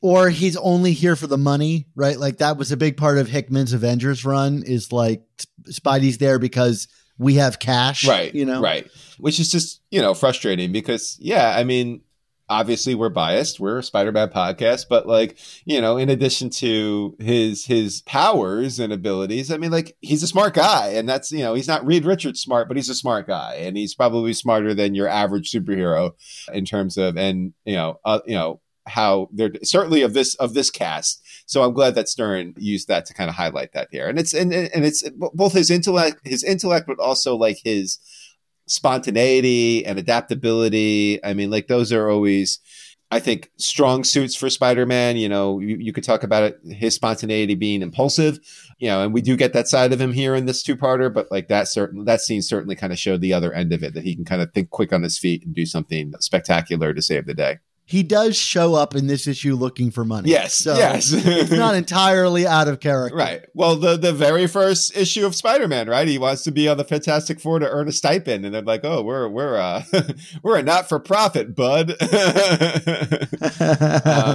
or 0.00 0.30
he's 0.30 0.56
only 0.56 0.92
here 0.92 1.16
for 1.16 1.26
the 1.26 1.38
money, 1.38 1.86
right? 1.94 2.18
Like 2.18 2.38
that 2.38 2.56
was 2.56 2.70
a 2.70 2.76
big 2.76 2.96
part 2.96 3.18
of 3.18 3.28
Hickman's 3.28 3.72
Avengers 3.72 4.24
run 4.24 4.62
is 4.64 4.92
like 4.92 5.22
Spidey's 5.68 6.18
there 6.18 6.38
because 6.38 6.88
we 7.18 7.34
have 7.34 7.58
cash, 7.58 8.06
right, 8.06 8.32
You 8.32 8.46
know, 8.46 8.60
right, 8.60 8.88
which 9.18 9.38
is 9.40 9.50
just 9.50 9.80
you 9.90 10.00
know 10.00 10.14
frustrating 10.14 10.72
because 10.72 11.16
yeah, 11.20 11.54
I 11.56 11.64
mean. 11.64 12.02
Obviously, 12.50 12.94
we're 12.94 13.10
biased. 13.10 13.60
We're 13.60 13.80
a 13.80 13.82
Spider-Man 13.82 14.30
podcast, 14.30 14.86
but 14.88 15.06
like 15.06 15.36
you 15.66 15.82
know, 15.82 15.98
in 15.98 16.08
addition 16.08 16.48
to 16.48 17.14
his 17.18 17.66
his 17.66 18.00
powers 18.06 18.80
and 18.80 18.90
abilities, 18.90 19.50
I 19.52 19.58
mean, 19.58 19.70
like 19.70 19.98
he's 20.00 20.22
a 20.22 20.26
smart 20.26 20.54
guy, 20.54 20.92
and 20.94 21.06
that's 21.06 21.30
you 21.30 21.40
know, 21.40 21.52
he's 21.52 21.68
not 21.68 21.84
Reed 21.84 22.06
Richards 22.06 22.40
smart, 22.40 22.66
but 22.66 22.78
he's 22.78 22.88
a 22.88 22.94
smart 22.94 23.26
guy, 23.26 23.56
and 23.56 23.76
he's 23.76 23.94
probably 23.94 24.32
smarter 24.32 24.72
than 24.72 24.94
your 24.94 25.08
average 25.08 25.52
superhero 25.52 26.12
in 26.50 26.64
terms 26.64 26.96
of 26.96 27.18
and 27.18 27.52
you 27.66 27.74
know, 27.74 28.00
uh, 28.06 28.20
you 28.24 28.34
know, 28.34 28.62
how 28.86 29.28
they're 29.30 29.52
certainly 29.62 30.00
of 30.00 30.14
this 30.14 30.34
of 30.36 30.54
this 30.54 30.70
cast. 30.70 31.22
So 31.44 31.62
I'm 31.62 31.74
glad 31.74 31.94
that 31.96 32.08
Stern 32.08 32.54
used 32.56 32.88
that 32.88 33.04
to 33.06 33.14
kind 33.14 33.28
of 33.28 33.36
highlight 33.36 33.72
that 33.72 33.88
here, 33.90 34.08
and 34.08 34.18
it's 34.18 34.32
and 34.32 34.54
and 34.54 34.86
it's 34.86 35.06
both 35.34 35.52
his 35.52 35.70
intellect, 35.70 36.20
his 36.24 36.42
intellect, 36.42 36.86
but 36.86 36.98
also 36.98 37.36
like 37.36 37.58
his 37.62 37.98
spontaneity 38.68 39.84
and 39.84 39.98
adaptability. 39.98 41.24
I 41.24 41.34
mean, 41.34 41.50
like 41.50 41.66
those 41.66 41.92
are 41.92 42.08
always. 42.08 42.60
I 43.10 43.20
think 43.20 43.50
strong 43.56 44.04
suits 44.04 44.36
for 44.36 44.50
Spider-Man. 44.50 45.16
You 45.16 45.30
know, 45.30 45.60
you, 45.60 45.78
you 45.78 45.94
could 45.94 46.04
talk 46.04 46.24
about 46.24 46.42
it, 46.42 46.60
his 46.64 46.94
spontaneity 46.94 47.54
being 47.54 47.80
impulsive, 47.80 48.38
you 48.78 48.88
know, 48.88 49.02
and 49.02 49.14
we 49.14 49.22
do 49.22 49.34
get 49.34 49.54
that 49.54 49.66
side 49.66 49.94
of 49.94 50.00
him 50.00 50.12
here 50.12 50.34
in 50.34 50.44
this 50.44 50.62
two-parter. 50.62 51.12
But 51.12 51.30
like 51.30 51.48
that 51.48 51.68
certain 51.68 52.04
that 52.04 52.20
scene 52.20 52.42
certainly 52.42 52.76
kind 52.76 52.92
of 52.92 52.98
showed 52.98 53.22
the 53.22 53.32
other 53.32 53.52
end 53.54 53.72
of 53.72 53.82
it 53.82 53.94
that 53.94 54.04
he 54.04 54.14
can 54.14 54.26
kind 54.26 54.42
of 54.42 54.52
think 54.52 54.68
quick 54.68 54.92
on 54.92 55.02
his 55.02 55.18
feet 55.18 55.42
and 55.42 55.54
do 55.54 55.64
something 55.64 56.12
spectacular 56.20 56.92
to 56.92 57.00
save 57.00 57.24
the 57.24 57.32
day. 57.32 57.58
He 57.88 58.02
does 58.02 58.36
show 58.36 58.74
up 58.74 58.94
in 58.94 59.06
this 59.06 59.26
issue 59.26 59.54
looking 59.54 59.90
for 59.90 60.04
money. 60.04 60.28
Yes, 60.28 60.52
so 60.52 60.76
yes. 60.76 61.10
it's 61.14 61.50
not 61.50 61.74
entirely 61.74 62.46
out 62.46 62.68
of 62.68 62.80
character. 62.80 63.16
Right. 63.16 63.46
Well, 63.54 63.76
the 63.76 63.96
the 63.96 64.12
very 64.12 64.46
first 64.46 64.94
issue 64.94 65.24
of 65.24 65.34
Spider-Man, 65.34 65.88
right? 65.88 66.06
He 66.06 66.18
wants 66.18 66.42
to 66.44 66.50
be 66.50 66.68
on 66.68 66.76
the 66.76 66.84
Fantastic 66.84 67.40
Four 67.40 67.60
to 67.60 67.66
earn 67.66 67.88
a 67.88 67.92
stipend, 67.92 68.44
and 68.44 68.54
they're 68.54 68.60
like, 68.60 68.82
"Oh, 68.84 69.02
we're 69.02 69.26
we're 69.26 69.56
uh 69.56 69.84
we're 70.42 70.58
a 70.58 70.62
not 70.62 70.86
for 70.90 71.00
profit, 71.00 71.56
bud." 71.56 71.92
um, 72.02 72.04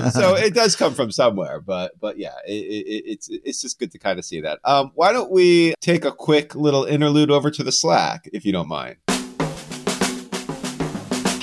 so 0.10 0.34
it 0.36 0.56
does 0.56 0.76
come 0.76 0.96
from 0.96 1.12
somewhere, 1.12 1.62
but 1.62 2.00
but 2.00 2.18
yeah, 2.18 2.34
it, 2.48 2.54
it, 2.54 3.04
it's 3.06 3.30
it's 3.30 3.62
just 3.62 3.78
good 3.78 3.92
to 3.92 4.00
kind 4.00 4.18
of 4.18 4.26
see 4.26 4.42
that. 4.42 4.62
Um, 4.64 4.94
why 4.96 5.12
don't 5.12 5.30
we 5.30 5.76
take 5.80 6.06
a 6.06 6.12
quick 6.12 6.56
little 6.56 6.86
interlude 6.86 7.30
over 7.30 7.52
to 7.52 7.62
the 7.62 7.72
Slack, 7.72 8.28
if 8.34 8.46
you 8.46 8.52
don't 8.52 8.68
mind? 8.68 8.96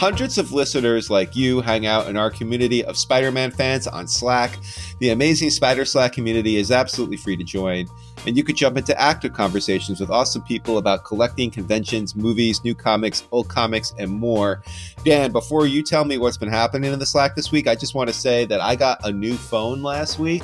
Hundreds 0.01 0.39
of 0.39 0.51
listeners 0.51 1.11
like 1.11 1.37
you 1.37 1.61
hang 1.61 1.85
out 1.85 2.09
in 2.09 2.17
our 2.17 2.31
community 2.31 2.83
of 2.83 2.97
Spider 2.97 3.31
Man 3.31 3.51
fans 3.51 3.87
on 3.87 4.09
Slack. 4.09 4.57
The 4.99 5.11
amazing 5.11 5.51
Spider 5.51 5.85
Slack 5.85 6.15
community 6.15 6.57
is 6.57 6.71
absolutely 6.71 7.19
free 7.19 7.37
to 7.37 7.45
join, 7.45 7.87
and 8.27 8.35
you 8.35 8.43
could 8.43 8.57
jump 8.57 8.79
into 8.79 8.99
active 8.99 9.35
conversations 9.35 10.01
with 10.01 10.09
awesome 10.09 10.41
people 10.41 10.79
about 10.79 11.05
collecting, 11.05 11.51
conventions, 11.51 12.17
movies, 12.17 12.65
new 12.65 12.75
comics, 12.75 13.25
old 13.31 13.51
comics, 13.51 13.93
and 13.99 14.11
more. 14.11 14.63
Dan, 15.05 15.33
before 15.33 15.67
you 15.67 15.83
tell 15.83 16.07
me 16.07 16.17
what's 16.17 16.39
been 16.39 16.49
happening 16.49 16.91
in 16.91 16.99
the 16.99 17.05
Slack 17.05 17.37
this 17.37 17.53
week, 17.53 17.69
I 17.69 17.75
just 17.75 17.95
want 17.95 18.09
to 18.09 18.15
say 18.15 18.47
that 18.47 18.63
I 18.63 18.77
got 18.77 19.07
a 19.07 19.13
new 19.13 19.35
phone 19.35 19.83
last 19.83 20.19
week. 20.19 20.43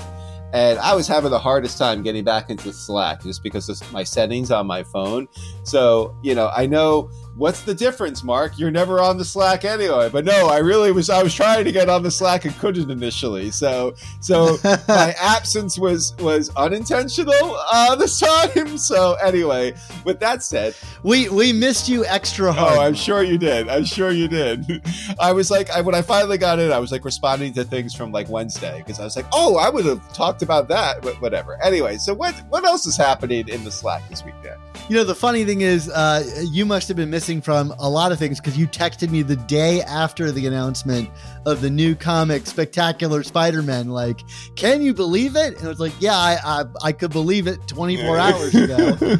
And 0.52 0.78
I 0.78 0.94
was 0.94 1.08
having 1.08 1.30
the 1.30 1.38
hardest 1.38 1.76
time 1.76 2.02
getting 2.02 2.24
back 2.24 2.50
into 2.50 2.72
Slack 2.72 3.22
just 3.22 3.42
because 3.42 3.68
of 3.68 3.92
my 3.92 4.04
settings 4.04 4.50
on 4.50 4.66
my 4.66 4.84
phone. 4.84 5.28
So, 5.64 6.16
you 6.22 6.34
know, 6.34 6.50
I 6.54 6.66
know 6.66 7.10
what's 7.36 7.60
the 7.62 7.74
difference, 7.74 8.24
Mark? 8.24 8.58
You're 8.58 8.70
never 8.70 9.00
on 9.00 9.18
the 9.18 9.24
Slack 9.24 9.64
anyway. 9.64 10.08
But 10.08 10.24
no, 10.24 10.48
I 10.48 10.58
really 10.58 10.92
was. 10.92 11.10
I 11.10 11.22
was 11.22 11.34
trying 11.34 11.64
to 11.64 11.72
get 11.72 11.88
on 11.88 12.02
the 12.02 12.10
Slack 12.10 12.44
and 12.44 12.56
couldn't 12.58 12.90
initially. 12.90 13.50
So, 13.50 13.94
so 14.20 14.58
my 14.88 15.14
absence 15.20 15.78
was 15.78 16.14
was 16.18 16.50
unintentional 16.56 17.56
uh, 17.72 17.94
this 17.96 18.18
time. 18.18 18.78
So 18.86 19.14
anyway, 19.14 19.74
with 20.04 20.20
that 20.20 20.42
said, 20.42 20.74
We 21.02 21.28
we 21.28 21.52
missed 21.52 21.88
you 21.88 22.04
extra 22.04 22.52
hard. 22.52 22.78
Oh, 22.78 22.80
I'm 22.80 22.94
sure 22.94 23.22
you 23.22 23.38
did. 23.38 23.68
I'm 23.68 23.84
sure 23.84 24.10
you 24.10 24.28
did. 24.28 24.64
I 25.20 25.32
was 25.32 25.50
like, 25.50 25.70
I, 25.70 25.80
when 25.80 25.94
I 25.94 26.02
finally 26.02 26.38
got 26.38 26.58
in, 26.58 26.72
I 26.72 26.78
was 26.78 26.92
like 26.92 27.04
responding 27.04 27.52
to 27.54 27.64
things 27.64 27.94
from 27.94 28.12
like 28.12 28.28
Wednesday 28.28 28.78
because 28.78 29.00
I 29.00 29.04
was 29.04 29.16
like, 29.16 29.26
oh, 29.32 29.56
I 29.56 29.70
would 29.70 29.84
have 29.86 30.12
talked 30.12 30.42
about 30.42 30.68
that, 30.68 31.02
but 31.02 31.20
whatever. 31.20 31.60
Anyway, 31.62 31.96
so 31.96 32.14
what 32.14 32.34
what 32.48 32.64
else 32.64 32.86
is 32.86 32.96
happening 32.96 33.48
in 33.48 33.64
the 33.64 33.70
Slack 33.70 34.08
this 34.08 34.24
week, 34.24 34.34
Dan? 34.42 34.58
You 34.88 34.94
know, 34.94 35.04
the 35.04 35.14
funny 35.16 35.44
thing 35.44 35.62
is, 35.62 35.88
uh, 35.88 36.22
you 36.52 36.64
must 36.64 36.86
have 36.86 36.96
been 36.96 37.10
missing 37.10 37.25
from 37.26 37.74
a 37.78 37.90
lot 37.90 38.12
of 38.12 38.18
things 38.18 38.40
because 38.40 38.56
you 38.56 38.66
texted 38.68 39.10
me 39.10 39.22
the 39.22 39.36
day 39.36 39.82
after 39.82 40.30
the 40.30 40.46
announcement 40.46 41.10
of 41.44 41.60
the 41.60 41.68
new 41.68 41.96
comic, 41.96 42.46
Spectacular 42.46 43.22
Spider-Man. 43.22 43.88
Like, 43.88 44.20
can 44.54 44.80
you 44.80 44.94
believe 44.94 45.34
it? 45.34 45.58
And 45.58 45.66
I 45.66 45.68
was 45.68 45.80
like, 45.80 45.92
yeah, 45.98 46.16
I 46.16 46.38
I, 46.44 46.64
I 46.84 46.92
could 46.92 47.10
believe 47.10 47.46
it 47.46 47.58
24 47.66 48.18
hours 48.18 48.54
ago. 48.54 48.96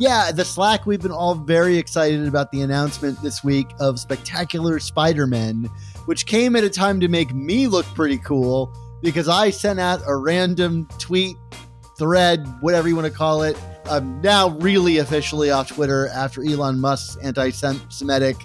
yeah, 0.00 0.32
the 0.32 0.44
Slack, 0.44 0.84
we've 0.84 1.00
been 1.00 1.12
all 1.12 1.36
very 1.36 1.78
excited 1.78 2.26
about 2.26 2.50
the 2.50 2.62
announcement 2.62 3.22
this 3.22 3.44
week 3.44 3.68
of 3.78 4.00
Spectacular 4.00 4.80
Spider 4.80 5.28
Man, 5.28 5.70
which 6.06 6.26
came 6.26 6.56
at 6.56 6.64
a 6.64 6.70
time 6.70 6.98
to 6.98 7.06
make 7.06 7.32
me 7.32 7.68
look 7.68 7.86
pretty 7.94 8.18
cool 8.18 8.74
because 9.02 9.28
I 9.28 9.50
sent 9.50 9.78
out 9.78 10.00
a 10.06 10.16
random 10.16 10.88
tweet, 10.98 11.36
thread, 11.96 12.44
whatever 12.60 12.88
you 12.88 12.96
want 12.96 13.06
to 13.06 13.12
call 13.12 13.44
it. 13.44 13.56
I'm 13.86 14.20
now 14.20 14.50
really 14.50 14.98
officially 14.98 15.50
off 15.50 15.68
Twitter 15.68 16.08
after 16.08 16.42
Elon 16.42 16.80
Musk's 16.80 17.16
anti 17.22 17.50
Semitic 17.50 18.36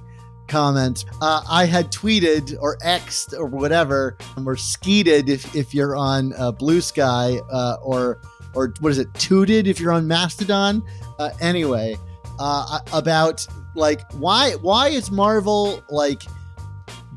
comments. 0.48 1.06
Uh, 1.22 1.44
I 1.50 1.66
had 1.66 1.92
tweeted 1.92 2.58
or 2.60 2.78
X'd 2.82 3.36
or 3.36 3.46
whatever, 3.46 4.18
or 4.46 4.56
skeeted 4.56 5.30
if, 5.30 5.56
if 5.56 5.74
you're 5.74 5.96
on 5.96 6.34
uh, 6.34 6.52
Bluesky, 6.52 7.46
uh, 7.52 7.78
or 7.82 8.20
or 8.54 8.74
what 8.80 8.92
is 8.92 8.98
it, 8.98 9.14
tooted 9.16 9.68
if 9.68 9.80
you're 9.80 9.92
on 9.92 10.08
Mastodon. 10.08 10.84
Uh, 11.20 11.30
anyway, 11.40 11.98
uh, 12.40 12.80
about 12.94 13.46
like 13.76 14.10
why 14.14 14.54
why 14.62 14.90
is 14.90 15.12
Marvel 15.12 15.84
like 15.90 16.24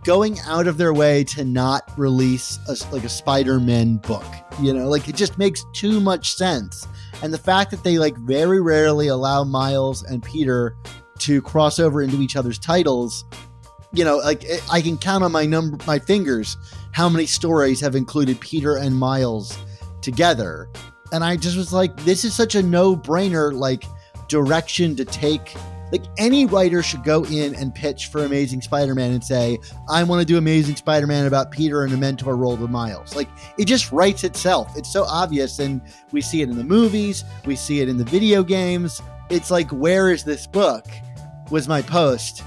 going 0.04 0.38
out 0.46 0.66
of 0.66 0.76
their 0.76 0.92
way 0.92 1.22
to 1.24 1.44
not 1.44 1.90
release 1.98 2.58
a, 2.68 2.76
like 2.92 3.04
a 3.04 3.08
Spider-Man 3.08 3.96
book? 3.98 4.26
You 4.60 4.74
know, 4.74 4.88
like 4.88 5.08
it 5.08 5.16
just 5.16 5.38
makes 5.38 5.64
too 5.72 6.00
much 6.00 6.34
sense. 6.34 6.86
And 7.22 7.32
the 7.32 7.38
fact 7.38 7.70
that 7.70 7.84
they 7.84 7.98
like 7.98 8.16
very 8.16 8.60
rarely 8.60 9.08
allow 9.08 9.44
Miles 9.44 10.02
and 10.02 10.22
Peter 10.22 10.76
to 11.18 11.42
cross 11.42 11.78
over 11.78 12.00
into 12.02 12.22
each 12.22 12.36
other's 12.36 12.58
titles, 12.58 13.24
you 13.92 14.04
know, 14.04 14.18
like 14.18 14.44
I 14.70 14.80
can 14.80 14.96
count 14.96 15.24
on 15.24 15.32
my 15.32 15.44
number 15.46 15.78
my 15.86 15.98
fingers 15.98 16.56
how 16.92 17.08
many 17.08 17.26
stories 17.26 17.80
have 17.80 17.94
included 17.94 18.40
Peter 18.40 18.76
and 18.76 18.96
Miles 18.96 19.58
together. 20.00 20.68
And 21.12 21.22
I 21.24 21.36
just 21.36 21.56
was 21.56 21.72
like, 21.72 21.94
this 22.04 22.24
is 22.24 22.34
such 22.34 22.54
a 22.54 22.62
no-brainer 22.62 23.52
like 23.52 23.84
direction 24.28 24.96
to 24.96 25.04
take. 25.04 25.54
Like 25.92 26.04
any 26.18 26.46
writer 26.46 26.82
should 26.82 27.04
go 27.04 27.24
in 27.24 27.54
and 27.54 27.74
pitch 27.74 28.06
for 28.06 28.24
Amazing 28.24 28.62
Spider-Man 28.62 29.12
and 29.12 29.24
say, 29.24 29.58
I 29.88 30.02
want 30.04 30.20
to 30.20 30.26
do 30.26 30.38
Amazing 30.38 30.76
Spider-Man 30.76 31.26
about 31.26 31.50
Peter 31.50 31.84
and 31.84 31.92
a 31.92 31.96
mentor 31.96 32.36
role 32.36 32.56
to 32.56 32.68
Miles. 32.68 33.16
Like 33.16 33.28
it 33.58 33.64
just 33.64 33.90
writes 33.92 34.24
itself. 34.24 34.76
It's 34.76 34.92
so 34.92 35.04
obvious 35.04 35.58
and 35.58 35.80
we 36.12 36.20
see 36.20 36.42
it 36.42 36.48
in 36.48 36.56
the 36.56 36.64
movies, 36.64 37.24
we 37.44 37.56
see 37.56 37.80
it 37.80 37.88
in 37.88 37.96
the 37.96 38.04
video 38.04 38.42
games. 38.42 39.00
It's 39.30 39.50
like, 39.50 39.70
where 39.70 40.10
is 40.10 40.24
this 40.24 40.46
book? 40.46 40.86
Was 41.50 41.68
my 41.68 41.82
post. 41.82 42.42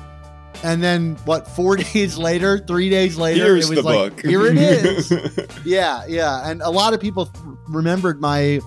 And 0.63 0.81
then 0.81 1.15
what, 1.25 1.47
four 1.47 1.75
days 1.93 2.17
later, 2.17 2.57
three 2.59 2.89
days 2.89 3.17
later, 3.17 3.43
Here's 3.43 3.69
it 3.69 3.75
was 3.75 3.83
the 3.83 3.89
like, 3.89 4.15
book. 4.15 4.25
here 4.25 4.45
it 4.45 4.57
is. 4.57 5.11
yeah, 5.65 6.05
yeah. 6.07 6.49
And 6.49 6.61
a 6.61 6.69
lot 6.69 6.93
of 6.93 7.01
people 7.01 7.29
remembered 7.67 8.21
my, 8.21 8.59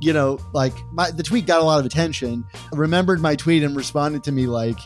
you 0.00 0.12
know, 0.12 0.38
like 0.52 0.74
my 0.92 1.10
the 1.10 1.22
tweet 1.22 1.46
got 1.46 1.60
a 1.60 1.64
lot 1.64 1.80
of 1.80 1.86
attention. 1.86 2.44
Remembered 2.72 3.20
my 3.20 3.36
tweet 3.36 3.62
and 3.62 3.76
responded 3.76 4.24
to 4.24 4.32
me 4.32 4.46
like, 4.46 4.78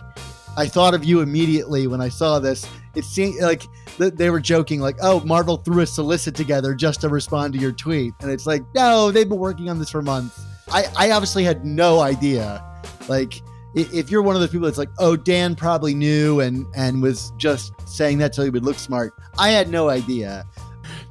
I 0.56 0.66
thought 0.66 0.94
of 0.94 1.04
you 1.04 1.20
immediately 1.20 1.86
when 1.86 2.00
I 2.00 2.08
saw 2.08 2.38
this. 2.38 2.66
It 2.94 3.04
seemed 3.04 3.40
like 3.40 3.64
th- 3.98 4.14
they 4.14 4.30
were 4.30 4.40
joking, 4.40 4.80
like, 4.80 4.96
"Oh, 5.02 5.20
Marvel 5.24 5.56
threw 5.56 5.80
a 5.80 5.86
solicit 5.86 6.34
together 6.34 6.74
just 6.74 7.00
to 7.00 7.08
respond 7.08 7.54
to 7.54 7.58
your 7.58 7.72
tweet," 7.72 8.14
and 8.20 8.30
it's 8.30 8.46
like, 8.46 8.62
no, 8.74 9.10
they've 9.10 9.28
been 9.28 9.38
working 9.38 9.68
on 9.68 9.78
this 9.78 9.90
for 9.90 10.00
months. 10.00 10.40
I, 10.72 10.84
I 10.96 11.10
obviously 11.10 11.42
had 11.44 11.64
no 11.64 12.00
idea. 12.00 12.62
Like, 13.08 13.42
if 13.74 14.10
you're 14.10 14.22
one 14.22 14.36
of 14.36 14.40
those 14.40 14.50
people 14.50 14.66
that's 14.66 14.78
like, 14.78 14.90
"Oh, 14.98 15.16
Dan 15.16 15.56
probably 15.56 15.94
knew 15.94 16.40
and 16.40 16.66
and 16.76 17.02
was 17.02 17.32
just 17.36 17.72
saying 17.88 18.18
that 18.18 18.34
so 18.34 18.44
he 18.44 18.50
would 18.50 18.64
look 18.64 18.78
smart," 18.78 19.12
I 19.38 19.50
had 19.50 19.68
no 19.68 19.88
idea. 19.88 20.44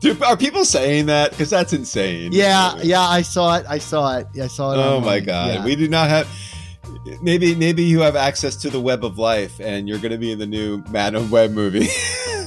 Dude, 0.04 0.22
are 0.22 0.36
people 0.38 0.66
saying 0.66 1.06
that? 1.06 1.32
Because 1.32 1.50
that's 1.50 1.72
insane. 1.74 2.32
Yeah, 2.34 2.78
yeah, 2.84 3.00
I 3.02 3.22
saw 3.22 3.56
it. 3.56 3.66
I 3.70 3.78
saw 3.78 4.18
it. 4.18 4.28
I 4.42 4.48
saw 4.48 4.74
it. 4.74 4.78
Oh 4.78 5.00
my 5.00 5.20
god, 5.22 5.54
Yeah. 5.56 5.66
we 5.66 5.76
do 5.78 5.88
not 5.88 6.10
have. 6.10 6.28
Maybe 7.22 7.56
maybe 7.56 7.84
you 7.84 8.02
have 8.02 8.16
access 8.18 8.58
to 8.58 8.70
the 8.70 8.80
web 8.80 9.06
of 9.06 9.18
life, 9.18 9.60
and 9.62 9.88
you're 9.88 10.00
going 10.00 10.12
to 10.12 10.18
be 10.18 10.32
in 10.32 10.40
the 10.40 10.46
new 10.46 10.84
Madame 10.92 11.30
Web 11.32 11.52
movie. 11.52 11.88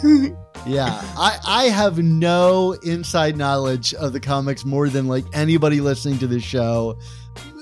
Yeah, 0.66 0.88
I, 1.16 1.38
I 1.46 1.64
have 1.66 1.98
no 1.98 2.72
inside 2.82 3.36
knowledge 3.36 3.94
of 3.94 4.12
the 4.12 4.18
comics 4.18 4.64
more 4.64 4.88
than 4.88 5.06
like 5.06 5.24
anybody 5.32 5.80
listening 5.80 6.18
to 6.18 6.26
this 6.26 6.42
show, 6.42 6.98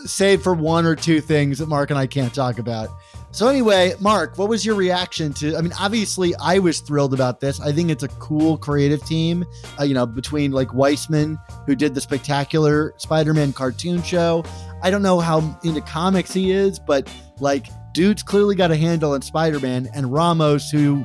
save 0.06 0.42
for 0.42 0.54
one 0.54 0.86
or 0.86 0.96
two 0.96 1.20
things 1.20 1.58
that 1.58 1.68
Mark 1.68 1.90
and 1.90 1.98
I 1.98 2.06
can't 2.06 2.34
talk 2.34 2.58
about. 2.58 2.88
So 3.34 3.48
anyway, 3.48 3.94
Mark, 3.98 4.38
what 4.38 4.48
was 4.48 4.64
your 4.64 4.76
reaction 4.76 5.32
to? 5.32 5.56
I 5.56 5.60
mean, 5.60 5.72
obviously, 5.80 6.36
I 6.36 6.60
was 6.60 6.78
thrilled 6.78 7.12
about 7.12 7.40
this. 7.40 7.60
I 7.60 7.72
think 7.72 7.90
it's 7.90 8.04
a 8.04 8.08
cool 8.08 8.56
creative 8.56 9.04
team. 9.04 9.44
Uh, 9.76 9.82
you 9.82 9.92
know, 9.92 10.06
between 10.06 10.52
like 10.52 10.68
Weisman, 10.68 11.36
who 11.66 11.74
did 11.74 11.96
the 11.96 12.00
spectacular 12.00 12.94
Spider-Man 12.96 13.52
cartoon 13.52 14.04
show. 14.04 14.44
I 14.82 14.90
don't 14.92 15.02
know 15.02 15.18
how 15.18 15.58
into 15.64 15.80
comics 15.80 16.32
he 16.32 16.52
is, 16.52 16.78
but 16.78 17.12
like, 17.40 17.66
dude's 17.92 18.22
clearly 18.22 18.54
got 18.54 18.70
a 18.70 18.76
handle 18.76 19.14
on 19.14 19.22
Spider-Man, 19.22 19.88
and 19.92 20.12
Ramos, 20.12 20.70
who 20.70 21.04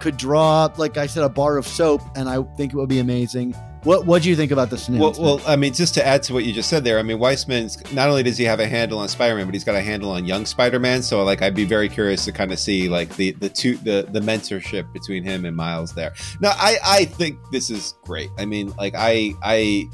could 0.00 0.16
draw, 0.16 0.70
like 0.78 0.96
I 0.96 1.04
said, 1.06 1.24
a 1.24 1.28
bar 1.28 1.58
of 1.58 1.66
soap, 1.66 2.00
and 2.16 2.26
I 2.26 2.42
think 2.56 2.72
it 2.72 2.76
would 2.76 2.88
be 2.88 3.00
amazing. 3.00 3.54
What 3.84 4.06
What 4.06 4.22
do 4.22 4.28
you 4.28 4.36
think 4.36 4.52
about 4.52 4.70
this 4.70 4.88
Well, 4.88 5.14
well, 5.18 5.40
I 5.46 5.56
mean, 5.56 5.72
just 5.72 5.94
to 5.94 6.06
add 6.06 6.22
to 6.24 6.34
what 6.34 6.44
you 6.44 6.52
just 6.52 6.68
said 6.68 6.84
there, 6.84 6.98
I 6.98 7.02
mean, 7.02 7.18
Weisman's 7.18 7.92
not 7.92 8.08
only 8.08 8.22
does 8.22 8.36
he 8.36 8.44
have 8.44 8.60
a 8.60 8.66
handle 8.66 8.98
on 8.98 9.08
Spider-Man, 9.08 9.46
but 9.46 9.54
he's 9.54 9.64
got 9.64 9.74
a 9.74 9.80
handle 9.80 10.10
on 10.10 10.24
Young 10.24 10.44
Spider-Man. 10.44 11.02
So, 11.02 11.22
like, 11.22 11.42
I'd 11.42 11.54
be 11.54 11.64
very 11.64 11.88
curious 11.88 12.24
to 12.24 12.32
kind 12.32 12.52
of 12.52 12.58
see 12.58 12.88
like 12.88 13.14
the 13.16 13.32
the 13.32 13.48
two 13.48 13.76
the 13.76 14.06
the 14.10 14.20
mentorship 14.20 14.92
between 14.92 15.22
him 15.22 15.44
and 15.44 15.56
Miles 15.56 15.94
there. 15.94 16.14
Now, 16.40 16.52
I 16.56 16.78
I 16.84 17.04
think 17.04 17.38
this 17.52 17.70
is 17.70 17.94
great. 18.04 18.30
I 18.38 18.44
mean, 18.44 18.72
like, 18.78 18.94
I 18.96 19.32
I. 19.42 19.84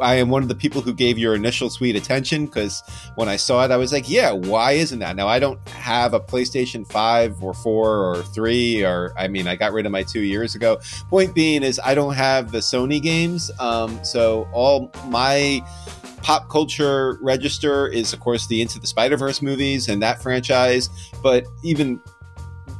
I 0.00 0.16
am 0.16 0.28
one 0.28 0.42
of 0.42 0.48
the 0.48 0.54
people 0.54 0.80
who 0.80 0.92
gave 0.92 1.18
your 1.18 1.34
initial 1.34 1.70
tweet 1.70 1.96
attention 1.96 2.46
because 2.46 2.82
when 3.16 3.28
I 3.28 3.36
saw 3.36 3.64
it, 3.64 3.70
I 3.70 3.76
was 3.76 3.92
like, 3.92 4.08
"Yeah, 4.08 4.32
why 4.32 4.72
isn't 4.72 4.98
that?" 5.00 5.16
Now 5.16 5.28
I 5.28 5.38
don't 5.38 5.58
have 5.68 6.14
a 6.14 6.20
PlayStation 6.20 6.90
Five 6.90 7.42
or 7.42 7.54
Four 7.54 8.04
or 8.04 8.22
Three, 8.22 8.84
or 8.84 9.12
I 9.16 9.28
mean, 9.28 9.46
I 9.48 9.56
got 9.56 9.72
rid 9.72 9.86
of 9.86 9.92
my 9.92 10.02
two 10.02 10.22
years 10.22 10.54
ago. 10.54 10.78
Point 11.08 11.34
being 11.34 11.62
is, 11.62 11.80
I 11.84 11.94
don't 11.94 12.14
have 12.14 12.52
the 12.52 12.58
Sony 12.58 13.00
games, 13.02 13.50
um, 13.58 14.02
so 14.04 14.48
all 14.52 14.90
my 15.06 15.62
pop 16.22 16.48
culture 16.48 17.18
register 17.20 17.88
is, 17.88 18.12
of 18.12 18.20
course, 18.20 18.46
the 18.46 18.62
Into 18.62 18.78
the 18.78 18.86
Spider 18.86 19.16
Verse 19.16 19.42
movies 19.42 19.88
and 19.88 20.02
that 20.02 20.22
franchise. 20.22 20.88
But 21.22 21.44
even 21.62 22.00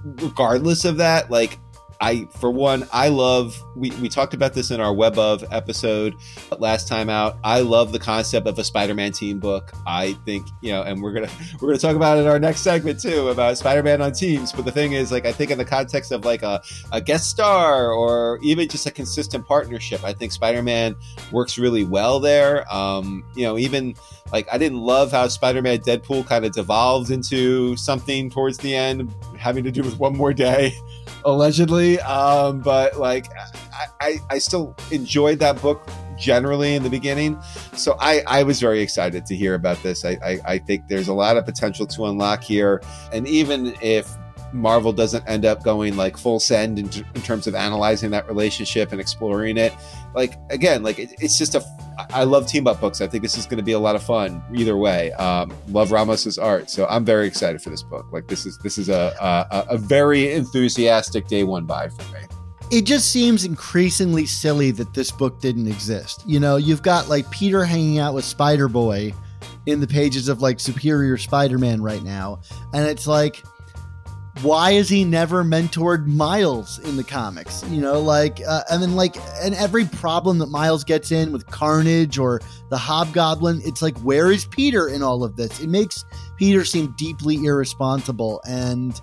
regardless 0.04 0.84
of 0.84 0.96
that, 0.98 1.30
like 1.30 1.58
I, 2.02 2.24
for 2.40 2.50
one, 2.50 2.88
I 2.92 3.08
love. 3.08 3.62
We, 3.76 3.92
we 3.92 4.08
talked 4.08 4.34
about 4.34 4.54
this 4.54 4.72
in 4.72 4.80
our 4.80 4.92
Web 4.92 5.18
of 5.18 5.44
episode 5.52 6.16
last 6.58 6.88
time 6.88 7.08
out. 7.08 7.38
I 7.44 7.60
love 7.60 7.92
the 7.92 8.00
concept 8.00 8.48
of 8.48 8.58
a 8.58 8.64
Spider-Man 8.64 9.12
team 9.12 9.38
book. 9.38 9.72
I 9.86 10.14
think 10.26 10.48
you 10.62 10.72
know, 10.72 10.82
and 10.82 11.00
we're 11.00 11.12
gonna 11.12 11.30
we're 11.60 11.68
gonna 11.68 11.78
talk 11.78 11.94
about 11.94 12.18
it 12.18 12.22
in 12.22 12.26
our 12.26 12.40
next 12.40 12.62
segment 12.62 13.00
too 13.00 13.28
about 13.28 13.56
Spider-Man 13.56 14.02
on 14.02 14.10
teams. 14.10 14.50
But 14.50 14.64
the 14.64 14.72
thing 14.72 14.94
is, 14.94 15.12
like, 15.12 15.26
I 15.26 15.32
think 15.32 15.52
in 15.52 15.58
the 15.58 15.64
context 15.64 16.10
of 16.10 16.24
like 16.24 16.42
a, 16.42 16.60
a 16.90 17.00
guest 17.00 17.30
star 17.30 17.92
or 17.92 18.40
even 18.42 18.68
just 18.68 18.84
a 18.86 18.90
consistent 18.90 19.46
partnership, 19.46 20.02
I 20.02 20.12
think 20.12 20.32
Spider-Man 20.32 20.96
works 21.30 21.56
really 21.56 21.84
well 21.84 22.18
there. 22.18 22.70
Um, 22.74 23.24
you 23.36 23.44
know, 23.44 23.58
even 23.58 23.94
like 24.32 24.48
I 24.52 24.58
didn't 24.58 24.78
love 24.78 25.12
how 25.12 25.28
Spider-Man 25.28 25.78
Deadpool 25.78 26.26
kind 26.26 26.44
of 26.44 26.50
devolved 26.50 27.12
into 27.12 27.76
something 27.76 28.28
towards 28.28 28.58
the 28.58 28.74
end, 28.74 29.14
having 29.38 29.62
to 29.62 29.70
do 29.70 29.82
with 29.82 30.00
one 30.00 30.16
more 30.16 30.32
day 30.32 30.74
allegedly. 31.24 32.00
Um, 32.00 32.60
but 32.60 32.98
like, 32.98 33.28
I, 33.72 33.86
I, 34.00 34.18
I 34.30 34.38
still 34.38 34.76
enjoyed 34.90 35.38
that 35.40 35.60
book 35.60 35.88
generally 36.18 36.74
in 36.74 36.82
the 36.82 36.90
beginning. 36.90 37.40
So 37.74 37.96
I, 38.00 38.22
I 38.26 38.42
was 38.42 38.60
very 38.60 38.80
excited 38.80 39.26
to 39.26 39.36
hear 39.36 39.54
about 39.54 39.82
this. 39.82 40.04
I, 40.04 40.18
I, 40.24 40.40
I 40.44 40.58
think 40.58 40.88
there's 40.88 41.08
a 41.08 41.14
lot 41.14 41.36
of 41.36 41.44
potential 41.44 41.86
to 41.86 42.06
unlock 42.06 42.42
here. 42.42 42.82
And 43.12 43.26
even 43.26 43.74
if 43.82 44.16
Marvel 44.52 44.92
doesn't 44.92 45.26
end 45.26 45.44
up 45.44 45.62
going 45.62 45.96
like 45.96 46.16
full 46.16 46.38
send 46.38 46.78
in, 46.78 46.86
in 47.14 47.22
terms 47.22 47.46
of 47.46 47.54
analyzing 47.54 48.10
that 48.10 48.28
relationship 48.28 48.92
and 48.92 49.00
exploring 49.00 49.56
it, 49.56 49.72
like 50.14 50.34
again, 50.50 50.82
like 50.82 50.98
it, 50.98 51.14
it's 51.18 51.38
just 51.38 51.54
a. 51.54 51.64
I 52.10 52.24
love 52.24 52.46
team 52.46 52.66
up 52.66 52.80
books. 52.80 53.00
I 53.00 53.06
think 53.06 53.22
this 53.22 53.36
is 53.36 53.44
going 53.44 53.58
to 53.58 53.64
be 53.64 53.72
a 53.72 53.78
lot 53.78 53.94
of 53.96 54.02
fun 54.02 54.42
either 54.54 54.76
way. 54.76 55.12
Um, 55.12 55.52
love 55.68 55.92
Ramos's 55.92 56.38
art, 56.38 56.70
so 56.70 56.86
I'm 56.86 57.04
very 57.04 57.26
excited 57.26 57.62
for 57.62 57.70
this 57.70 57.82
book. 57.82 58.06
Like 58.12 58.28
this 58.28 58.46
is 58.46 58.58
this 58.58 58.78
is 58.78 58.88
a 58.88 59.14
a, 59.20 59.74
a 59.74 59.78
very 59.78 60.32
enthusiastic 60.32 61.26
day 61.28 61.44
one 61.44 61.66
buy 61.66 61.88
for 61.88 62.02
me. 62.12 62.20
it 62.72 62.86
just 62.86 63.12
seems 63.12 63.44
increasingly 63.44 64.24
silly 64.24 64.70
that 64.70 64.94
this 64.94 65.10
book 65.10 65.40
didn't 65.40 65.66
exist. 65.68 66.22
You 66.26 66.40
know, 66.40 66.56
you've 66.56 66.82
got 66.82 67.08
like 67.08 67.30
Peter 67.30 67.64
hanging 67.64 67.98
out 67.98 68.14
with 68.14 68.24
Spider 68.24 68.66
Boy 68.66 69.12
in 69.66 69.78
the 69.78 69.86
pages 69.86 70.28
of 70.28 70.40
like 70.40 70.58
Superior 70.58 71.18
Spider 71.18 71.58
Man 71.58 71.82
right 71.82 72.02
now. 72.02 72.40
And 72.72 72.86
it's 72.86 73.06
like, 73.06 73.42
why 74.40 74.70
is 74.70 74.88
he 74.88 75.04
never 75.04 75.44
mentored 75.44 76.06
Miles 76.06 76.78
in 76.80 76.96
the 76.96 77.04
comics? 77.04 77.62
You 77.68 77.80
know, 77.80 78.00
like, 78.00 78.40
uh, 78.46 78.62
and 78.70 78.82
then 78.82 78.96
like, 78.96 79.16
and 79.42 79.54
every 79.54 79.84
problem 79.84 80.38
that 80.38 80.46
Miles 80.46 80.84
gets 80.84 81.12
in 81.12 81.32
with 81.32 81.46
Carnage 81.46 82.18
or 82.18 82.40
the 82.70 82.78
Hobgoblin, 82.78 83.60
it's 83.64 83.82
like, 83.82 83.96
where 83.98 84.32
is 84.32 84.46
Peter 84.46 84.88
in 84.88 85.02
all 85.02 85.22
of 85.22 85.36
this? 85.36 85.60
It 85.60 85.68
makes 85.68 86.04
Peter 86.38 86.64
seem 86.64 86.94
deeply 86.96 87.44
irresponsible. 87.44 88.40
And, 88.46 89.00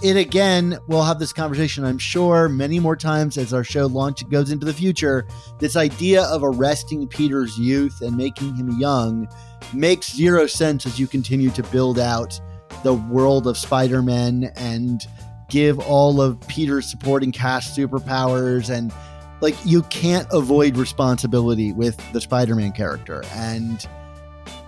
it 0.00 0.16
again 0.16 0.78
we'll 0.86 1.02
have 1.02 1.18
this 1.18 1.32
conversation 1.32 1.84
i'm 1.84 1.98
sure 1.98 2.48
many 2.48 2.78
more 2.78 2.94
times 2.94 3.36
as 3.36 3.52
our 3.52 3.64
show 3.64 3.86
launch 3.86 4.28
goes 4.28 4.52
into 4.52 4.64
the 4.64 4.72
future 4.72 5.26
this 5.58 5.74
idea 5.74 6.22
of 6.26 6.42
arresting 6.44 7.08
peter's 7.08 7.58
youth 7.58 8.00
and 8.00 8.16
making 8.16 8.54
him 8.54 8.70
young 8.78 9.28
makes 9.74 10.14
zero 10.14 10.46
sense 10.46 10.86
as 10.86 11.00
you 11.00 11.08
continue 11.08 11.50
to 11.50 11.64
build 11.64 11.98
out 11.98 12.40
the 12.82 12.94
world 12.94 13.46
of 13.46 13.56
spider-man 13.56 14.52
and 14.56 15.06
give 15.48 15.78
all 15.80 16.20
of 16.20 16.40
peter's 16.48 16.88
supporting 16.88 17.32
cast 17.32 17.76
superpowers 17.76 18.70
and 18.70 18.92
like 19.40 19.56
you 19.64 19.82
can't 19.84 20.26
avoid 20.32 20.76
responsibility 20.76 21.72
with 21.72 22.00
the 22.12 22.20
spider-man 22.20 22.72
character 22.72 23.22
and 23.32 23.86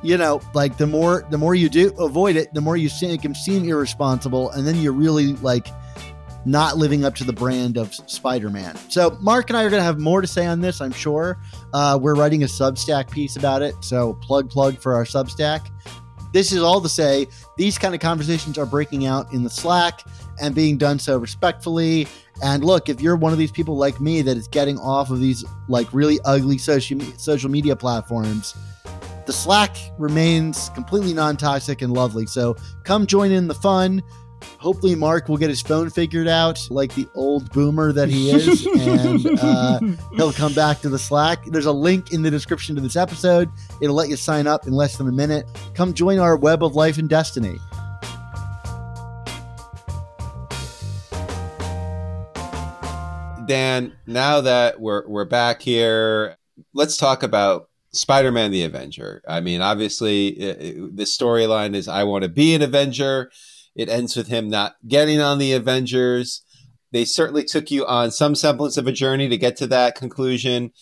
you 0.03 0.17
know, 0.17 0.41
like 0.55 0.77
the 0.79 0.87
more 0.87 1.27
the 1.31 1.39
more 1.39 1.55
you 1.55 1.69
do 1.69 1.93
avoid 1.99 2.37
it, 2.37 2.55
the 2.55 2.61
more 2.61 2.77
you 2.77 2.89
see, 2.89 3.17
can 3.19 3.35
seem 3.35 3.69
irresponsible, 3.69 4.51
and 4.51 4.67
then 4.67 4.77
you're 4.77 4.93
really 4.93 5.35
like 5.37 5.69
not 6.47 6.79
living 6.79 7.05
up 7.05 7.15
to 7.17 7.25
the 7.25 7.35
brand 7.35 7.77
of 7.77 7.95
Spider-Man. 7.95 8.75
So 8.89 9.19
Mark 9.21 9.51
and 9.51 9.59
I 9.59 9.65
are 9.65 9.69
going 9.69 9.81
to 9.81 9.85
have 9.85 9.99
more 9.99 10.23
to 10.23 10.27
say 10.27 10.47
on 10.47 10.63
this, 10.63 10.81
I'm 10.81 10.93
sure. 10.93 11.39
Uh, 11.75 11.99
we're 12.01 12.15
writing 12.15 12.43
a 12.43 12.47
Substack 12.47 13.11
piece 13.11 13.37
about 13.37 13.61
it, 13.61 13.75
so 13.83 14.15
plug 14.15 14.49
plug 14.49 14.79
for 14.79 14.95
our 14.95 15.05
Substack. 15.05 15.69
This 16.33 16.53
is 16.53 16.63
all 16.63 16.81
to 16.81 16.89
say 16.89 17.27
these 17.57 17.79
kind 17.79 17.95
of 17.95 18.01
conversations 18.01 18.59
are 18.59 18.67
breaking 18.67 19.07
out 19.07 19.33
in 19.33 19.43
the 19.43 19.51
Slack 19.51 20.05
and 20.41 20.55
being 20.55 20.79
done 20.79 20.99
so 20.99 21.19
respectfully. 21.19 22.07
And 22.43 22.65
look, 22.65 22.89
if 22.89 23.01
you're 23.01 23.17
one 23.17 23.33
of 23.33 23.39
these 23.39 23.51
people 23.51 23.77
like 23.77 24.01
me 24.01 24.23
that 24.23 24.37
is 24.37 24.49
getting 24.49 24.79
off 24.79 25.11
of 25.11 25.21
these 25.21 25.45
like 25.69 25.93
really 25.93 26.19
ugly 26.25 26.59
social 26.59 27.01
social 27.17 27.51
media 27.51 27.77
platforms, 27.77 28.55
the 29.27 29.33
Slack 29.33 29.77
remains 29.99 30.71
completely 30.71 31.13
non 31.13 31.37
toxic 31.37 31.83
and 31.83 31.93
lovely. 31.93 32.27
So 32.27 32.57
come 32.85 33.07
join 33.07 33.31
in 33.31 33.49
the 33.49 33.55
fun. 33.55 34.03
Hopefully, 34.59 34.95
Mark 34.95 35.29
will 35.29 35.37
get 35.37 35.49
his 35.49 35.63
phone 35.63 35.91
figured 35.91 36.29
out 36.29 36.61
like 36.71 36.95
the 36.95 37.09
old 37.15 37.51
boomer 37.53 37.93
that 37.93 38.09
he 38.09 38.31
is, 38.31 38.67
and 38.67 39.39
uh, 39.41 39.81
he'll 40.17 40.33
come 40.33 40.53
back 40.55 40.81
to 40.81 40.89
the 40.89 40.99
Slack. 40.99 41.45
There's 41.47 41.67
a 41.67 41.73
link 41.73 42.13
in 42.13 42.23
the 42.23 42.31
description 42.31 42.75
to 42.77 42.81
this 42.81 42.97
episode. 42.97 43.49
It'll 43.81 43.97
let 43.97 44.09
you 44.09 44.17
sign 44.17 44.47
up 44.47 44.67
in 44.67 44.73
less 44.73 44.97
than 44.97 45.09
a 45.09 45.13
minute. 45.13 45.47
Come 45.75 45.95
join 45.95 46.19
our 46.19 46.37
web 46.37 46.63
of 46.63 46.75
life 46.75 46.99
and 46.99 47.09
destiny. 47.09 47.59
Dan, 53.47 53.95
now 54.07 54.41
that 54.43 54.81
we're 54.81 55.09
we're 55.09 55.25
back 55.25 55.61
here, 55.61 56.37
let's 56.73 56.97
talk 56.97 57.25
about 57.25 57.69
Spider-Man 57.93 58.53
the 58.53 58.63
Avenger. 58.63 59.23
I 59.27 59.41
mean, 59.41 59.61
obviously, 59.61 60.33
the 60.33 61.03
storyline 61.03 61.75
is 61.75 61.89
I 61.89 62.05
want 62.05 62.23
to 62.23 62.29
be 62.29 62.55
an 62.55 62.63
Avenger. 62.63 63.31
It 63.75 63.89
ends 63.89 64.17
with 64.17 64.29
him 64.29 64.49
not 64.49 64.75
getting 64.87 65.21
on 65.21 65.39
the 65.39 65.53
Avengers. 65.53 66.43
They 66.93 67.05
certainly 67.05 67.45
took 67.45 67.71
you 67.71 67.87
on 67.87 68.11
some 68.11 68.35
semblance 68.35 68.77
of 68.77 68.87
a 68.87 68.93
journey 68.93 69.29
to 69.29 69.37
get 69.37 69.57
to 69.59 69.67
that 69.69 69.95
conclusion. 69.95 70.73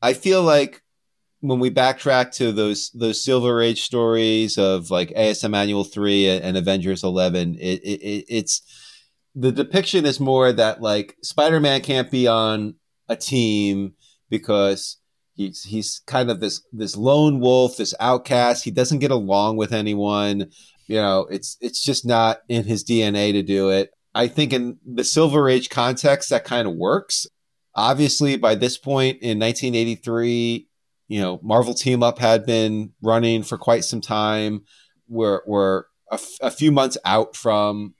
I 0.00 0.12
feel 0.12 0.42
like 0.42 0.82
when 1.40 1.58
we 1.58 1.70
backtrack 1.70 2.32
to 2.36 2.52
those 2.52 2.90
those 2.94 3.22
Silver 3.22 3.60
Age 3.60 3.82
stories 3.82 4.58
of 4.58 4.90
like 4.90 5.10
ASM 5.10 5.54
Annual 5.54 5.84
Three 5.84 6.28
and 6.28 6.56
Avengers 6.56 7.04
Eleven, 7.04 7.56
it, 7.56 7.80
it, 7.82 8.24
it's 8.28 8.62
the 9.34 9.52
depiction 9.52 10.04
is 10.04 10.20
more 10.20 10.52
that 10.52 10.80
like 10.80 11.16
Spider-Man 11.22 11.80
can't 11.82 12.10
be 12.10 12.26
on 12.26 12.74
a 13.08 13.16
team 13.16 13.94
because 14.30 14.98
he's 15.34 15.62
he's 15.64 16.02
kind 16.06 16.30
of 16.30 16.40
this 16.40 16.62
this 16.72 16.96
lone 16.96 17.40
wolf, 17.40 17.76
this 17.76 17.94
outcast. 18.00 18.64
He 18.64 18.70
doesn't 18.70 19.00
get 19.00 19.10
along 19.10 19.56
with 19.56 19.72
anyone. 19.72 20.50
You 20.92 20.98
know, 20.98 21.26
it's 21.30 21.56
it's 21.62 21.82
just 21.82 22.04
not 22.04 22.42
in 22.50 22.64
his 22.64 22.84
DNA 22.84 23.32
to 23.32 23.42
do 23.42 23.70
it. 23.70 23.92
I 24.14 24.28
think 24.28 24.52
in 24.52 24.76
the 24.84 25.04
Silver 25.04 25.48
Age 25.48 25.70
context, 25.70 26.28
that 26.28 26.44
kind 26.44 26.68
of 26.68 26.74
works. 26.74 27.26
Obviously, 27.74 28.36
by 28.36 28.56
this 28.56 28.76
point 28.76 29.22
in 29.22 29.38
1983, 29.38 30.68
you 31.08 31.20
know, 31.22 31.40
Marvel 31.42 31.72
Team 31.72 32.02
Up 32.02 32.18
had 32.18 32.44
been 32.44 32.92
running 33.00 33.42
for 33.42 33.56
quite 33.56 33.86
some 33.86 34.02
time. 34.02 34.64
We're 35.08 35.40
we're 35.46 35.84
a, 36.10 36.16
f- 36.16 36.36
a 36.42 36.50
few 36.50 36.70
months 36.70 36.98
out 37.06 37.36
from 37.36 37.94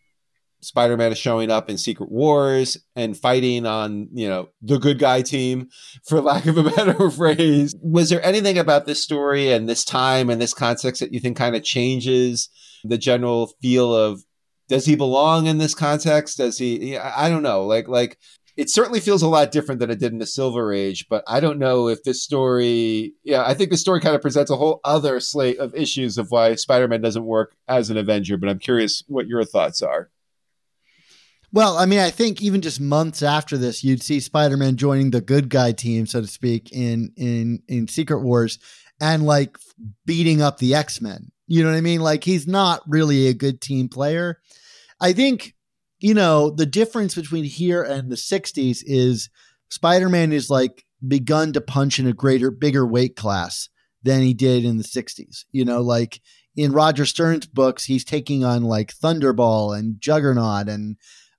Spider-Man 0.62 1.12
is 1.12 1.18
showing 1.18 1.50
up 1.50 1.68
in 1.68 1.76
Secret 1.76 2.10
Wars 2.10 2.78
and 2.94 3.16
fighting 3.16 3.66
on, 3.66 4.08
you 4.12 4.28
know, 4.28 4.48
the 4.62 4.78
good 4.78 4.98
guy 4.98 5.22
team, 5.22 5.68
for 6.06 6.20
lack 6.20 6.46
of 6.46 6.56
a 6.56 6.70
better 6.70 7.10
phrase. 7.10 7.74
Was 7.82 8.10
there 8.10 8.24
anything 8.24 8.58
about 8.58 8.86
this 8.86 9.02
story 9.02 9.52
and 9.52 9.68
this 9.68 9.84
time 9.84 10.30
and 10.30 10.40
this 10.40 10.54
context 10.54 11.00
that 11.00 11.12
you 11.12 11.20
think 11.20 11.36
kind 11.36 11.56
of 11.56 11.64
changes 11.64 12.48
the 12.84 12.98
general 12.98 13.52
feel 13.60 13.94
of 13.94 14.24
does 14.68 14.86
he 14.86 14.96
belong 14.96 15.46
in 15.46 15.58
this 15.58 15.74
context? 15.74 16.38
Does 16.38 16.56
he? 16.56 16.96
I 16.96 17.28
don't 17.28 17.42
know. 17.42 17.64
Like, 17.66 17.88
like 17.88 18.16
it 18.56 18.70
certainly 18.70 19.00
feels 19.00 19.22
a 19.22 19.28
lot 19.28 19.52
different 19.52 19.80
than 19.80 19.90
it 19.90 19.98
did 19.98 20.12
in 20.12 20.18
the 20.18 20.26
Silver 20.26 20.72
Age, 20.72 21.06
but 21.08 21.24
I 21.26 21.40
don't 21.40 21.58
know 21.58 21.88
if 21.88 22.02
this 22.02 22.22
story, 22.22 23.14
yeah, 23.24 23.44
I 23.44 23.54
think 23.54 23.70
the 23.70 23.76
story 23.76 24.00
kind 24.00 24.14
of 24.14 24.22
presents 24.22 24.50
a 24.50 24.56
whole 24.56 24.80
other 24.84 25.20
slate 25.20 25.58
of 25.58 25.74
issues 25.74 26.18
of 26.18 26.30
why 26.30 26.54
Spider 26.54 26.88
Man 26.88 27.00
doesn't 27.00 27.24
work 27.24 27.56
as 27.68 27.90
an 27.90 27.96
Avenger, 27.96 28.36
but 28.36 28.48
I'm 28.48 28.58
curious 28.58 29.02
what 29.08 29.26
your 29.26 29.44
thoughts 29.44 29.82
are. 29.82 30.10
Well, 31.52 31.76
I 31.76 31.84
mean, 31.84 31.98
I 31.98 32.10
think 32.10 32.40
even 32.40 32.62
just 32.62 32.80
months 32.80 33.22
after 33.22 33.58
this, 33.58 33.84
you'd 33.84 34.02
see 34.02 34.20
Spider-Man 34.20 34.76
joining 34.76 35.10
the 35.10 35.20
good 35.20 35.50
guy 35.50 35.72
team, 35.72 36.06
so 36.06 36.22
to 36.22 36.26
speak, 36.26 36.72
in 36.72 37.12
in 37.16 37.62
in 37.68 37.88
Secret 37.88 38.20
Wars, 38.20 38.58
and 39.00 39.24
like 39.24 39.58
beating 40.06 40.40
up 40.40 40.58
the 40.58 40.74
X-Men. 40.74 41.30
You 41.46 41.62
know 41.62 41.70
what 41.70 41.76
I 41.76 41.82
mean? 41.82 42.00
Like 42.00 42.24
he's 42.24 42.46
not 42.46 42.82
really 42.86 43.28
a 43.28 43.34
good 43.34 43.60
team 43.60 43.88
player. 43.88 44.40
I 45.00 45.12
think 45.12 45.54
you 46.02 46.14
know, 46.14 46.50
the 46.50 46.66
difference 46.66 47.14
between 47.14 47.44
here 47.44 47.82
and 47.82 48.10
the 48.10 48.16
60s 48.16 48.82
is 48.84 49.30
Spider 49.70 50.08
Man 50.08 50.32
is 50.32 50.50
like 50.50 50.84
begun 51.06 51.52
to 51.52 51.60
punch 51.60 51.98
in 51.98 52.08
a 52.08 52.12
greater, 52.12 52.50
bigger 52.50 52.84
weight 52.84 53.14
class 53.14 53.68
than 54.02 54.22
he 54.22 54.34
did 54.34 54.64
in 54.64 54.78
the 54.78 54.84
60s. 54.84 55.44
You 55.52 55.64
know, 55.64 55.80
like 55.80 56.20
in 56.56 56.72
Roger 56.72 57.06
Stern's 57.06 57.46
books, 57.46 57.84
he's 57.84 58.04
taking 58.04 58.44
on 58.44 58.64
like 58.64 58.92
Thunderball 58.92 59.78
and 59.78 60.00
Juggernaut 60.00 60.68
and 60.68 60.96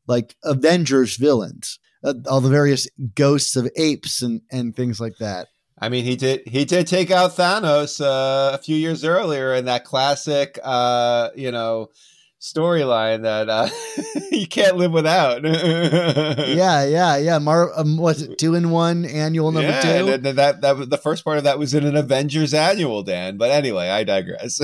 like 0.08 0.36
Avengers 0.44 1.18
villains, 1.18 1.80
uh, 2.04 2.14
all 2.30 2.42
the 2.42 2.50
various 2.50 2.88
ghosts 3.16 3.56
of 3.56 3.70
apes 3.76 4.22
and, 4.22 4.42
and 4.52 4.76
things 4.76 5.00
like 5.00 5.18
that. 5.20 5.48
I 5.80 5.90
mean, 5.90 6.06
he 6.06 6.16
did 6.16 6.48
he 6.48 6.66
did 6.66 6.88
take 6.88 7.12
out 7.12 7.32
Thanos 7.32 8.00
uh, 8.00 8.54
a 8.54 8.58
few 8.58 8.76
years 8.76 9.04
earlier 9.04 9.54
in 9.54 9.66
that 9.66 9.84
classic, 9.84 10.58
uh, 10.64 11.30
you 11.36 11.52
know, 11.52 11.90
storyline 12.44 13.24
that 13.24 13.50
uh, 13.50 13.70
you 14.32 14.48
can't 14.48 14.78
live 14.78 14.92
without. 14.92 15.44
yeah, 16.48 16.84
yeah, 16.84 17.18
yeah. 17.18 17.40
Mar- 17.40 17.72
um, 17.78 17.98
was 17.98 18.22
it 18.22 18.38
two 18.38 18.54
in 18.54 18.70
one 18.70 19.06
annual 19.06 19.52
number 19.52 19.70
yeah, 19.70 19.82
two? 19.82 20.18
That, 20.18 20.36
that 20.36 20.62
that 20.62 20.78
was 20.78 20.90
the 20.90 20.98
first 20.98 21.24
part 21.24 21.38
of 21.38 21.46
that 21.46 21.58
was 21.58 21.74
in 21.74 21.86
an 21.86 21.96
Avengers 21.96 22.54
annual, 22.54 23.02
Dan. 23.02 23.38
But 23.38 23.52
anyway, 23.52 23.90
I 23.90 24.04
digress. 24.04 24.62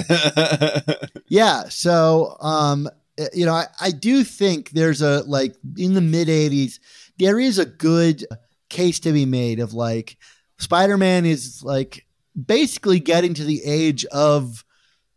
yeah. 1.28 1.70
So, 1.70 2.38
um, 2.42 2.90
you 3.34 3.46
know, 3.46 3.54
I, 3.54 3.68
I 3.82 3.92
do 3.92 4.24
think 4.24 4.72
there's 4.72 5.02
a 5.02 5.24
like 5.24 5.56
in 5.78 5.94
the 5.94 6.02
mid 6.02 6.28
'80s, 6.28 6.80
there 7.18 7.40
is 7.40 7.58
a 7.58 7.66
good 7.66 8.26
case 8.70 9.00
to 9.02 9.12
be 9.12 9.26
made 9.26 9.60
of 9.60 9.74
like 9.74 10.18
Spider-Man 10.58 11.26
is 11.26 11.64
like 11.64 12.06
basically 12.46 13.00
getting 13.00 13.34
to 13.34 13.44
the 13.44 13.64
age 13.64 14.06
of 14.06 14.64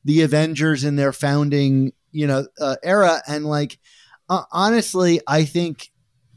the 0.05 0.23
Avengers 0.23 0.85
in 0.85 0.97
their 0.97 1.13
founding 1.13 1.93
you 2.13 2.27
know 2.27 2.47
uh, 2.61 2.77
era. 2.83 3.23
And 3.27 3.45
like 3.45 3.79
uh, 4.29 4.45
honestly 4.53 5.21
i 5.27 5.45
think 5.45 5.91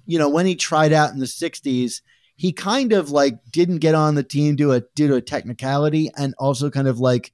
you 0.05 0.19
know 0.19 0.29
when 0.29 0.45
he 0.45 0.55
tried 0.55 0.91
out 0.91 1.11
in 1.11 1.19
the 1.19 1.25
60s 1.25 2.01
he 2.35 2.51
kind 2.51 2.91
of 2.91 3.11
like 3.11 3.39
didn't 3.51 3.77
get 3.77 3.95
on 3.95 4.15
the 4.15 4.23
team 4.23 4.57
due, 4.57 4.73
a, 4.73 4.81
due 4.93 5.07
to 5.07 5.15
a 5.15 5.21
technicality 5.21 6.11
and 6.17 6.33
also 6.37 6.69
kind 6.69 6.87
of 6.87 6.99
like 6.99 7.31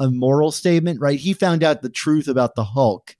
a 0.00 0.10
moral 0.10 0.50
statement 0.50 1.00
right? 1.00 1.20
He 1.20 1.32
found 1.32 1.62
out 1.62 1.82
the 1.82 1.88
truth 1.88 2.26
about 2.26 2.54
the 2.54 2.64
hulk 2.64 3.14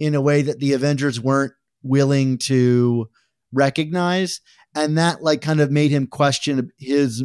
in 0.00 0.16
a 0.16 0.20
way 0.20 0.42
that 0.42 0.58
the 0.58 0.72
avengers 0.72 1.20
weren't 1.20 1.52
willing 1.82 2.38
to 2.38 3.08
recognize 3.52 4.40
and 4.74 4.98
that 4.98 5.22
like 5.22 5.40
kind 5.40 5.60
of 5.60 5.70
made 5.70 5.90
him 5.92 6.06
question 6.06 6.70
his 6.78 7.24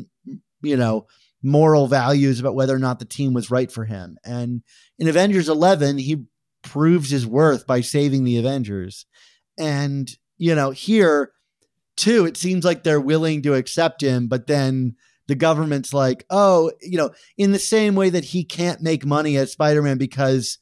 you 0.62 0.78
know 0.78 1.08
moral 1.44 1.88
values 1.88 2.40
about 2.40 2.56
whether 2.56 2.76
or 2.76 2.80
not 2.80 3.00
the 3.00 3.06
team 3.06 3.34
was 3.34 3.52
right 3.52 3.72
for 3.72 3.86
him 3.86 4.18
and 4.24 4.64
in 4.98 5.08
avengers 5.08 5.50
11 5.50 5.98
he 5.98 6.26
proves 6.66 7.12
his 7.12 7.26
worth 7.26 7.66
by 7.66 7.80
saving 7.80 8.26
the 8.26 8.38
Avengers. 8.38 9.06
And, 9.58 10.12
you 10.38 10.54
know, 10.54 10.72
here 10.72 11.32
too, 11.96 12.26
it 12.26 12.36
seems 12.36 12.66
like 12.66 12.84
they're 12.84 13.00
willing 13.00 13.42
to 13.44 13.54
accept 13.54 14.02
him, 14.02 14.28
but 14.28 14.48
then 14.48 14.96
the 15.28 15.36
government's 15.36 15.94
like, 15.94 16.26
oh, 16.30 16.72
you 16.82 16.98
know, 16.98 17.12
in 17.38 17.52
the 17.52 17.60
same 17.60 17.96
way 17.96 18.10
that 18.10 18.26
he 18.26 18.44
can't 18.44 18.82
make 18.82 19.06
money 19.06 19.38
as 19.38 19.54
Spider 19.54 19.82
Man 19.82 19.98
because, 19.98 20.58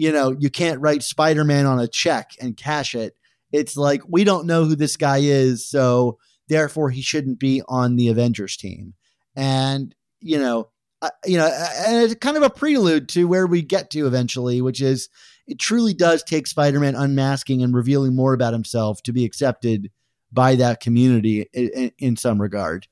you 0.00 0.12
know, 0.12 0.34
you 0.38 0.48
can't 0.48 0.80
write 0.80 1.02
Spider 1.02 1.44
Man 1.44 1.66
on 1.66 1.78
a 1.78 1.86
check 1.86 2.30
and 2.40 2.56
cash 2.56 2.94
it. 2.94 3.14
It's 3.52 3.76
like, 3.76 4.00
we 4.08 4.24
don't 4.24 4.46
know 4.46 4.64
who 4.64 4.74
this 4.74 4.96
guy 4.96 5.18
is. 5.18 5.68
So 5.68 6.16
therefore, 6.48 6.88
he 6.88 7.02
shouldn't 7.02 7.38
be 7.38 7.60
on 7.68 7.96
the 7.96 8.08
Avengers 8.08 8.56
team. 8.56 8.94
And, 9.36 9.94
you 10.22 10.38
know, 10.38 10.70
uh, 11.02 11.10
you 11.26 11.36
know, 11.36 11.48
and 11.86 12.02
it's 12.02 12.14
kind 12.14 12.38
of 12.38 12.42
a 12.42 12.48
prelude 12.48 13.10
to 13.10 13.28
where 13.28 13.46
we 13.46 13.60
get 13.60 13.90
to 13.90 14.06
eventually, 14.06 14.62
which 14.62 14.80
is 14.80 15.10
it 15.46 15.58
truly 15.58 15.92
does 15.92 16.22
take 16.22 16.46
Spider-Man 16.46 16.94
unmasking 16.94 17.62
and 17.62 17.74
revealing 17.74 18.16
more 18.16 18.32
about 18.32 18.54
himself 18.54 19.02
to 19.02 19.12
be 19.12 19.26
accepted 19.26 19.90
by 20.32 20.54
that 20.54 20.80
community 20.80 21.46
in, 21.52 21.92
in 21.98 22.16
some 22.16 22.40
regard. 22.40 22.88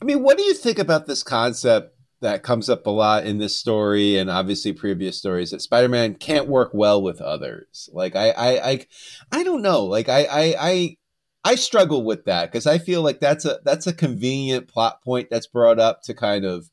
I 0.00 0.04
mean, 0.04 0.22
what 0.22 0.36
do 0.36 0.44
you 0.44 0.54
think 0.54 0.78
about 0.78 1.06
this 1.06 1.24
concept 1.24 1.91
that 2.22 2.42
comes 2.42 2.68
up 2.70 2.86
a 2.86 2.90
lot 2.90 3.26
in 3.26 3.38
this 3.38 3.56
story 3.56 4.16
and 4.16 4.30
obviously 4.30 4.72
previous 4.72 5.18
stories 5.18 5.50
that 5.50 5.60
Spider-Man 5.60 6.14
can't 6.14 6.48
work 6.48 6.70
well 6.72 7.02
with 7.02 7.20
others? 7.20 7.88
Like, 7.92 8.16
I, 8.16 8.30
I, 8.30 8.70
I, 8.70 8.86
I 9.30 9.42
don't 9.44 9.62
know. 9.62 9.84
Like, 9.84 10.08
I, 10.08 10.24
I, 10.24 10.54
I 10.58 10.96
I 11.44 11.54
struggle 11.56 12.04
with 12.04 12.24
that 12.26 12.50
because 12.50 12.68
I 12.68 12.78
feel 12.78 13.02
like 13.02 13.18
that's 13.18 13.44
a 13.44 13.58
that's 13.64 13.88
a 13.88 13.92
convenient 13.92 14.68
plot 14.68 15.02
point 15.02 15.28
that's 15.28 15.48
brought 15.48 15.80
up 15.80 16.02
to 16.04 16.14
kind 16.14 16.44
of 16.44 16.70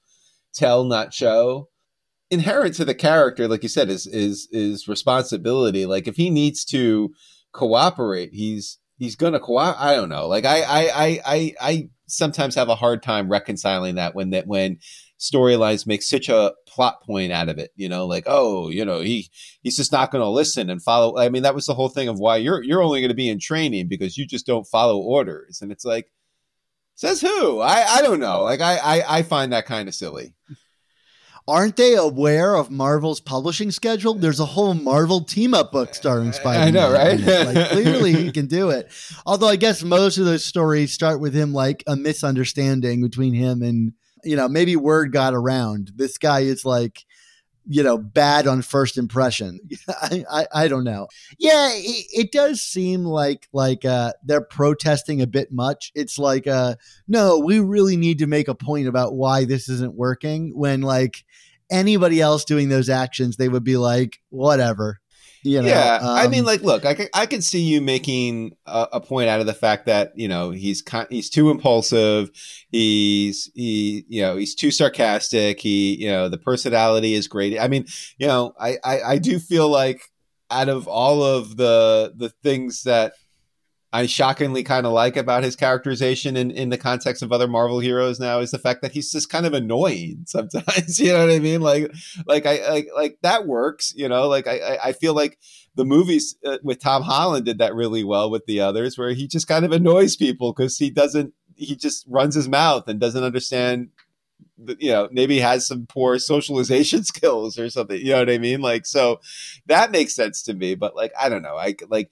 tell, 0.54 0.84
not 0.84 1.14
show 1.14 1.70
inherent 2.32 2.76
to 2.76 2.86
the 2.86 2.96
character, 2.96 3.48
like 3.48 3.64
you 3.64 3.70
said, 3.70 3.90
is 3.90 4.08
is 4.08 4.48
is 4.52 4.88
responsibility. 4.88 5.86
Like 5.86 6.08
if 6.08 6.16
he 6.16 6.30
needs 6.30 6.64
to 6.66 7.14
cooperate, 7.52 8.30
he's 8.34 8.78
he's 8.98 9.16
gonna 9.16 9.40
cooperate. 9.40 9.84
I 9.84 9.96
don't 9.96 10.10
know. 10.10 10.28
Like 10.28 10.46
I 10.46 10.62
I 10.62 10.82
I 10.82 11.22
I, 11.26 11.54
I 11.62 11.90
sometimes 12.08 12.56
have 12.56 12.70
a 12.70 12.76
hard 12.76 13.04
time 13.04 13.30
reconciling 13.30 13.96
that 13.96 14.16
when 14.16 14.32
that 14.32 14.48
when 14.48 14.80
storylines 15.20 15.86
make 15.86 16.02
such 16.02 16.30
a 16.30 16.54
plot 16.66 17.02
point 17.04 17.32
out 17.32 17.50
of 17.50 17.58
it 17.58 17.72
you 17.76 17.90
know 17.90 18.06
like 18.06 18.24
oh 18.26 18.70
you 18.70 18.86
know 18.86 19.02
he 19.02 19.30
he's 19.62 19.76
just 19.76 19.92
not 19.92 20.12
going 20.12 20.22
to 20.22 20.30
listen 20.30 20.70
and 20.70 20.82
follow 20.82 21.18
i 21.18 21.28
mean 21.28 21.44
that 21.44 21.56
was 21.56 21.66
the 21.66 21.74
whole 21.74 21.90
thing 21.90 22.08
of 22.08 22.20
why 22.20 22.38
you're 22.38 22.64
you're 22.64 22.82
only 22.82 23.02
going 23.02 23.10
to 23.10 23.16
be 23.16 23.30
in 23.30 23.40
training 23.40 23.88
because 23.88 24.18
you 24.18 24.26
just 24.26 24.46
don't 24.46 24.68
follow 24.68 24.98
orders 24.98 25.62
and 25.62 25.72
it's 25.72 25.84
like 25.84 26.10
says 26.96 27.20
who 27.20 27.60
i 27.60 27.86
i 27.98 28.02
don't 28.02 28.22
know 28.22 28.44
like 28.44 28.62
i 28.62 28.78
i, 28.78 29.18
I 29.18 29.24
find 29.24 29.52
that 29.52 29.66
kind 29.66 29.90
of 29.90 29.96
silly 29.96 30.34
aren't 31.50 31.78
they 31.78 31.96
aware 31.96 32.56
of 32.56 32.70
Marvel's 32.70 33.20
publishing 33.20 33.72
schedule? 33.72 34.14
There's 34.14 34.40
a 34.40 34.46
whole 34.46 34.76
Marvel 34.76 35.22
team 35.22 35.56
up 35.56 35.72
book 35.72 35.96
starring 35.96 36.32
Spider-Man. 36.32 36.68
I 36.68 36.70
know, 36.70 36.94
right? 36.94 37.20
like 37.56 37.70
clearly 37.72 38.14
he 38.14 38.32
can 38.32 38.46
do 38.46 38.70
it. 38.70 38.92
Although 39.26 39.48
I 39.48 39.56
guess 39.56 39.84
most 39.84 40.20
of 40.20 40.26
those 40.26 40.46
stories 40.46 40.94
start 40.94 41.20
with 41.20 41.34
him 41.34 41.52
like 41.52 41.84
a 41.88 41.96
misunderstanding 41.96 43.02
between 43.02 43.34
him 43.34 43.64
and 43.64 43.94
you 44.24 44.36
know 44.36 44.48
maybe 44.48 44.76
word 44.76 45.12
got 45.12 45.34
around. 45.34 45.92
This 45.96 46.18
guy 46.18 46.42
is 46.42 46.66
like 46.66 47.06
you 47.68 47.84
know 47.84 47.98
bad 47.98 48.48
on 48.48 48.62
first 48.62 48.98
impression. 48.98 49.60
I, 49.88 50.26
I, 50.32 50.48
I 50.54 50.68
don't 50.68 50.84
know. 50.84 51.08
Yeah 51.38 51.70
it, 51.74 52.06
it, 52.12 52.32
does 52.32 52.62
seem 52.62 53.06
like 53.06 53.48
like 53.54 53.86
uh 53.86 54.14
they're 54.24 54.42
protesting 54.42 55.22
a 55.22 55.28
bit 55.28 55.52
much. 55.52 55.92
It's 55.96 56.18
like 56.18 56.48
uh 56.48 56.76
no 57.08 57.38
we 57.40 57.60
really 57.60 57.98
need 57.98 58.20
to 58.20 58.28
make 58.28 58.48
a 58.48 58.56
point 58.56 58.88
about 58.88 59.14
why 59.14 59.46
this 59.46 59.70
isn't 59.70 59.94
working 59.94 60.52
when 60.58 60.82
like 60.82 61.24
anybody 61.70 62.20
else 62.20 62.44
doing 62.44 62.70
those 62.70 62.90
actions 62.90 63.38
they 63.38 63.48
would 63.48 63.64
be 63.64 63.78
like 63.78 64.20
whatever 64.30 65.00
you 65.44 65.62
know, 65.62 65.68
yeah, 65.68 66.00
um, 66.02 66.08
I 66.10 66.28
mean, 66.28 66.42
um, 66.42 66.46
like, 66.46 66.62
look, 66.62 66.86
I 66.86 66.94
can, 66.94 67.08
I 67.14 67.26
can 67.26 67.42
see 67.42 67.62
you 67.62 67.82
making 67.82 68.56
a, 68.66 68.88
a, 68.94 69.02
point 69.02 69.30
out 69.30 69.40
of 69.40 69.46
the 69.46 69.54
fact 69.54 69.86
that 69.86 70.12
you 70.16 70.28
know 70.28 70.52
he's 70.52 70.84
he's 71.10 71.30
too 71.30 71.50
impulsive, 71.50 72.30
he's 72.72 73.50
he 73.56 74.06
you 74.10 74.22
know 74.22 74.36
he's 74.36 74.56
too 74.56 74.72
sarcastic, 74.72 75.60
he 75.60 75.96
you 75.96 76.10
know 76.10 76.30
the 76.30 76.38
personality 76.38 77.14
is 77.14 77.28
great. 77.28 77.60
I 77.60 77.68
mean, 77.68 77.86
you 78.18 78.28
know, 78.28 78.54
I 78.60 78.78
I, 78.84 79.02
I 79.02 79.18
do 79.18 79.40
feel 79.40 79.70
like 79.70 80.02
out 80.52 80.70
of 80.70 80.88
all 80.88 81.24
of 81.24 81.58
the 81.58 82.14
the 82.16 82.30
things 82.44 82.84
that 82.84 83.14
I 83.92 84.06
shockingly 84.06 84.64
kind 84.64 84.86
of 84.86 84.94
like 84.94 85.18
about 85.18 85.44
his 85.44 85.56
characterization 85.56 86.38
in, 86.38 86.52
in 86.52 86.70
the 86.70 86.78
context 86.78 87.24
of 87.24 87.32
other 87.32 87.48
Marvel 87.48 87.80
heroes 87.80 88.20
now 88.20 88.40
is 88.40 88.52
the 88.52 88.60
fact 88.60 88.84
that 88.84 88.92
he's 88.92 89.12
just 89.12 89.30
kind 89.30 89.48
of 89.48 89.54
annoying 89.54 90.24
sometimes. 90.28 91.00
you 91.00 91.12
know 91.12 91.26
what 91.26 91.34
I 91.34 91.40
mean? 91.40 91.62
Like, 91.62 91.92
like 92.28 92.46
I 92.46 92.70
like 92.70 92.88
like 92.96 93.18
that 93.24 93.48
works. 93.48 93.94
You 93.96 94.08
know, 94.08 94.28
like 94.28 94.48
I 94.48 94.78
I 94.84 94.92
feel 94.94 95.16
like 95.16 95.40
the 95.76 95.86
movies 95.86 96.36
uh, 96.46 96.60
with 96.64 96.80
Tom 96.80 97.02
Holland 97.02 97.46
did 97.46 97.58
that 97.58 97.74
really 97.74 98.04
well 98.04 98.30
with 98.30 98.46
the 98.46 98.60
others, 98.62 98.98
where 98.98 99.12
he 99.12 99.28
just 99.28 99.48
kind 99.48 99.66
of 99.66 99.72
annoys 99.72 100.16
people 100.16 100.54
because 100.54 100.78
he 100.78 100.92
doesn't 100.92 101.34
he 101.56 101.76
just 101.76 102.06
runs 102.08 102.36
his 102.36 102.48
mouth 102.48 102.88
and 102.88 103.00
doesn't 103.00 103.24
understand. 103.24 103.90
You 104.78 104.92
know, 104.92 105.10
maybe 105.12 105.40
has 105.40 105.66
some 105.66 105.88
poor 105.88 106.20
socialization 106.20 107.04
skills 107.06 107.58
or 107.58 107.70
something. 107.70 107.98
You 107.98 108.12
know 108.12 108.20
what 108.20 108.30
I 108.30 108.38
mean? 108.38 108.62
Like, 108.62 108.86
so 108.86 109.22
that 109.68 109.90
makes 109.90 110.14
sense 110.14 110.44
to 110.44 110.54
me. 110.54 110.76
But 110.76 110.96
like, 110.96 111.14
I 111.20 111.30
don't 111.30 111.42
know. 111.42 111.56
I 111.56 111.76
like 111.90 112.12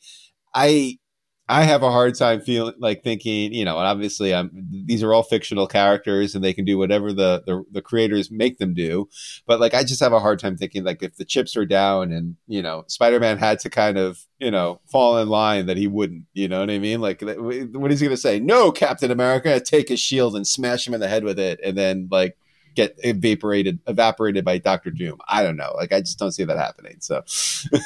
I 0.55 0.97
I 1.49 1.63
have 1.63 1.81
a 1.81 1.91
hard 1.91 2.15
time 2.15 2.41
feeling 2.41 2.73
like 2.77 3.03
thinking, 3.03 3.53
you 3.53 3.63
know, 3.63 3.77
and 3.77 3.87
obviously 3.87 4.33
I'm 4.33 4.51
these 4.69 5.01
are 5.01 5.13
all 5.13 5.23
fictional 5.23 5.65
characters 5.65 6.35
and 6.35 6.43
they 6.43 6.53
can 6.53 6.65
do 6.65 6.77
whatever 6.77 7.13
the, 7.13 7.41
the 7.45 7.63
the 7.71 7.81
creators 7.81 8.29
make 8.29 8.57
them 8.57 8.73
do. 8.73 9.07
But 9.45 9.61
like 9.61 9.73
I 9.73 9.83
just 9.83 10.01
have 10.01 10.11
a 10.11 10.19
hard 10.19 10.39
time 10.39 10.57
thinking 10.57 10.83
like 10.83 11.01
if 11.01 11.15
the 11.15 11.23
chips 11.23 11.55
are 11.55 11.65
down 11.65 12.11
and, 12.11 12.35
you 12.47 12.61
know, 12.61 12.83
Spider-Man 12.87 13.37
had 13.37 13.59
to 13.59 13.69
kind 13.69 13.97
of, 13.97 14.25
you 14.39 14.51
know, 14.51 14.81
fall 14.91 15.17
in 15.19 15.29
line 15.29 15.67
that 15.67 15.77
he 15.77 15.87
wouldn't, 15.87 16.25
you 16.33 16.49
know 16.49 16.59
what 16.59 16.69
I 16.69 16.79
mean? 16.79 16.99
Like 16.99 17.21
what 17.21 17.91
is 17.91 18.01
he 18.01 18.07
going 18.07 18.15
to 18.15 18.17
say? 18.17 18.41
No, 18.41 18.71
Captain 18.71 19.11
America, 19.11 19.59
take 19.61 19.87
his 19.87 20.01
shield 20.01 20.35
and 20.35 20.45
smash 20.45 20.85
him 20.85 20.93
in 20.93 20.99
the 20.99 21.07
head 21.07 21.23
with 21.23 21.39
it 21.39 21.61
and 21.63 21.77
then 21.77 22.09
like 22.11 22.37
get 22.75 22.95
evaporated 23.03 23.79
evaporated 23.87 24.43
by 24.43 24.57
Doctor 24.57 24.91
Doom. 24.91 25.17
I 25.27 25.43
don't 25.43 25.55
know. 25.57 25.73
Like 25.75 25.93
I 25.93 26.01
just 26.01 26.19
don't 26.19 26.33
see 26.33 26.43
that 26.43 26.57
happening. 26.57 26.97
So 26.99 27.23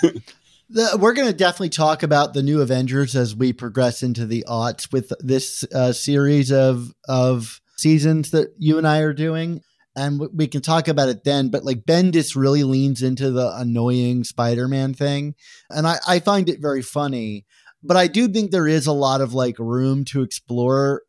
The, 0.73 0.97
we're 0.97 1.13
going 1.13 1.27
to 1.27 1.33
definitely 1.33 1.69
talk 1.69 2.01
about 2.01 2.33
the 2.33 2.41
new 2.41 2.61
Avengers 2.61 3.13
as 3.13 3.35
we 3.35 3.51
progress 3.51 4.03
into 4.03 4.25
the 4.25 4.45
aughts 4.47 4.89
with 4.89 5.11
this 5.19 5.65
uh, 5.73 5.91
series 5.91 6.49
of 6.49 6.93
of 7.09 7.59
seasons 7.77 8.31
that 8.31 8.53
you 8.57 8.77
and 8.77 8.87
I 8.87 8.99
are 8.99 9.11
doing, 9.11 9.63
and 9.97 10.19
w- 10.19 10.31
we 10.33 10.47
can 10.47 10.61
talk 10.61 10.87
about 10.87 11.09
it 11.09 11.25
then. 11.25 11.49
But 11.49 11.65
like 11.65 11.83
Bendis 11.83 12.37
really 12.37 12.63
leans 12.63 13.01
into 13.01 13.31
the 13.31 13.53
annoying 13.53 14.23
Spider-Man 14.23 14.93
thing, 14.93 15.35
and 15.69 15.85
I, 15.85 15.97
I 16.07 16.19
find 16.19 16.47
it 16.47 16.61
very 16.61 16.81
funny. 16.81 17.45
But 17.83 17.97
I 17.97 18.07
do 18.07 18.29
think 18.29 18.51
there 18.51 18.67
is 18.67 18.87
a 18.87 18.93
lot 18.93 19.19
of 19.19 19.33
like 19.33 19.59
room 19.59 20.05
to 20.05 20.21
explore 20.21 21.01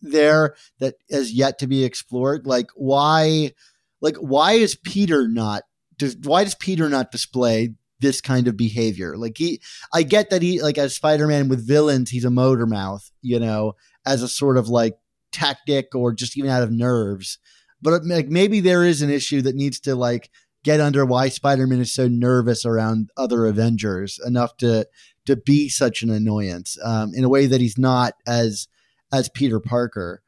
there 0.00 0.56
that 0.78 0.94
is 1.10 1.30
yet 1.30 1.58
to 1.58 1.66
be 1.66 1.84
explored. 1.84 2.46
Like 2.46 2.68
why, 2.74 3.52
like 4.00 4.16
why 4.16 4.52
is 4.52 4.76
Peter 4.76 5.28
not? 5.28 5.64
Does, 5.98 6.16
why 6.22 6.44
does 6.44 6.54
Peter 6.54 6.88
not 6.88 7.12
display 7.12 7.74
this 8.04 8.20
kind 8.20 8.46
of 8.46 8.56
behavior. 8.56 9.16
Like 9.16 9.38
he, 9.38 9.60
I 9.92 10.02
get 10.02 10.30
that 10.30 10.42
he, 10.42 10.62
like 10.62 10.78
as 10.78 10.94
Spider 10.94 11.26
Man 11.26 11.48
with 11.48 11.66
villains, 11.66 12.10
he's 12.10 12.24
a 12.24 12.30
motor 12.30 12.66
mouth, 12.66 13.10
you 13.22 13.40
know, 13.40 13.74
as 14.06 14.22
a 14.22 14.28
sort 14.28 14.56
of 14.56 14.68
like 14.68 14.94
tactic 15.32 15.94
or 15.94 16.12
just 16.12 16.36
even 16.36 16.50
out 16.50 16.62
of 16.62 16.70
nerves. 16.70 17.38
But 17.82 18.04
like 18.04 18.28
maybe 18.28 18.60
there 18.60 18.84
is 18.84 19.02
an 19.02 19.10
issue 19.10 19.42
that 19.42 19.56
needs 19.56 19.80
to 19.80 19.94
like 19.94 20.30
get 20.62 20.80
under 20.80 21.04
why 21.04 21.28
Spider 21.28 21.66
Man 21.66 21.80
is 21.80 21.92
so 21.92 22.08
nervous 22.08 22.64
around 22.64 23.10
other 23.16 23.46
Avengers 23.46 24.20
enough 24.24 24.56
to 24.58 24.86
to 25.26 25.36
be 25.36 25.68
such 25.68 26.02
an 26.02 26.10
annoyance 26.10 26.76
um, 26.84 27.12
in 27.14 27.24
a 27.24 27.28
way 27.28 27.46
that 27.46 27.60
he's 27.60 27.78
not 27.78 28.14
as 28.26 28.68
as 29.12 29.28
Peter 29.28 29.60
Parker. 29.60 30.22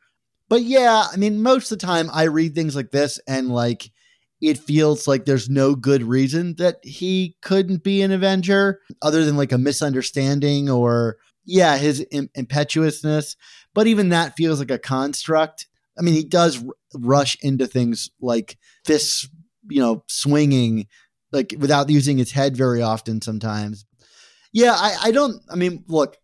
But 0.49 0.63
yeah, 0.63 1.07
I 1.13 1.17
mean, 1.17 1.43
most 1.43 1.71
of 1.71 1.79
the 1.79 1.87
time 1.87 2.09
I 2.13 2.25
read 2.25 2.55
things 2.55 2.77
like 2.77 2.91
this 2.91 3.21
and 3.27 3.49
like 3.49 3.91
it 4.41 4.59
feels 4.59 5.09
like 5.09 5.25
there's 5.25 5.49
no 5.49 5.75
good 5.75 6.03
reason 6.03 6.55
that 6.57 6.77
he 6.83 7.37
couldn't 7.43 7.83
be 7.83 8.03
an 8.03 8.13
Avenger 8.13 8.81
other 9.03 9.25
than 9.25 9.37
like 9.37 9.53
a 9.53 9.59
misunderstanding 9.59 10.69
or, 10.69 11.17
yeah, 11.45 11.77
his 11.79 12.05
Im- 12.11 12.31
impetuousness. 12.35 13.37
But 13.75 13.87
even 13.87 14.11
that 14.11 14.37
feels 14.37 14.59
like 14.59 14.71
a 14.71 14.79
construct. 14.79 15.67
I 15.99 16.03
mean, 16.03 16.15
he 16.15 16.25
does 16.25 16.63
r- 16.63 16.71
rush 16.95 17.37
into 17.43 17.67
things 17.67 18.11
like 18.21 18.59
this, 18.85 19.29
you 19.69 19.81
know, 19.81 20.05
swinging, 20.09 20.87
like 21.33 21.55
without 21.59 21.89
using 21.89 22.19
his 22.19 22.33
head 22.33 22.57
very 22.57 22.83
often 22.83 23.23
sometimes. 23.23 23.87
Yeah, 24.53 24.73
I, 24.75 24.97
I 25.05 25.11
don't, 25.11 25.43
I 25.51 25.57
mean, 25.57 25.85
look, 25.89 26.17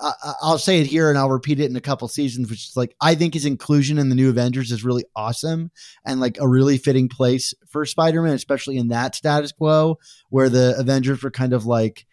I, 0.00 0.32
I'll 0.42 0.58
say 0.58 0.80
it 0.80 0.86
here 0.86 1.08
and 1.08 1.18
I'll 1.18 1.30
repeat 1.30 1.60
it 1.60 1.70
in 1.70 1.76
a 1.76 1.80
couple 1.80 2.08
seasons, 2.08 2.50
which 2.50 2.68
is 2.68 2.76
like 2.76 2.94
I 3.00 3.14
think 3.14 3.34
his 3.34 3.44
inclusion 3.44 3.98
in 3.98 4.08
the 4.08 4.14
new 4.14 4.30
Avengers 4.30 4.72
is 4.72 4.84
really 4.84 5.04
awesome 5.14 5.70
and 6.04 6.20
like 6.20 6.38
a 6.38 6.48
really 6.48 6.78
fitting 6.78 7.08
place 7.08 7.54
for 7.68 7.84
Spider-Man, 7.84 8.34
especially 8.34 8.76
in 8.78 8.88
that 8.88 9.14
status 9.14 9.52
quo 9.52 9.98
where 10.30 10.48
the 10.48 10.74
Avengers 10.78 11.22
were 11.22 11.30
kind 11.30 11.52
of 11.52 11.66
like 11.66 12.06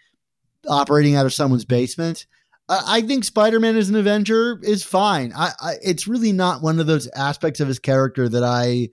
operating 0.67 1.15
out 1.15 1.25
of 1.25 1.33
someone's 1.33 1.65
basement. 1.65 2.27
I, 2.69 2.83
I 2.87 3.01
think 3.01 3.23
Spider-Man 3.23 3.77
as 3.77 3.89
an 3.89 3.95
Avenger 3.95 4.59
is 4.63 4.83
fine. 4.83 5.33
I, 5.35 5.51
I 5.59 5.75
it's 5.83 6.07
really 6.07 6.31
not 6.31 6.61
one 6.61 6.79
of 6.79 6.87
those 6.87 7.07
aspects 7.15 7.59
of 7.59 7.67
his 7.67 7.79
character 7.79 8.27
that 8.29 8.43
I 8.43 8.89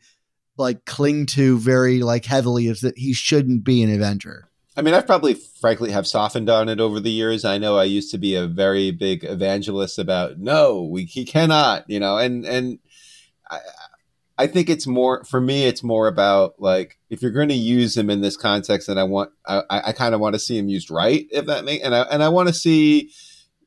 like 0.56 0.84
cling 0.84 1.26
to 1.26 1.58
very 1.58 2.00
like 2.00 2.24
heavily 2.24 2.68
is 2.68 2.80
that 2.82 2.96
he 2.96 3.12
shouldn't 3.12 3.64
be 3.64 3.82
an 3.82 3.92
Avenger. 3.92 4.50
I 4.76 4.82
mean, 4.82 4.94
I've 4.94 5.06
probably, 5.06 5.34
frankly, 5.34 5.92
have 5.92 6.06
softened 6.06 6.50
on 6.50 6.68
it 6.68 6.80
over 6.80 6.98
the 6.98 7.10
years. 7.10 7.44
I 7.44 7.58
know 7.58 7.78
I 7.78 7.84
used 7.84 8.10
to 8.10 8.18
be 8.18 8.34
a 8.34 8.46
very 8.46 8.90
big 8.90 9.22
evangelist 9.22 9.98
about 9.98 10.38
no, 10.38 10.82
we 10.82 11.04
he 11.04 11.24
cannot, 11.24 11.88
you 11.88 12.00
know, 12.00 12.18
and 12.18 12.44
and 12.44 12.78
I, 13.48 13.60
I 14.36 14.46
think 14.48 14.68
it's 14.68 14.86
more 14.86 15.22
for 15.24 15.40
me. 15.40 15.64
It's 15.66 15.84
more 15.84 16.08
about 16.08 16.54
like 16.58 16.98
if 17.08 17.22
you're 17.22 17.30
going 17.30 17.50
to 17.50 17.54
use 17.54 17.96
him 17.96 18.10
in 18.10 18.20
this 18.20 18.36
context, 18.36 18.88
and 18.88 18.98
I 18.98 19.04
want, 19.04 19.30
I, 19.46 19.62
I 19.70 19.92
kind 19.92 20.14
of 20.14 20.20
want 20.20 20.34
to 20.34 20.40
see 20.40 20.58
him 20.58 20.68
used 20.68 20.90
right, 20.90 21.26
if 21.30 21.46
that 21.46 21.64
makes, 21.64 21.84
and 21.84 21.94
I 21.94 22.02
and 22.02 22.22
I 22.22 22.28
want 22.28 22.48
to 22.48 22.54
see 22.54 23.12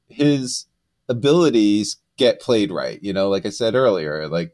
his 0.09 0.65
abilities 1.07 1.97
get 2.17 2.41
played 2.41 2.69
right. 2.69 3.01
You 3.01 3.13
know, 3.13 3.29
like 3.29 3.45
I 3.45 3.49
said 3.49 3.75
earlier, 3.75 4.27
like 4.27 4.51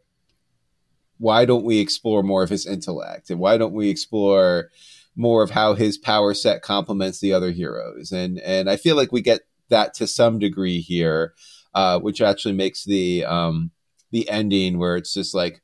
why 1.18 1.45
don't 1.45 1.66
we 1.66 1.80
explore 1.80 2.22
more 2.22 2.43
of 2.43 2.49
his 2.51 2.68
intellect, 2.68 3.32
and 3.32 3.39
why 3.39 3.58
don't 3.58 3.74
we 3.74 3.89
explore 3.89 4.70
more 5.16 5.43
of 5.43 5.51
how 5.51 5.74
his 5.74 5.97
power 5.97 6.34
set 6.34 6.61
complements 6.61 7.20
the 7.20 7.34
other 7.34 7.51
heroes. 7.51 8.11
And 8.11 8.39
and 8.39 8.70
i 8.70 8.76
feel 8.76 8.95
like 8.95 9.11
we 9.11 9.22
get 9.22 9.41
that 9.70 9.93
to 9.95 10.07
some 10.07 10.39
degree 10.39 10.82
here 10.82 11.34
uh, 11.74 11.99
which 11.99 12.22
actually 12.22 12.53
makes 12.53 12.84
the 12.84 13.26
um, 13.26 13.72
the 14.11 14.30
ending 14.30 14.78
where 14.78 14.95
it's 14.95 15.14
just 15.14 15.34
like 15.34 15.61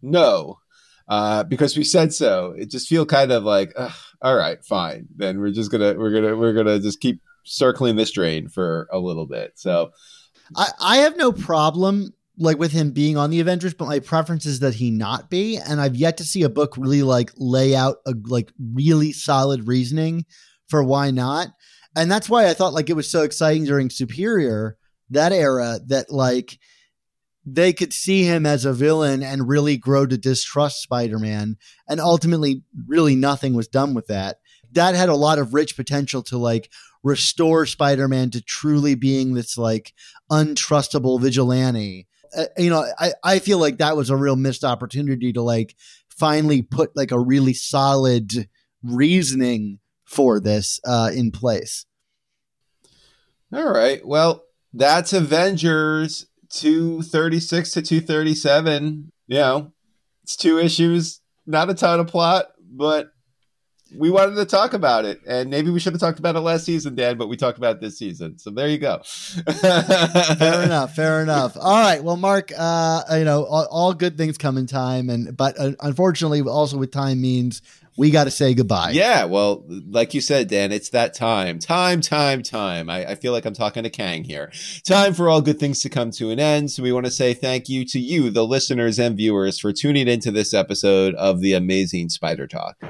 no 0.00 0.58
uh, 1.08 1.44
because 1.44 1.76
we 1.76 1.84
said 1.84 2.12
so. 2.14 2.54
It 2.56 2.70
just 2.70 2.88
feel 2.88 3.04
kind 3.04 3.32
of 3.32 3.44
like 3.44 3.74
all 4.22 4.36
right 4.36 4.64
fine. 4.64 5.08
Then 5.14 5.40
we're 5.40 5.50
just 5.50 5.70
gonna 5.70 5.94
we're 5.94 6.10
gonna 6.12 6.36
we're 6.36 6.54
gonna 6.54 6.78
just 6.78 7.00
keep 7.00 7.20
circling 7.44 7.96
this 7.96 8.12
drain 8.12 8.48
for 8.48 8.88
a 8.92 8.98
little 8.98 9.26
bit. 9.26 9.52
So 9.56 9.90
I, 10.56 10.68
I 10.80 10.96
have 10.98 11.16
no 11.16 11.32
problem 11.32 12.14
like 12.38 12.58
with 12.58 12.72
him 12.72 12.92
being 12.92 13.16
on 13.16 13.30
the 13.30 13.40
Avengers, 13.40 13.74
but 13.74 13.88
my 13.88 13.98
preference 13.98 14.46
is 14.46 14.60
that 14.60 14.74
he 14.74 14.90
not 14.90 15.28
be. 15.28 15.56
And 15.56 15.80
I've 15.80 15.96
yet 15.96 16.16
to 16.18 16.24
see 16.24 16.42
a 16.42 16.48
book 16.48 16.76
really 16.76 17.02
like 17.02 17.30
lay 17.36 17.74
out 17.76 17.96
a 18.06 18.14
like 18.24 18.52
really 18.74 19.12
solid 19.12 19.66
reasoning 19.66 20.24
for 20.68 20.82
why 20.82 21.10
not. 21.10 21.48
And 21.94 22.10
that's 22.10 22.30
why 22.30 22.48
I 22.48 22.54
thought 22.54 22.72
like 22.72 22.88
it 22.88 22.96
was 22.96 23.10
so 23.10 23.22
exciting 23.22 23.64
during 23.64 23.90
Superior, 23.90 24.78
that 25.10 25.32
era, 25.32 25.78
that 25.88 26.10
like 26.10 26.58
they 27.44 27.72
could 27.72 27.92
see 27.92 28.24
him 28.24 28.46
as 28.46 28.64
a 28.64 28.72
villain 28.72 29.22
and 29.22 29.48
really 29.48 29.76
grow 29.76 30.06
to 30.06 30.16
distrust 30.16 30.80
Spider-Man. 30.82 31.56
And 31.88 32.00
ultimately, 32.00 32.62
really 32.86 33.16
nothing 33.16 33.52
was 33.52 33.68
done 33.68 33.94
with 33.94 34.06
that. 34.06 34.38
That 34.72 34.94
had 34.94 35.10
a 35.10 35.14
lot 35.14 35.38
of 35.38 35.52
rich 35.52 35.76
potential 35.76 36.22
to 36.24 36.38
like 36.38 36.70
restore 37.02 37.66
Spider-Man 37.66 38.30
to 38.30 38.40
truly 38.40 38.94
being 38.94 39.34
this 39.34 39.58
like 39.58 39.92
untrustable 40.30 41.20
vigilante 41.20 42.06
uh, 42.36 42.44
you 42.56 42.70
know, 42.70 42.84
I, 42.98 43.12
I 43.22 43.38
feel 43.38 43.58
like 43.58 43.78
that 43.78 43.96
was 43.96 44.10
a 44.10 44.16
real 44.16 44.36
missed 44.36 44.64
opportunity 44.64 45.32
to 45.32 45.42
like 45.42 45.74
finally 46.08 46.62
put 46.62 46.96
like 46.96 47.10
a 47.10 47.18
really 47.18 47.54
solid 47.54 48.48
reasoning 48.82 49.78
for 50.04 50.40
this 50.40 50.80
uh, 50.86 51.10
in 51.14 51.30
place. 51.30 51.86
All 53.52 53.70
right. 53.70 54.04
Well, 54.06 54.44
that's 54.72 55.12
Avengers 55.12 56.26
236 56.50 57.72
to 57.72 57.82
237. 57.82 59.12
You 59.26 59.36
know, 59.36 59.72
it's 60.22 60.36
two 60.36 60.58
issues, 60.58 61.20
not 61.46 61.70
a 61.70 61.74
ton 61.74 62.00
of 62.00 62.06
plot, 62.06 62.46
but 62.60 63.12
we 63.96 64.10
wanted 64.10 64.36
to 64.36 64.44
talk 64.44 64.72
about 64.72 65.04
it, 65.04 65.20
and 65.26 65.50
maybe 65.50 65.70
we 65.70 65.80
should 65.80 65.92
have 65.92 66.00
talked 66.00 66.18
about 66.18 66.36
it 66.36 66.40
last 66.40 66.64
season, 66.64 66.94
Dan, 66.94 67.16
but 67.16 67.28
we 67.28 67.36
talked 67.36 67.58
about 67.58 67.76
it 67.76 67.80
this 67.80 67.98
season. 67.98 68.38
So 68.38 68.50
there 68.50 68.68
you 68.68 68.78
go. 68.78 69.02
fair 69.04 70.62
enough. 70.62 70.94
Fair 70.94 71.22
enough. 71.22 71.56
All 71.60 71.80
right. 71.82 72.02
Well, 72.02 72.16
Mark, 72.16 72.52
uh, 72.56 73.02
you 73.12 73.24
know, 73.24 73.44
all, 73.44 73.66
all 73.70 73.94
good 73.94 74.16
things 74.16 74.38
come 74.38 74.56
in 74.56 74.66
time, 74.66 75.10
and 75.10 75.36
but 75.36 75.58
uh, 75.58 75.72
unfortunately, 75.80 76.40
also 76.42 76.78
with 76.78 76.90
time 76.90 77.20
means 77.20 77.62
we 77.96 78.10
got 78.10 78.24
to 78.24 78.30
say 78.30 78.54
goodbye. 78.54 78.92
Yeah. 78.92 79.24
Well, 79.24 79.64
like 79.68 80.14
you 80.14 80.20
said, 80.20 80.48
Dan, 80.48 80.72
it's 80.72 80.90
that 80.90 81.14
time. 81.14 81.58
Time, 81.58 82.00
time, 82.00 82.42
time. 82.42 82.88
I, 82.88 83.10
I, 83.10 83.14
feel 83.16 83.32
like 83.32 83.44
I'm 83.44 83.54
talking 83.54 83.82
to 83.82 83.90
Kang 83.90 84.24
here. 84.24 84.50
Time 84.86 85.12
for 85.12 85.28
all 85.28 85.42
good 85.42 85.58
things 85.60 85.80
to 85.80 85.90
come 85.90 86.10
to 86.12 86.30
an 86.30 86.40
end. 86.40 86.70
So 86.70 86.82
we 86.82 86.92
want 86.92 87.06
to 87.06 87.12
say 87.12 87.34
thank 87.34 87.68
you 87.68 87.84
to 87.86 88.00
you, 88.00 88.30
the 88.30 88.46
listeners 88.46 88.98
and 88.98 89.16
viewers, 89.16 89.58
for 89.58 89.72
tuning 89.72 90.08
into 90.08 90.30
this 90.30 90.54
episode 90.54 91.14
of 91.16 91.40
the 91.40 91.52
Amazing 91.52 92.08
Spider 92.08 92.46
Talk. 92.46 92.82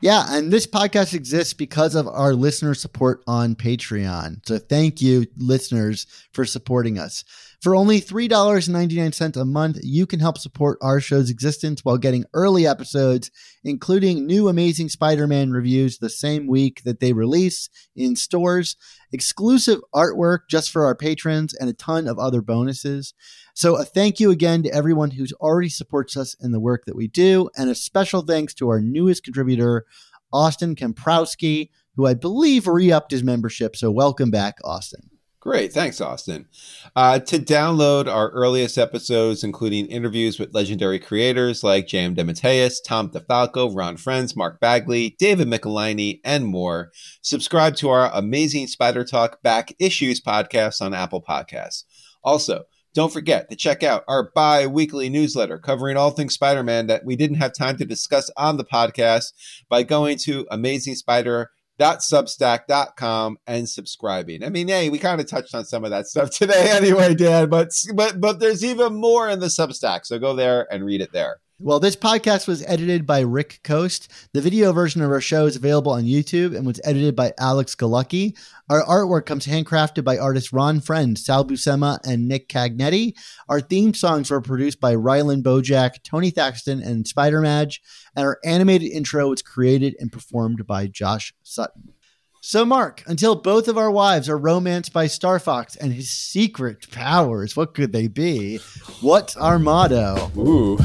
Yeah, 0.00 0.26
and 0.28 0.52
this 0.52 0.66
podcast 0.66 1.14
exists 1.14 1.54
because 1.54 1.94
of 1.94 2.06
our 2.06 2.34
listener 2.34 2.74
support 2.74 3.22
on 3.26 3.54
Patreon. 3.54 4.46
So 4.46 4.58
thank 4.58 5.00
you, 5.00 5.26
listeners, 5.38 6.06
for 6.34 6.44
supporting 6.44 6.98
us. 6.98 7.24
For 7.62 7.74
only 7.74 8.02
$3.99 8.02 9.40
a 9.40 9.44
month, 9.46 9.78
you 9.82 10.06
can 10.06 10.20
help 10.20 10.36
support 10.36 10.78
our 10.82 11.00
show's 11.00 11.30
existence 11.30 11.82
while 11.82 11.96
getting 11.96 12.26
early 12.34 12.66
episodes, 12.66 13.30
including 13.64 14.26
new 14.26 14.48
Amazing 14.48 14.90
Spider 14.90 15.26
Man 15.26 15.50
reviews 15.50 15.96
the 15.96 16.10
same 16.10 16.46
week 16.46 16.82
that 16.84 17.00
they 17.00 17.14
release 17.14 17.70
in 17.96 18.16
stores, 18.16 18.76
exclusive 19.12 19.80
artwork 19.94 20.40
just 20.50 20.70
for 20.70 20.84
our 20.84 20.94
patrons, 20.94 21.54
and 21.54 21.70
a 21.70 21.72
ton 21.72 22.06
of 22.06 22.18
other 22.18 22.42
bonuses. 22.42 23.14
So, 23.56 23.76
a 23.76 23.86
thank 23.86 24.20
you 24.20 24.30
again 24.30 24.62
to 24.64 24.74
everyone 24.74 25.12
who's 25.12 25.32
already 25.32 25.70
supports 25.70 26.14
us 26.14 26.36
in 26.38 26.52
the 26.52 26.60
work 26.60 26.84
that 26.84 26.94
we 26.94 27.08
do, 27.08 27.48
and 27.56 27.70
a 27.70 27.74
special 27.74 28.20
thanks 28.20 28.52
to 28.52 28.68
our 28.68 28.82
newest 28.82 29.24
contributor, 29.24 29.86
Austin 30.30 30.76
Kemprowski, 30.76 31.70
who 31.96 32.06
I 32.06 32.12
believe 32.12 32.66
re 32.66 32.92
upped 32.92 33.12
his 33.12 33.22
membership. 33.22 33.74
So 33.74 33.90
welcome 33.90 34.30
back, 34.30 34.58
Austin. 34.62 35.08
Great. 35.40 35.72
Thanks, 35.72 36.02
Austin. 36.02 36.48
Uh, 36.94 37.18
to 37.20 37.38
download 37.38 38.12
our 38.12 38.28
earliest 38.32 38.76
episodes, 38.76 39.42
including 39.42 39.86
interviews 39.86 40.38
with 40.38 40.52
legendary 40.52 40.98
creators 40.98 41.64
like 41.64 41.86
J.M. 41.86 42.14
DeMatteis, 42.14 42.84
Tom 42.84 43.08
DeFalco, 43.08 43.74
Ron 43.74 43.96
Frenz, 43.96 44.36
Mark 44.36 44.60
Bagley, 44.60 45.16
David 45.18 45.48
Michelinie, 45.48 46.20
and 46.26 46.44
more, 46.44 46.92
subscribe 47.22 47.74
to 47.76 47.88
our 47.88 48.10
amazing 48.12 48.66
Spider 48.66 49.02
Talk 49.02 49.40
Back 49.42 49.72
Issues 49.78 50.20
podcast 50.20 50.82
on 50.82 50.92
Apple 50.92 51.22
Podcasts. 51.22 51.84
Also, 52.22 52.64
don't 52.96 53.12
forget 53.12 53.48
to 53.50 53.56
check 53.56 53.82
out 53.82 54.04
our 54.08 54.30
bi 54.34 54.66
weekly 54.66 55.10
newsletter 55.10 55.58
covering 55.58 55.98
all 55.98 56.10
things 56.10 56.32
Spider 56.32 56.62
Man 56.62 56.86
that 56.86 57.04
we 57.04 57.14
didn't 57.14 57.36
have 57.36 57.52
time 57.52 57.76
to 57.76 57.84
discuss 57.84 58.30
on 58.38 58.56
the 58.56 58.64
podcast 58.64 59.34
by 59.68 59.82
going 59.82 60.16
to 60.20 60.46
amazingspider.substack.com 60.46 63.36
and 63.46 63.68
subscribing. 63.68 64.42
I 64.42 64.48
mean, 64.48 64.68
hey, 64.68 64.88
we 64.88 64.98
kind 64.98 65.20
of 65.20 65.28
touched 65.28 65.54
on 65.54 65.66
some 65.66 65.84
of 65.84 65.90
that 65.90 66.06
stuff 66.06 66.30
today 66.30 66.70
anyway, 66.74 67.14
Dan, 67.14 67.50
but 67.50 67.68
but 67.94 68.18
but 68.18 68.40
there's 68.40 68.64
even 68.64 68.94
more 68.94 69.28
in 69.28 69.40
the 69.40 69.48
Substack. 69.48 70.06
So 70.06 70.18
go 70.18 70.34
there 70.34 70.66
and 70.72 70.82
read 70.82 71.02
it 71.02 71.12
there. 71.12 71.36
Well, 71.58 71.80
this 71.80 71.96
podcast 71.96 72.46
was 72.46 72.62
edited 72.66 73.06
by 73.06 73.20
Rick 73.20 73.60
Coast. 73.64 74.12
The 74.34 74.42
video 74.42 74.74
version 74.74 75.00
of 75.00 75.10
our 75.10 75.22
show 75.22 75.46
is 75.46 75.56
available 75.56 75.90
on 75.90 76.04
YouTube 76.04 76.54
and 76.54 76.66
was 76.66 76.82
edited 76.84 77.16
by 77.16 77.32
Alex 77.40 77.74
Galucki. 77.74 78.36
Our 78.68 78.84
artwork 78.84 79.24
comes 79.24 79.46
handcrafted 79.46 80.04
by 80.04 80.18
artists 80.18 80.52
Ron 80.52 80.80
Frenz, 80.80 81.24
Sal 81.24 81.46
Buscema, 81.46 81.98
and 82.04 82.28
Nick 82.28 82.50
Cagnetti. 82.50 83.14
Our 83.48 83.62
theme 83.62 83.94
songs 83.94 84.30
were 84.30 84.42
produced 84.42 84.80
by 84.80 84.96
Rylan 84.96 85.42
Bojack, 85.42 86.02
Tony 86.02 86.28
Thaxton, 86.28 86.82
and 86.82 87.08
Spider 87.08 87.40
Madge. 87.40 87.80
And 88.14 88.26
our 88.26 88.38
animated 88.44 88.90
intro 88.90 89.30
was 89.30 89.40
created 89.40 89.96
and 89.98 90.12
performed 90.12 90.66
by 90.66 90.88
Josh 90.88 91.32
Sutton. 91.42 91.94
So, 92.42 92.66
Mark, 92.66 93.02
until 93.06 93.34
both 93.34 93.66
of 93.66 93.78
our 93.78 93.90
wives 93.90 94.28
are 94.28 94.36
romanced 94.36 94.92
by 94.92 95.06
Starfox 95.06 95.74
and 95.80 95.94
his 95.94 96.10
secret 96.10 96.90
powers, 96.90 97.56
what 97.56 97.72
could 97.72 97.94
they 97.94 98.08
be? 98.08 98.58
What's 99.00 99.38
our 99.38 99.58
motto? 99.58 100.30
Ooh. 100.36 100.78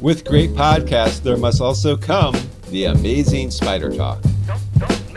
With 0.00 0.24
great 0.24 0.50
podcasts, 0.50 1.22
there 1.22 1.36
must 1.36 1.60
also 1.60 1.94
come 1.94 2.34
the 2.70 2.84
amazing 2.84 3.50
Spider 3.50 3.94
Talk. 3.94 4.22
Don't, 4.46 4.60
don't 4.78 5.10